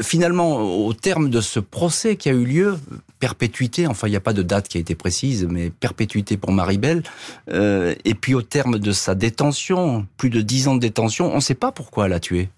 Finalement, 0.00 0.60
au 0.86 0.92
terme 0.92 1.30
de 1.30 1.40
ce 1.40 1.60
procès 1.60 2.16
qui 2.16 2.28
a 2.28 2.32
eu 2.32 2.44
lieu, 2.44 2.78
perpétuité, 3.18 3.86
enfin 3.86 4.06
il 4.06 4.10
n'y 4.10 4.16
a 4.16 4.20
pas 4.20 4.32
de 4.32 4.42
date 4.42 4.59
qui 4.68 4.78
a 4.78 4.80
été 4.80 4.94
précise, 4.94 5.46
mais 5.48 5.70
perpétuité 5.70 6.36
pour 6.36 6.52
Maribel. 6.52 7.02
Euh, 7.50 7.94
et 8.04 8.14
puis 8.14 8.34
au 8.34 8.42
terme 8.42 8.78
de 8.78 8.92
sa 8.92 9.14
détention, 9.14 10.06
plus 10.16 10.30
de 10.30 10.40
dix 10.40 10.68
ans 10.68 10.74
de 10.74 10.80
détention, 10.80 11.32
on 11.32 11.36
ne 11.36 11.40
sait 11.40 11.54
pas 11.54 11.72
pourquoi 11.72 12.06
elle 12.06 12.12
a 12.12 12.20
tué. 12.20 12.48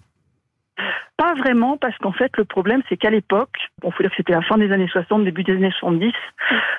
Pas 1.15 1.35
vraiment, 1.35 1.77
parce 1.77 1.95
qu'en 1.99 2.11
fait, 2.11 2.35
le 2.37 2.43
problème, 2.43 2.81
c'est 2.89 2.97
qu'à 2.97 3.11
l'époque, 3.11 3.55
bon, 3.81 3.91
faut 3.91 4.01
dire 4.01 4.09
que 4.09 4.17
c'était 4.17 4.33
la 4.33 4.41
fin 4.41 4.57
des 4.57 4.71
années 4.71 4.87
60, 4.87 5.23
début 5.23 5.43
des 5.43 5.53
années 5.53 5.71
70, 5.79 6.11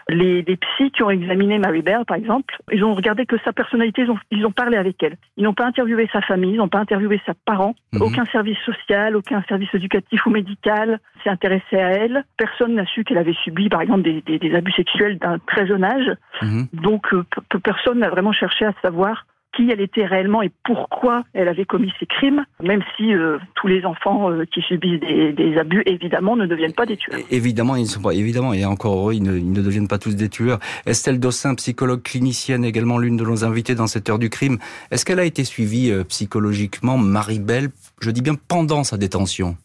les, 0.08 0.42
les 0.42 0.56
psys 0.56 0.90
qui 0.90 1.04
ont 1.04 1.10
examiné 1.10 1.58
Mary 1.58 1.82
Bell, 1.82 2.04
par 2.04 2.16
exemple, 2.16 2.56
ils 2.72 2.84
ont 2.84 2.94
regardé 2.94 3.26
que 3.26 3.36
sa 3.44 3.52
personnalité, 3.52 4.02
ils 4.02 4.10
ont, 4.10 4.18
ils 4.32 4.44
ont 4.44 4.50
parlé 4.50 4.76
avec 4.76 5.00
elle. 5.04 5.16
Ils 5.36 5.44
n'ont 5.44 5.54
pas 5.54 5.66
interviewé 5.66 6.08
sa 6.12 6.20
famille, 6.20 6.54
ils 6.54 6.56
n'ont 6.56 6.68
pas 6.68 6.80
interviewé 6.80 7.20
ses 7.24 7.32
parents, 7.44 7.76
mhm. 7.92 8.02
aucun 8.02 8.24
service 8.26 8.58
social, 8.64 9.14
aucun 9.14 9.42
service 9.48 9.72
éducatif 9.72 10.26
ou 10.26 10.30
médical 10.30 10.98
s'est 11.22 11.30
intéressé 11.30 11.76
à 11.76 11.90
elle. 11.90 12.24
Personne 12.36 12.74
n'a 12.74 12.86
su 12.86 13.04
qu'elle 13.04 13.18
avait 13.18 13.36
subi, 13.44 13.68
par 13.68 13.82
exemple, 13.82 14.02
des, 14.02 14.20
des, 14.22 14.40
des 14.40 14.54
abus 14.54 14.72
sexuels 14.72 15.18
d'un 15.18 15.38
très 15.38 15.66
jeune 15.66 15.84
âge. 15.84 16.10
Mhm. 16.42 16.66
Donc, 16.72 17.12
euh, 17.14 17.24
personne 17.62 18.00
n'a 18.00 18.10
vraiment 18.10 18.32
cherché 18.32 18.64
à 18.64 18.72
savoir 18.82 19.26
qui 19.56 19.70
elle 19.70 19.80
était 19.80 20.06
réellement 20.06 20.42
et 20.42 20.50
pourquoi 20.64 21.24
elle 21.32 21.48
avait 21.48 21.64
commis 21.64 21.92
ces 21.98 22.06
crimes, 22.06 22.44
même 22.62 22.82
si 22.96 23.12
euh, 23.12 23.38
tous 23.54 23.66
les 23.66 23.84
enfants 23.84 24.30
euh, 24.30 24.44
qui 24.44 24.60
subissent 24.62 25.00
des, 25.00 25.56
abus, 25.58 25.82
évidemment, 25.86 26.36
ne 26.36 26.46
deviennent 26.46 26.72
pas 26.72 26.86
des 26.86 26.96
tueurs. 26.96 27.18
Évidemment, 27.30 27.76
ils 27.76 27.82
ne 27.82 27.88
sont 27.88 28.02
pas, 28.02 28.14
évidemment, 28.14 28.52
et 28.52 28.64
encore 28.64 28.98
heureux, 28.98 29.14
ils 29.14 29.22
ne, 29.22 29.62
deviennent 29.62 29.88
pas 29.88 29.98
tous 29.98 30.16
des 30.16 30.28
tueurs. 30.28 30.58
Estelle 30.86 31.20
Dossin, 31.20 31.54
psychologue 31.54 32.02
clinicienne, 32.02 32.64
également 32.64 32.98
l'une 32.98 33.16
de 33.16 33.24
nos 33.24 33.44
invitées 33.44 33.74
dans 33.74 33.86
cette 33.86 34.08
heure 34.08 34.18
du 34.18 34.30
crime. 34.30 34.58
Est-ce 34.90 35.04
qu'elle 35.04 35.20
a 35.20 35.24
été 35.24 35.44
suivie 35.44 35.90
euh, 35.90 36.04
psychologiquement, 36.04 36.98
Marie-Belle, 36.98 37.70
je 38.00 38.10
dis 38.10 38.22
bien 38.22 38.34
pendant 38.48 38.84
sa 38.84 38.96
détention? 38.96 39.56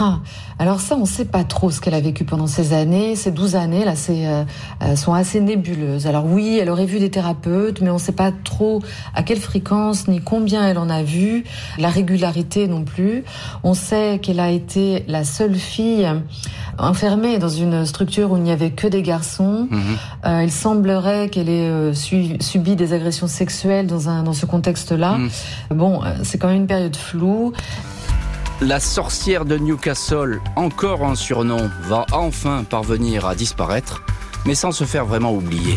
Ah, 0.00 0.20
alors 0.58 0.80
ça, 0.80 0.94
on 0.94 1.00
ne 1.00 1.06
sait 1.06 1.24
pas 1.24 1.42
trop 1.42 1.72
ce 1.72 1.80
qu'elle 1.80 1.94
a 1.94 2.00
vécu 2.00 2.24
pendant 2.24 2.46
ces 2.46 2.72
années. 2.72 3.16
Ces 3.16 3.32
12 3.32 3.56
années, 3.56 3.84
là, 3.84 3.96
c'est, 3.96 4.28
euh, 4.28 4.44
euh, 4.82 4.94
sont 4.94 5.12
assez 5.12 5.40
nébuleuses. 5.40 6.06
Alors 6.06 6.24
oui, 6.24 6.58
elle 6.60 6.70
aurait 6.70 6.86
vu 6.86 7.00
des 7.00 7.10
thérapeutes, 7.10 7.80
mais 7.80 7.90
on 7.90 7.94
ne 7.94 7.98
sait 7.98 8.12
pas 8.12 8.30
trop 8.30 8.80
à 9.14 9.24
quelle 9.24 9.40
fréquence 9.40 10.06
ni 10.06 10.20
combien 10.20 10.66
elle 10.68 10.78
en 10.78 10.88
a 10.88 11.02
vu, 11.02 11.42
la 11.78 11.88
régularité 11.88 12.68
non 12.68 12.84
plus. 12.84 13.24
On 13.64 13.74
sait 13.74 14.20
qu'elle 14.22 14.38
a 14.38 14.50
été 14.50 15.04
la 15.08 15.24
seule 15.24 15.56
fille 15.56 16.08
enfermée 16.78 17.38
dans 17.38 17.48
une 17.48 17.84
structure 17.84 18.30
où 18.30 18.36
il 18.36 18.44
n'y 18.44 18.52
avait 18.52 18.70
que 18.70 18.86
des 18.86 19.02
garçons. 19.02 19.66
Mhm. 19.68 19.80
Euh, 20.26 20.42
il 20.44 20.52
semblerait 20.52 21.28
qu'elle 21.28 21.48
ait 21.48 21.92
subi 21.92 22.76
des 22.76 22.92
agressions 22.92 23.26
sexuelles 23.26 23.88
dans, 23.88 24.08
un, 24.08 24.22
dans 24.22 24.32
ce 24.32 24.46
contexte-là. 24.46 25.18
Mhm. 25.18 25.30
Bon, 25.72 26.00
c'est 26.22 26.38
quand 26.38 26.48
même 26.48 26.58
une 26.58 26.66
période 26.68 26.94
floue. 26.94 27.52
La 28.68 28.78
sorcière 28.78 29.44
de 29.44 29.58
Newcastle, 29.58 30.40
encore 30.54 31.04
un 31.04 31.16
surnom, 31.16 31.68
va 31.80 32.06
enfin 32.12 32.62
parvenir 32.62 33.26
à 33.26 33.34
disparaître, 33.34 34.04
mais 34.46 34.54
sans 34.54 34.70
se 34.70 34.84
faire 34.84 35.04
vraiment 35.04 35.34
oublier. 35.34 35.74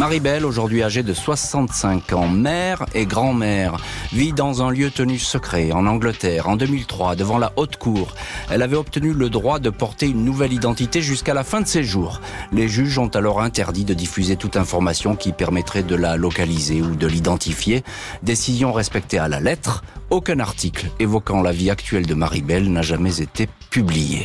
Marie-Belle, 0.00 0.46
aujourd'hui 0.46 0.82
âgée 0.82 1.02
de 1.02 1.12
65 1.12 2.14
ans, 2.14 2.26
mère 2.26 2.86
et 2.94 3.04
grand-mère, 3.04 3.76
vit 4.14 4.32
dans 4.32 4.62
un 4.62 4.70
lieu 4.70 4.90
tenu 4.90 5.18
secret 5.18 5.72
en 5.72 5.84
Angleterre 5.84 6.48
en 6.48 6.56
2003 6.56 7.16
devant 7.16 7.36
la 7.36 7.52
haute 7.56 7.76
cour. 7.76 8.14
Elle 8.50 8.62
avait 8.62 8.78
obtenu 8.78 9.12
le 9.12 9.28
droit 9.28 9.58
de 9.58 9.68
porter 9.68 10.06
une 10.06 10.24
nouvelle 10.24 10.54
identité 10.54 11.02
jusqu'à 11.02 11.34
la 11.34 11.44
fin 11.44 11.60
de 11.60 11.66
ses 11.66 11.84
jours. 11.84 12.22
Les 12.50 12.66
juges 12.66 12.98
ont 12.98 13.08
alors 13.08 13.42
interdit 13.42 13.84
de 13.84 13.92
diffuser 13.92 14.36
toute 14.36 14.56
information 14.56 15.16
qui 15.16 15.32
permettrait 15.32 15.82
de 15.82 15.96
la 15.96 16.16
localiser 16.16 16.80
ou 16.80 16.96
de 16.96 17.06
l'identifier. 17.06 17.84
Décision 18.22 18.72
respectée 18.72 19.18
à 19.18 19.28
la 19.28 19.40
lettre. 19.40 19.84
Aucun 20.08 20.40
article 20.40 20.86
évoquant 20.98 21.42
la 21.42 21.52
vie 21.52 21.68
actuelle 21.68 22.06
de 22.06 22.14
Marie-Belle 22.14 22.72
n'a 22.72 22.80
jamais 22.80 23.20
été 23.20 23.50
publié. 23.68 24.24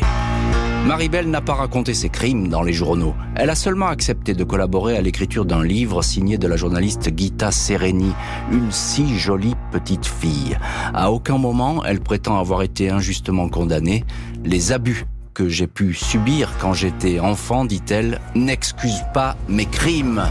Maribel 0.86 1.32
n'a 1.32 1.42
pas 1.42 1.56
raconté 1.56 1.96
ses 1.96 2.10
crimes 2.10 2.48
dans 2.48 2.62
les 2.62 2.72
journaux. 2.72 3.16
Elle 3.36 3.50
a 3.50 3.56
seulement 3.56 3.88
accepté 3.88 4.36
de 4.36 4.44
collaborer 4.44 4.96
à 4.96 5.02
l'écriture 5.02 5.44
d'un 5.44 5.64
livre 5.64 6.04
signé 6.04 6.38
de 6.38 6.48
la 6.48 6.58
journaliste 6.58 7.10
Gita 7.18 7.52
Sereni, 7.52 8.14
une 8.52 8.72
si 8.72 9.18
jolie 9.18 9.56
petite 9.72 10.06
fille. 10.06 10.56
À 10.94 11.12
aucun 11.12 11.40
moment, 11.40 11.84
elle 11.84 12.02
prétend 12.02 12.40
avoir 12.40 12.62
été 12.62 12.92
injustement 12.92 13.50
condamnée. 13.50 14.04
Les 14.44 14.74
abus 14.74 15.08
que 15.34 15.50
j'ai 15.50 15.68
pu 15.68 15.96
subir 15.96 16.54
quand 16.60 16.74
j'étais 16.74 17.20
enfant, 17.20 17.66
dit-elle, 17.66 18.22
n'excuse 18.36 19.02
pas 19.12 19.38
mes 19.50 19.66
crimes. 19.66 20.22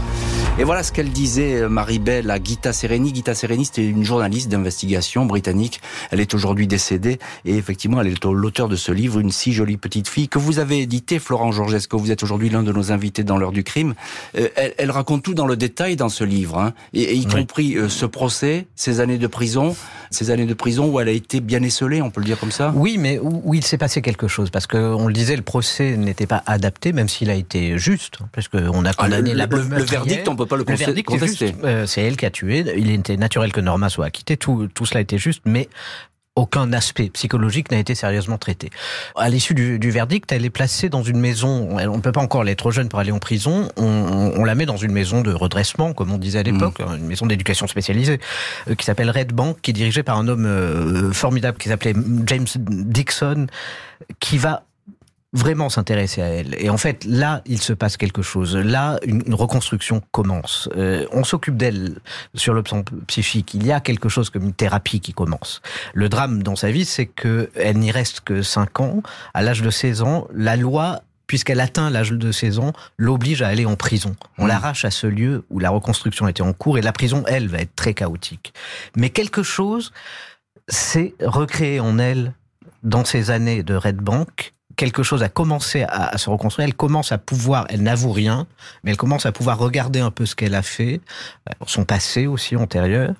Et 0.57 0.63
voilà 0.63 0.83
ce 0.83 0.93
qu'elle 0.93 1.09
disait, 1.09 1.63
euh, 1.63 1.67
Marie-Belle, 1.67 2.31
à 2.31 2.41
Gita 2.41 2.71
Sereni. 2.71 3.13
Gita 3.13 3.35
Sereni, 3.35 3.65
c'était 3.65 3.85
une 3.85 4.05
journaliste 4.05 4.47
d'investigation 4.47 5.25
britannique. 5.25 5.81
Elle 6.11 6.21
est 6.21 6.33
aujourd'hui 6.33 6.65
décédée. 6.65 7.19
Et 7.43 7.57
effectivement, 7.57 7.99
elle 7.99 8.07
est 8.07 8.23
l'auteur 8.23 8.69
de 8.69 8.77
ce 8.77 8.93
livre, 8.93 9.19
Une 9.19 9.31
si 9.31 9.51
jolie 9.51 9.75
petite 9.75 10.07
fille, 10.07 10.29
que 10.29 10.39
vous 10.39 10.59
avez 10.59 10.79
édité, 10.79 11.19
Florent 11.19 11.51
Georgesco. 11.51 11.97
Vous 11.97 12.09
êtes 12.09 12.23
aujourd'hui 12.23 12.49
l'un 12.49 12.63
de 12.63 12.71
nos 12.71 12.93
invités 12.93 13.25
dans 13.25 13.37
l'heure 13.37 13.51
du 13.51 13.65
crime? 13.65 13.95
Euh, 14.37 14.47
elle, 14.77 14.91
raconte 14.91 15.23
tout 15.23 15.33
dans 15.33 15.45
le 15.45 15.57
détail 15.57 15.97
dans 15.97 16.07
ce 16.07 16.23
livre, 16.23 16.57
hein, 16.57 16.73
et, 16.93 17.15
y 17.15 17.25
compris 17.25 17.75
euh, 17.75 17.89
ce 17.89 18.05
procès, 18.05 18.67
ces 18.77 19.01
années 19.01 19.17
de 19.17 19.27
prison, 19.27 19.75
ces 20.09 20.31
années 20.31 20.45
de 20.45 20.53
prison 20.53 20.87
où 20.87 21.01
elle 21.01 21.09
a 21.09 21.11
été 21.11 21.41
bien 21.41 21.63
esselée, 21.63 22.01
on 22.01 22.11
peut 22.11 22.21
le 22.21 22.27
dire 22.27 22.39
comme 22.39 22.51
ça? 22.51 22.71
Oui, 22.77 22.97
mais 22.97 23.19
où, 23.19 23.53
il 23.53 23.65
s'est 23.65 23.77
passé 23.77 24.01
quelque 24.01 24.29
chose, 24.29 24.51
parce 24.51 24.67
que 24.67 24.77
on 24.77 25.07
le 25.07 25.13
disait, 25.13 25.35
le 25.35 25.41
procès 25.41 25.97
n'était 25.97 26.27
pas 26.27 26.43
adapté, 26.45 26.93
même 26.93 27.09
s'il 27.09 27.29
a 27.29 27.35
été 27.35 27.77
juste, 27.77 28.19
parce 28.31 28.47
qu'on 28.47 28.85
a 28.85 28.91
ah, 28.91 28.93
condamné 28.93 29.33
la 29.33 29.47
le, 29.47 29.57
le, 29.57 29.83
verdict, 29.83 30.29
on 30.29 30.37
peut 30.37 30.44
pas 30.45 30.55
le, 30.55 30.63
le 30.63 31.03
contester. 31.03 31.55
Euh, 31.63 31.85
c'est 31.85 32.01
elle 32.01 32.17
qui 32.17 32.25
a 32.25 32.31
tué. 32.31 32.65
Il 32.77 32.91
était 32.91 33.17
naturel 33.17 33.51
que 33.51 33.61
Norma 33.61 33.89
soit 33.89 34.05
acquittée. 34.05 34.37
Tout, 34.37 34.67
tout 34.73 34.85
cela 34.85 35.01
était 35.01 35.17
juste, 35.17 35.41
mais 35.45 35.69
aucun 36.35 36.73
aspect 36.73 37.09
psychologique 37.09 37.71
n'a 37.71 37.77
été 37.77 37.95
sérieusement 37.95 38.37
traité. 38.37 38.69
À 39.15 39.29
l'issue 39.29 39.53
du, 39.53 39.79
du, 39.79 39.89
verdict, 39.89 40.31
elle 40.33 40.43
est 40.43 40.49
placée 40.49 40.89
dans 40.89 41.01
une 41.01 41.19
maison. 41.19 41.69
On 41.71 41.95
ne 41.95 42.01
peut 42.01 42.11
pas 42.11 42.21
encore, 42.21 42.43
elle 42.43 42.49
est 42.49 42.55
trop 42.55 42.71
jeune 42.71 42.89
pour 42.89 42.99
aller 42.99 43.11
en 43.11 43.19
prison. 43.19 43.69
On, 43.77 44.33
on, 44.35 44.43
la 44.43 44.53
met 44.53 44.65
dans 44.65 44.75
une 44.75 44.91
maison 44.91 45.21
de 45.21 45.31
redressement, 45.31 45.93
comme 45.93 46.11
on 46.11 46.17
disait 46.17 46.39
à 46.39 46.43
l'époque, 46.43 46.79
mmh. 46.79 46.97
une 46.97 47.07
maison 47.07 47.25
d'éducation 47.25 47.67
spécialisée, 47.67 48.19
euh, 48.69 48.75
qui 48.75 48.85
s'appelle 48.85 49.09
Red 49.09 49.31
Bank, 49.31 49.57
qui 49.61 49.71
est 49.71 49.73
dirigée 49.73 50.03
par 50.03 50.17
un 50.17 50.27
homme 50.27 50.45
euh, 50.45 51.13
formidable 51.13 51.57
qui 51.57 51.69
s'appelait 51.69 51.93
James 52.25 52.47
Dixon, 52.57 53.47
qui 54.19 54.37
va 54.37 54.63
vraiment 55.35 55.69
s'intéresser 55.69 56.21
à 56.21 56.27
elle. 56.27 56.55
Et 56.57 56.69
en 56.69 56.77
fait, 56.77 57.03
là, 57.03 57.41
il 57.45 57.61
se 57.61 57.73
passe 57.73 57.97
quelque 57.97 58.21
chose. 58.21 58.55
Là, 58.55 58.99
une, 59.05 59.33
reconstruction 59.33 60.01
commence. 60.11 60.69
Euh, 60.77 61.05
on 61.11 61.23
s'occupe 61.23 61.57
d'elle 61.57 61.97
sur 62.33 62.53
le 62.53 62.63
plan 62.63 62.83
psychique. 63.07 63.53
Il 63.53 63.65
y 63.65 63.71
a 63.71 63.81
quelque 63.81 64.07
chose 64.07 64.29
comme 64.29 64.43
une 64.43 64.53
thérapie 64.53 65.01
qui 65.01 65.13
commence. 65.13 65.61
Le 65.93 66.07
drame 66.07 66.41
dans 66.41 66.55
sa 66.55 66.71
vie, 66.71 66.85
c'est 66.85 67.05
que 67.05 67.49
elle 67.55 67.77
n'y 67.77 67.91
reste 67.91 68.21
que 68.21 68.41
5 68.41 68.79
ans. 68.79 69.03
À 69.33 69.41
l'âge 69.41 69.61
de 69.61 69.69
16 69.69 70.01
ans, 70.01 70.27
la 70.33 70.55
loi 70.55 71.01
puisqu'elle 71.27 71.59
atteint 71.59 71.89
l'âge 71.89 72.11
de 72.11 72.31
16 72.31 72.59
ans, 72.59 72.71
l'oblige 72.97 73.41
à 73.41 73.47
aller 73.47 73.65
en 73.65 73.75
prison. 73.75 74.15
On 74.37 74.45
mmh. 74.45 74.47
l'arrache 74.47 74.85
à 74.85 74.91
ce 74.91 75.07
lieu 75.07 75.43
où 75.49 75.57
la 75.57 75.71
reconstruction 75.71 76.27
était 76.27 76.43
en 76.43 76.53
cours 76.53 76.77
et 76.77 76.81
la 76.81 76.91
prison, 76.91 77.23
elle, 77.27 77.47
va 77.47 77.57
être 77.57 77.75
très 77.75 77.95
chaotique. 77.95 78.53
Mais 78.95 79.09
quelque 79.09 79.41
chose 79.41 79.91
s'est 80.67 81.15
recréé 81.19 81.79
en 81.79 81.97
elle 81.97 82.33
dans 82.83 83.03
ces 83.03 83.31
années 83.31 83.63
de 83.63 83.75
Red 83.75 83.97
Bank 83.97 84.53
quelque 84.75 85.03
chose 85.03 85.23
a 85.23 85.29
commencé 85.29 85.83
à, 85.87 86.17
se 86.17 86.29
reconstruire. 86.29 86.67
Elle 86.67 86.75
commence 86.75 87.11
à 87.11 87.17
pouvoir, 87.17 87.65
elle 87.69 87.83
n'avoue 87.83 88.11
rien, 88.11 88.47
mais 88.83 88.91
elle 88.91 88.97
commence 88.97 89.25
à 89.25 89.31
pouvoir 89.31 89.57
regarder 89.57 89.99
un 89.99 90.11
peu 90.11 90.25
ce 90.25 90.35
qu'elle 90.35 90.55
a 90.55 90.61
fait, 90.61 91.01
euh, 91.49 91.53
son 91.65 91.85
passé 91.85 92.27
aussi 92.27 92.55
antérieur. 92.55 93.13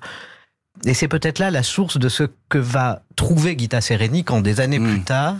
Et 0.84 0.94
c'est 0.94 1.08
peut-être 1.08 1.38
là 1.38 1.50
la 1.50 1.62
source 1.62 1.98
de 1.98 2.08
ce 2.08 2.24
que 2.48 2.58
va 2.58 3.02
trouver 3.16 3.56
Gita 3.58 3.80
Sereni 3.80 4.24
quand 4.24 4.40
des 4.40 4.60
années 4.60 4.78
hmm. 4.78 4.90
plus 4.90 5.00
tard, 5.02 5.36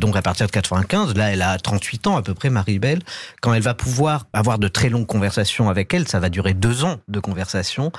donc 0.00 0.16
à 0.16 0.22
partir 0.22 0.46
de 0.46 0.50
95, 0.50 1.14
là 1.14 1.30
elle 1.30 1.42
a 1.42 1.56
38 1.58 2.08
ans 2.08 2.16
à 2.16 2.22
peu 2.22 2.34
près, 2.34 2.50
Marie-Belle, 2.50 3.00
quand 3.40 3.54
elle 3.54 3.62
va 3.62 3.74
pouvoir 3.74 4.26
avoir 4.32 4.58
de 4.58 4.68
très 4.68 4.88
longues 4.88 5.06
conversations 5.06 5.68
avec 5.70 5.94
elle, 5.94 6.08
ça 6.08 6.18
va 6.18 6.28
durer 6.28 6.54
deux 6.54 6.84
ans 6.84 6.96
de 7.08 7.20
conversation, 7.20 7.92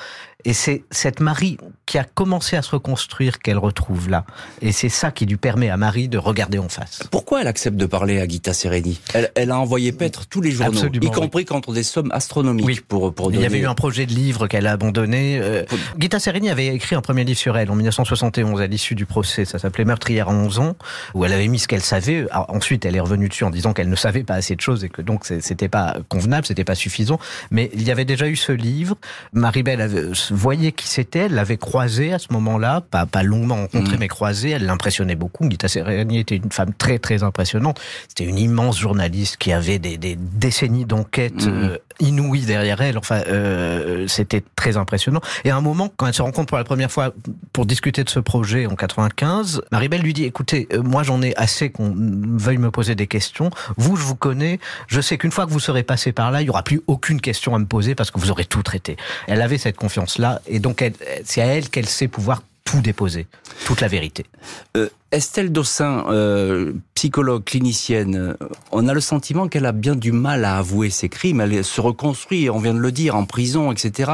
et 0.43 0.53
c'est 0.53 0.83
cette 0.91 1.19
Marie 1.19 1.57
qui 1.85 1.97
a 1.97 2.03
commencé 2.03 2.55
à 2.55 2.61
se 2.61 2.71
reconstruire 2.71 3.39
qu'elle 3.39 3.57
retrouve 3.57 4.09
là. 4.09 4.25
Et 4.61 4.71
c'est 4.71 4.89
ça 4.89 5.11
qui 5.11 5.25
lui 5.25 5.37
permet 5.37 5.69
à 5.69 5.77
Marie 5.77 6.07
de 6.07 6.17
regarder 6.17 6.57
en 6.57 6.69
face. 6.69 7.03
Pourquoi 7.11 7.41
elle 7.41 7.47
accepte 7.47 7.77
de 7.77 7.85
parler 7.85 8.19
à 8.19 8.27
Gita 8.27 8.53
Sereni? 8.53 8.99
Elle, 9.35 9.51
a 9.51 9.59
envoyé 9.59 9.91
paître 9.91 10.25
tous 10.27 10.41
les 10.41 10.51
journaux, 10.51 10.87
y 10.93 11.11
compris 11.11 11.45
contre 11.45 11.73
des 11.73 11.83
sommes 11.83 12.11
astronomiques 12.11 12.65
oui. 12.65 12.81
pour, 12.87 13.31
Il 13.31 13.39
y 13.39 13.45
avait 13.45 13.59
eu 13.59 13.67
un 13.67 13.75
projet 13.75 14.05
de 14.05 14.13
livre 14.13 14.47
qu'elle 14.47 14.67
a 14.67 14.71
abandonné. 14.71 15.39
Euh, 15.39 15.63
Gita 15.99 16.19
Sereni 16.19 16.49
avait 16.49 16.67
écrit 16.67 16.95
un 16.95 17.01
premier 17.01 17.23
livre 17.23 17.39
sur 17.39 17.57
elle 17.57 17.69
en 17.69 17.75
1971 17.75 18.50
2011, 18.51 18.61
à 18.61 18.67
l'issue 18.67 18.95
du 18.95 19.05
procès, 19.05 19.45
ça 19.45 19.59
s'appelait 19.59 19.85
Meurtrière 19.85 20.29
à 20.29 20.33
11 20.33 20.59
ans, 20.59 20.75
où 21.13 21.25
elle 21.25 21.33
avait 21.33 21.47
mis 21.47 21.59
ce 21.59 21.67
qu'elle 21.67 21.81
savait. 21.81 22.27
ensuite, 22.31 22.85
elle 22.85 22.95
est 22.95 22.99
revenue 22.99 23.29
dessus 23.29 23.43
en 23.43 23.49
disant 23.49 23.73
qu'elle 23.73 23.89
ne 23.89 23.95
savait 23.95 24.23
pas 24.23 24.35
assez 24.35 24.55
de 24.55 24.61
choses 24.61 24.83
et 24.83 24.89
que 24.89 25.01
donc 25.01 25.25
c'était 25.25 25.69
pas 25.69 25.97
convenable, 26.09 26.45
c'était 26.45 26.63
pas 26.63 26.75
suffisant. 26.75 27.19
Mais 27.49 27.69
il 27.73 27.83
y 27.83 27.91
avait 27.91 28.05
déjà 28.05 28.27
eu 28.27 28.35
ce 28.35 28.51
livre. 28.51 28.97
Maribel 29.33 30.11
voyait 30.31 30.71
qui 30.71 30.87
c'était, 30.87 31.19
elle 31.19 31.33
l'avait 31.33 31.57
croisé 31.57 32.13
à 32.13 32.19
ce 32.19 32.27
moment-là, 32.31 32.81
pas, 32.81 33.05
pas 33.05 33.23
longuement 33.23 33.55
rencontré, 33.55 33.95
mm. 33.95 33.99
mais 33.99 34.07
croisé. 34.07 34.49
Elle 34.51 34.65
l'impressionnait 34.65 35.15
beaucoup. 35.15 35.49
Gita 35.49 35.67
Sereni 35.67 36.19
était 36.19 36.37
une 36.37 36.51
femme 36.51 36.73
très 36.77 36.99
très 36.99 37.23
impressionnante. 37.23 37.79
C'était 38.07 38.25
une 38.25 38.37
immense 38.37 38.79
journaliste 38.79 39.37
qui 39.37 39.51
avait 39.53 39.79
des, 39.79 39.97
des 39.97 40.15
décennies 40.15 40.85
d'enquête 40.85 41.45
mm. 41.45 41.49
euh, 41.49 41.77
inouïes 41.99 42.45
derrière 42.45 42.81
elle. 42.81 42.97
Enfin, 42.97 43.21
euh, 43.27 44.07
c'était 44.07 44.43
très 44.55 44.77
impressionnant. 44.77 45.21
Et 45.45 45.49
à 45.49 45.55
un 45.55 45.61
moment, 45.61 45.89
quand 45.95 46.07
elle 46.07 46.13
se 46.13 46.21
rencontre 46.21 46.47
pour 46.47 46.57
la 46.57 46.63
première 46.63 46.91
fois 46.91 47.13
pour 47.53 47.65
discuter 47.65 48.03
de 48.03 48.09
ce 48.09 48.19
projet 48.19 48.40
en 48.67 48.75
95, 48.75 49.61
Maribel 49.71 50.01
lui 50.01 50.13
dit 50.13 50.25
"Écoutez, 50.25 50.67
euh, 50.73 50.81
moi 50.81 51.03
j'en 51.03 51.21
ai 51.21 51.35
assez 51.35 51.69
qu'on 51.69 51.93
veuille 51.95 52.57
me 52.57 52.71
poser 52.71 52.95
des 52.95 53.07
questions. 53.07 53.49
Vous, 53.77 53.95
je 53.95 54.03
vous 54.03 54.15
connais. 54.15 54.59
Je 54.87 54.99
sais 54.99 55.17
qu'une 55.17 55.31
fois 55.31 55.45
que 55.45 55.51
vous 55.51 55.59
serez 55.59 55.83
passé 55.83 56.11
par 56.11 56.31
là, 56.31 56.41
il 56.41 56.47
y 56.47 56.49
aura 56.49 56.63
plus 56.63 56.81
aucune 56.87 57.21
question 57.21 57.55
à 57.55 57.59
me 57.59 57.65
poser 57.65 57.95
parce 57.95 58.11
que 58.11 58.19
vous 58.19 58.31
aurez 58.31 58.45
tout 58.45 58.63
traité." 58.63 58.97
Elle 59.27 59.41
avait 59.41 59.57
cette 59.57 59.77
confiance-là, 59.77 60.41
et 60.47 60.59
donc 60.59 60.83
c'est 61.23 61.41
à 61.41 61.45
elle 61.45 61.69
qu'elle 61.69 61.87
sait 61.87 62.07
pouvoir 62.07 62.41
tout 62.71 62.81
déposer, 62.81 63.27
toute 63.65 63.81
la 63.81 63.87
vérité. 63.87 64.25
Euh, 64.77 64.87
Estelle 65.11 65.51
Dossin, 65.51 66.05
euh, 66.07 66.73
psychologue, 66.93 67.43
clinicienne, 67.43 68.15
euh, 68.15 68.47
on 68.71 68.87
a 68.87 68.93
le 68.93 69.01
sentiment 69.01 69.49
qu'elle 69.49 69.65
a 69.65 69.73
bien 69.73 69.95
du 69.95 70.13
mal 70.13 70.45
à 70.45 70.57
avouer 70.57 70.89
ses 70.89 71.09
crimes. 71.09 71.41
Elle 71.41 71.65
se 71.65 71.81
reconstruit, 71.81 72.49
on 72.49 72.59
vient 72.59 72.73
de 72.73 72.79
le 72.79 72.91
dire, 72.93 73.15
en 73.15 73.25
prison, 73.25 73.73
etc. 73.73 74.11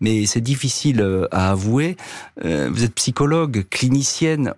Mais 0.00 0.26
c'est 0.26 0.40
difficile 0.40 1.28
à 1.30 1.50
avouer. 1.50 1.96
vous 2.42 2.84
êtes 2.84 2.94
psychologue, 2.94 3.64
clinicienne. 3.70 4.54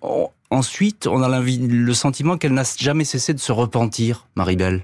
ensuite, 0.49 1.07
on 1.07 1.21
a 1.21 1.39
le 1.39 1.93
sentiment 1.93 2.37
qu'elle 2.37 2.53
n'a 2.53 2.63
jamais 2.77 3.05
cessé 3.05 3.33
de 3.33 3.39
se 3.39 3.51
repentir, 3.51 4.27
Maribel. 4.35 4.81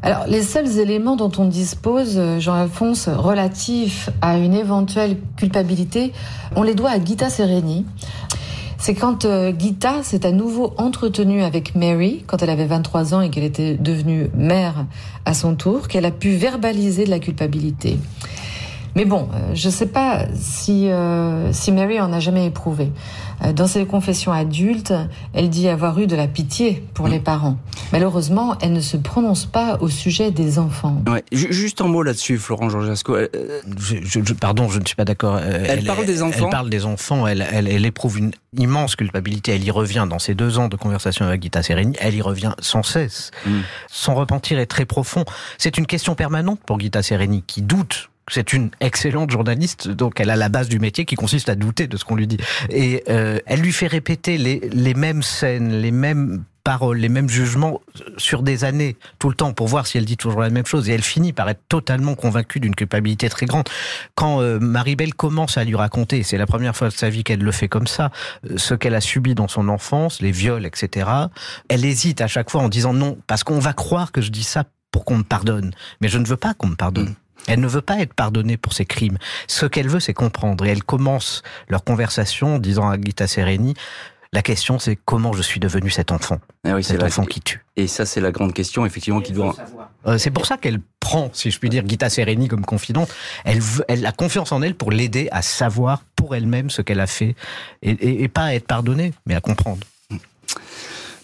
Alors, 0.00 0.26
les 0.28 0.42
seuls 0.42 0.78
éléments 0.78 1.16
dont 1.16 1.32
on 1.38 1.44
dispose, 1.46 2.18
euh, 2.18 2.38
Jean-Alphonse, 2.38 3.08
relatifs 3.08 4.10
à 4.22 4.38
une 4.38 4.54
éventuelle 4.54 5.16
culpabilité, 5.36 6.12
on 6.54 6.62
les 6.62 6.76
doit 6.76 6.90
à 6.90 7.04
Gita 7.04 7.28
Sereni. 7.28 7.84
C'est 8.78 8.94
quand 8.94 9.24
euh, 9.24 9.52
Gita 9.58 10.04
s'est 10.04 10.24
à 10.24 10.30
nouveau 10.30 10.72
entretenue 10.76 11.42
avec 11.42 11.74
Mary, 11.74 12.22
quand 12.28 12.44
elle 12.44 12.50
avait 12.50 12.66
23 12.66 13.14
ans 13.14 13.20
et 13.20 13.28
qu'elle 13.28 13.42
était 13.42 13.74
devenue 13.74 14.30
mère 14.36 14.86
à 15.24 15.34
son 15.34 15.56
tour, 15.56 15.88
qu'elle 15.88 16.06
a 16.06 16.12
pu 16.12 16.30
verbaliser 16.30 17.04
de 17.04 17.10
la 17.10 17.18
culpabilité. 17.18 17.98
Mais 18.96 19.04
bon, 19.04 19.28
euh, 19.32 19.54
je 19.54 19.68
ne 19.68 19.72
sais 19.72 19.86
pas 19.86 20.26
si, 20.34 20.90
euh, 20.90 21.52
si 21.52 21.72
Mary 21.72 22.00
en 22.00 22.12
a 22.12 22.20
jamais 22.20 22.46
éprouvé. 22.46 22.90
Euh, 23.44 23.52
dans 23.52 23.66
ses 23.66 23.86
confessions 23.86 24.32
adultes, 24.32 24.92
elle 25.32 25.48
dit 25.48 25.68
avoir 25.68 25.98
eu 26.00 26.06
de 26.06 26.16
la 26.16 26.26
pitié 26.26 26.84
pour 26.94 27.06
mm. 27.06 27.10
les 27.10 27.20
parents. 27.20 27.56
Malheureusement, 27.92 28.56
elle 28.60 28.72
ne 28.72 28.80
se 28.80 28.96
prononce 28.96 29.46
pas 29.46 29.78
au 29.80 29.88
sujet 29.88 30.30
des 30.30 30.58
enfants. 30.58 31.02
Ouais. 31.06 31.22
Juste 31.30 31.80
un 31.80 31.86
mot 31.86 32.02
là-dessus, 32.02 32.38
Florent 32.38 32.68
Georgesco. 32.68 33.16
Je, 33.76 34.32
pardon, 34.34 34.68
je 34.68 34.80
ne 34.80 34.84
suis 34.84 34.96
pas 34.96 35.04
d'accord. 35.04 35.38
Elle, 35.38 35.84
parle 35.84 36.06
des 36.06 36.22
enfants. 36.22 36.46
Elle 36.46 36.50
parle 36.50 36.70
des 36.70 36.84
enfants. 36.84 37.26
Elle, 37.26 37.46
elle, 37.52 37.68
elle, 37.68 37.86
éprouve 37.86 38.18
une 38.18 38.32
immense 38.56 38.96
culpabilité. 38.96 39.54
Elle 39.54 39.64
y 39.64 39.70
revient 39.70 40.06
dans 40.08 40.18
ses 40.18 40.34
deux 40.34 40.58
ans 40.58 40.68
de 40.68 40.76
conversation 40.76 41.24
avec 41.24 41.42
Gita 41.42 41.62
Sereni. 41.62 41.94
Elle 42.00 42.14
y 42.14 42.22
revient 42.22 42.52
sans 42.58 42.82
cesse. 42.82 43.30
Mm. 43.46 43.60
Son 43.88 44.14
repentir 44.14 44.58
est 44.58 44.66
très 44.66 44.86
profond. 44.86 45.24
C'est 45.58 45.78
une 45.78 45.86
question 45.86 46.14
permanente 46.14 46.60
pour 46.66 46.80
Gita 46.80 47.02
Sereni 47.02 47.42
qui 47.46 47.62
doute 47.62 48.10
c'est 48.30 48.52
une 48.52 48.70
excellente 48.80 49.30
journaliste, 49.30 49.88
donc 49.88 50.20
elle 50.20 50.30
a 50.30 50.36
la 50.36 50.48
base 50.48 50.68
du 50.68 50.78
métier 50.78 51.04
qui 51.04 51.16
consiste 51.16 51.48
à 51.48 51.54
douter 51.54 51.86
de 51.86 51.96
ce 51.96 52.04
qu'on 52.04 52.16
lui 52.16 52.26
dit. 52.26 52.38
Et 52.70 53.04
euh, 53.08 53.38
elle 53.46 53.60
lui 53.60 53.72
fait 53.72 53.86
répéter 53.86 54.38
les, 54.38 54.60
les 54.72 54.94
mêmes 54.94 55.22
scènes, 55.22 55.80
les 55.80 55.90
mêmes 55.90 56.44
paroles, 56.68 56.98
les 56.98 57.08
mêmes 57.08 57.30
jugements 57.30 57.80
sur 58.18 58.42
des 58.42 58.64
années, 58.64 58.96
tout 59.18 59.30
le 59.30 59.34
temps, 59.34 59.54
pour 59.54 59.68
voir 59.68 59.86
si 59.86 59.96
elle 59.96 60.04
dit 60.04 60.18
toujours 60.18 60.42
la 60.42 60.50
même 60.50 60.66
chose. 60.66 60.90
Et 60.90 60.92
elle 60.92 61.02
finit 61.02 61.32
par 61.32 61.48
être 61.48 61.62
totalement 61.66 62.14
convaincue 62.14 62.60
d'une 62.60 62.74
culpabilité 62.74 63.30
très 63.30 63.46
grande. 63.46 63.66
Quand 64.14 64.42
euh, 64.42 64.58
Marie-Belle 64.58 65.14
commence 65.14 65.56
à 65.56 65.64
lui 65.64 65.76
raconter, 65.76 66.22
c'est 66.22 66.36
la 66.36 66.44
première 66.44 66.76
fois 66.76 66.88
de 66.88 66.92
sa 66.92 67.08
vie 67.08 67.24
qu'elle 67.24 67.40
le 67.40 67.52
fait 67.52 67.68
comme 67.68 67.86
ça, 67.86 68.10
euh, 68.44 68.58
ce 68.58 68.74
qu'elle 68.74 68.94
a 68.94 69.00
subi 69.00 69.34
dans 69.34 69.48
son 69.48 69.70
enfance, 69.70 70.20
les 70.20 70.30
viols, 70.30 70.66
etc., 70.66 71.08
elle 71.70 71.86
hésite 71.86 72.20
à 72.20 72.26
chaque 72.26 72.50
fois 72.50 72.60
en 72.60 72.68
disant 72.68 72.92
non, 72.92 73.16
parce 73.26 73.44
qu'on 73.44 73.60
va 73.60 73.72
croire 73.72 74.12
que 74.12 74.20
je 74.20 74.30
dis 74.30 74.44
ça 74.44 74.64
pour 74.90 75.06
qu'on 75.06 75.16
me 75.16 75.22
pardonne. 75.22 75.70
Mais 76.02 76.08
je 76.08 76.18
ne 76.18 76.26
veux 76.26 76.36
pas 76.36 76.52
qu'on 76.52 76.66
me 76.66 76.76
pardonne. 76.76 77.14
Elle 77.46 77.60
ne 77.60 77.68
veut 77.68 77.82
pas 77.82 77.98
être 78.00 78.14
pardonnée 78.14 78.56
pour 78.56 78.72
ses 78.72 78.84
crimes. 78.84 79.18
Ce 79.46 79.66
qu'elle 79.66 79.88
veut, 79.88 80.00
c'est 80.00 80.14
comprendre. 80.14 80.66
Et 80.66 80.70
elle 80.70 80.82
commence 80.82 81.42
leur 81.68 81.84
conversation 81.84 82.56
en 82.56 82.58
disant 82.58 82.88
à 82.88 83.00
Gita 83.00 83.26
Sereni, 83.26 83.74
la 84.32 84.42
question, 84.42 84.78
c'est 84.78 84.96
comment 84.96 85.32
je 85.32 85.40
suis 85.40 85.58
devenu 85.58 85.88
cet 85.88 86.12
enfant, 86.12 86.38
ah 86.64 86.74
oui, 86.74 86.84
cet 86.84 87.02
enfant 87.02 87.24
qui 87.24 87.40
tue. 87.40 87.64
Et 87.76 87.86
ça, 87.86 88.04
c'est 88.04 88.20
la 88.20 88.30
grande 88.30 88.52
question, 88.52 88.84
effectivement, 88.84 89.22
qui 89.22 89.32
doit. 89.32 89.56
Euh, 90.06 90.18
c'est 90.18 90.30
pour 90.30 90.44
ça 90.44 90.58
qu'elle 90.58 90.80
prend, 91.00 91.30
si 91.32 91.50
je 91.50 91.58
puis 91.58 91.70
dire, 91.70 91.82
Gita 91.86 92.10
Sereni 92.10 92.46
comme 92.46 92.64
confidente. 92.64 93.08
Elle, 93.46 93.60
elle 93.88 94.04
a 94.04 94.12
confiance 94.12 94.52
en 94.52 94.60
elle 94.60 94.74
pour 94.74 94.90
l'aider 94.90 95.28
à 95.32 95.40
savoir 95.40 96.02
pour 96.14 96.34
elle-même 96.34 96.68
ce 96.68 96.82
qu'elle 96.82 97.00
a 97.00 97.06
fait 97.06 97.36
et, 97.80 98.22
et 98.22 98.28
pas 98.28 98.44
à 98.44 98.54
être 98.54 98.66
pardonnée, 98.66 99.14
mais 99.24 99.34
à 99.34 99.40
comprendre. 99.40 99.78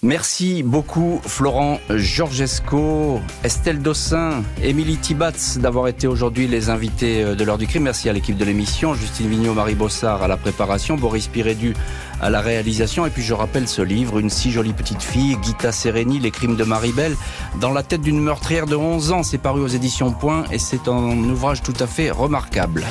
Merci 0.04 0.62
beaucoup 0.62 1.18
Florent 1.24 1.80
Georgesco, 1.88 3.22
Estelle 3.42 3.80
Dossin, 3.80 4.42
Émilie 4.62 4.98
Tibatz 4.98 5.56
d'avoir 5.56 5.88
été 5.88 6.06
aujourd'hui 6.06 6.46
les 6.46 6.68
invités 6.68 7.22
euh, 7.22 7.34
de 7.34 7.42
l'heure 7.42 7.56
du 7.56 7.66
crime. 7.66 7.84
Merci 7.84 8.10
à 8.10 8.12
l'équipe 8.12 8.36
de 8.36 8.44
l'émission, 8.44 8.92
Justine 8.92 9.30
Vignot, 9.30 9.54
Marie 9.54 9.74
Bossard 9.74 10.22
à 10.22 10.28
la 10.28 10.36
préparation, 10.36 10.96
Boris 10.98 11.28
Pirédu 11.28 11.74
à 12.20 12.28
la 12.28 12.42
réalisation. 12.42 13.06
Et 13.06 13.10
puis 13.10 13.22
je 13.22 13.32
rappelle 13.32 13.66
ce 13.66 13.80
livre, 13.80 14.18
Une 14.18 14.28
si 14.28 14.52
jolie 14.52 14.74
petite 14.74 15.02
fille, 15.02 15.38
Gita 15.42 15.72
Sereni, 15.72 16.20
Les 16.20 16.30
crimes 16.30 16.56
de 16.56 16.64
Maribel, 16.64 17.16
dans 17.58 17.72
la 17.72 17.82
tête 17.82 18.02
d'une 18.02 18.20
meurtrière 18.20 18.66
de 18.66 18.76
11 18.76 19.10
ans. 19.10 19.22
C'est 19.22 19.38
paru 19.38 19.62
aux 19.62 19.68
éditions 19.68 20.12
Point 20.12 20.44
et 20.52 20.58
c'est 20.58 20.86
un 20.86 21.16
ouvrage 21.30 21.62
tout 21.62 21.72
à 21.80 21.86
fait 21.86 22.10
remarquable. 22.10 22.84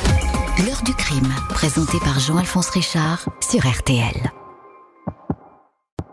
L'heure 0.66 0.82
du 0.84 0.96
crime, 0.96 1.32
présenté 1.50 2.00
par 2.00 2.20
Jean-Alphonse 2.20 2.70
Richard 2.70 3.30
sur 3.40 3.68
RTL. 3.68 4.32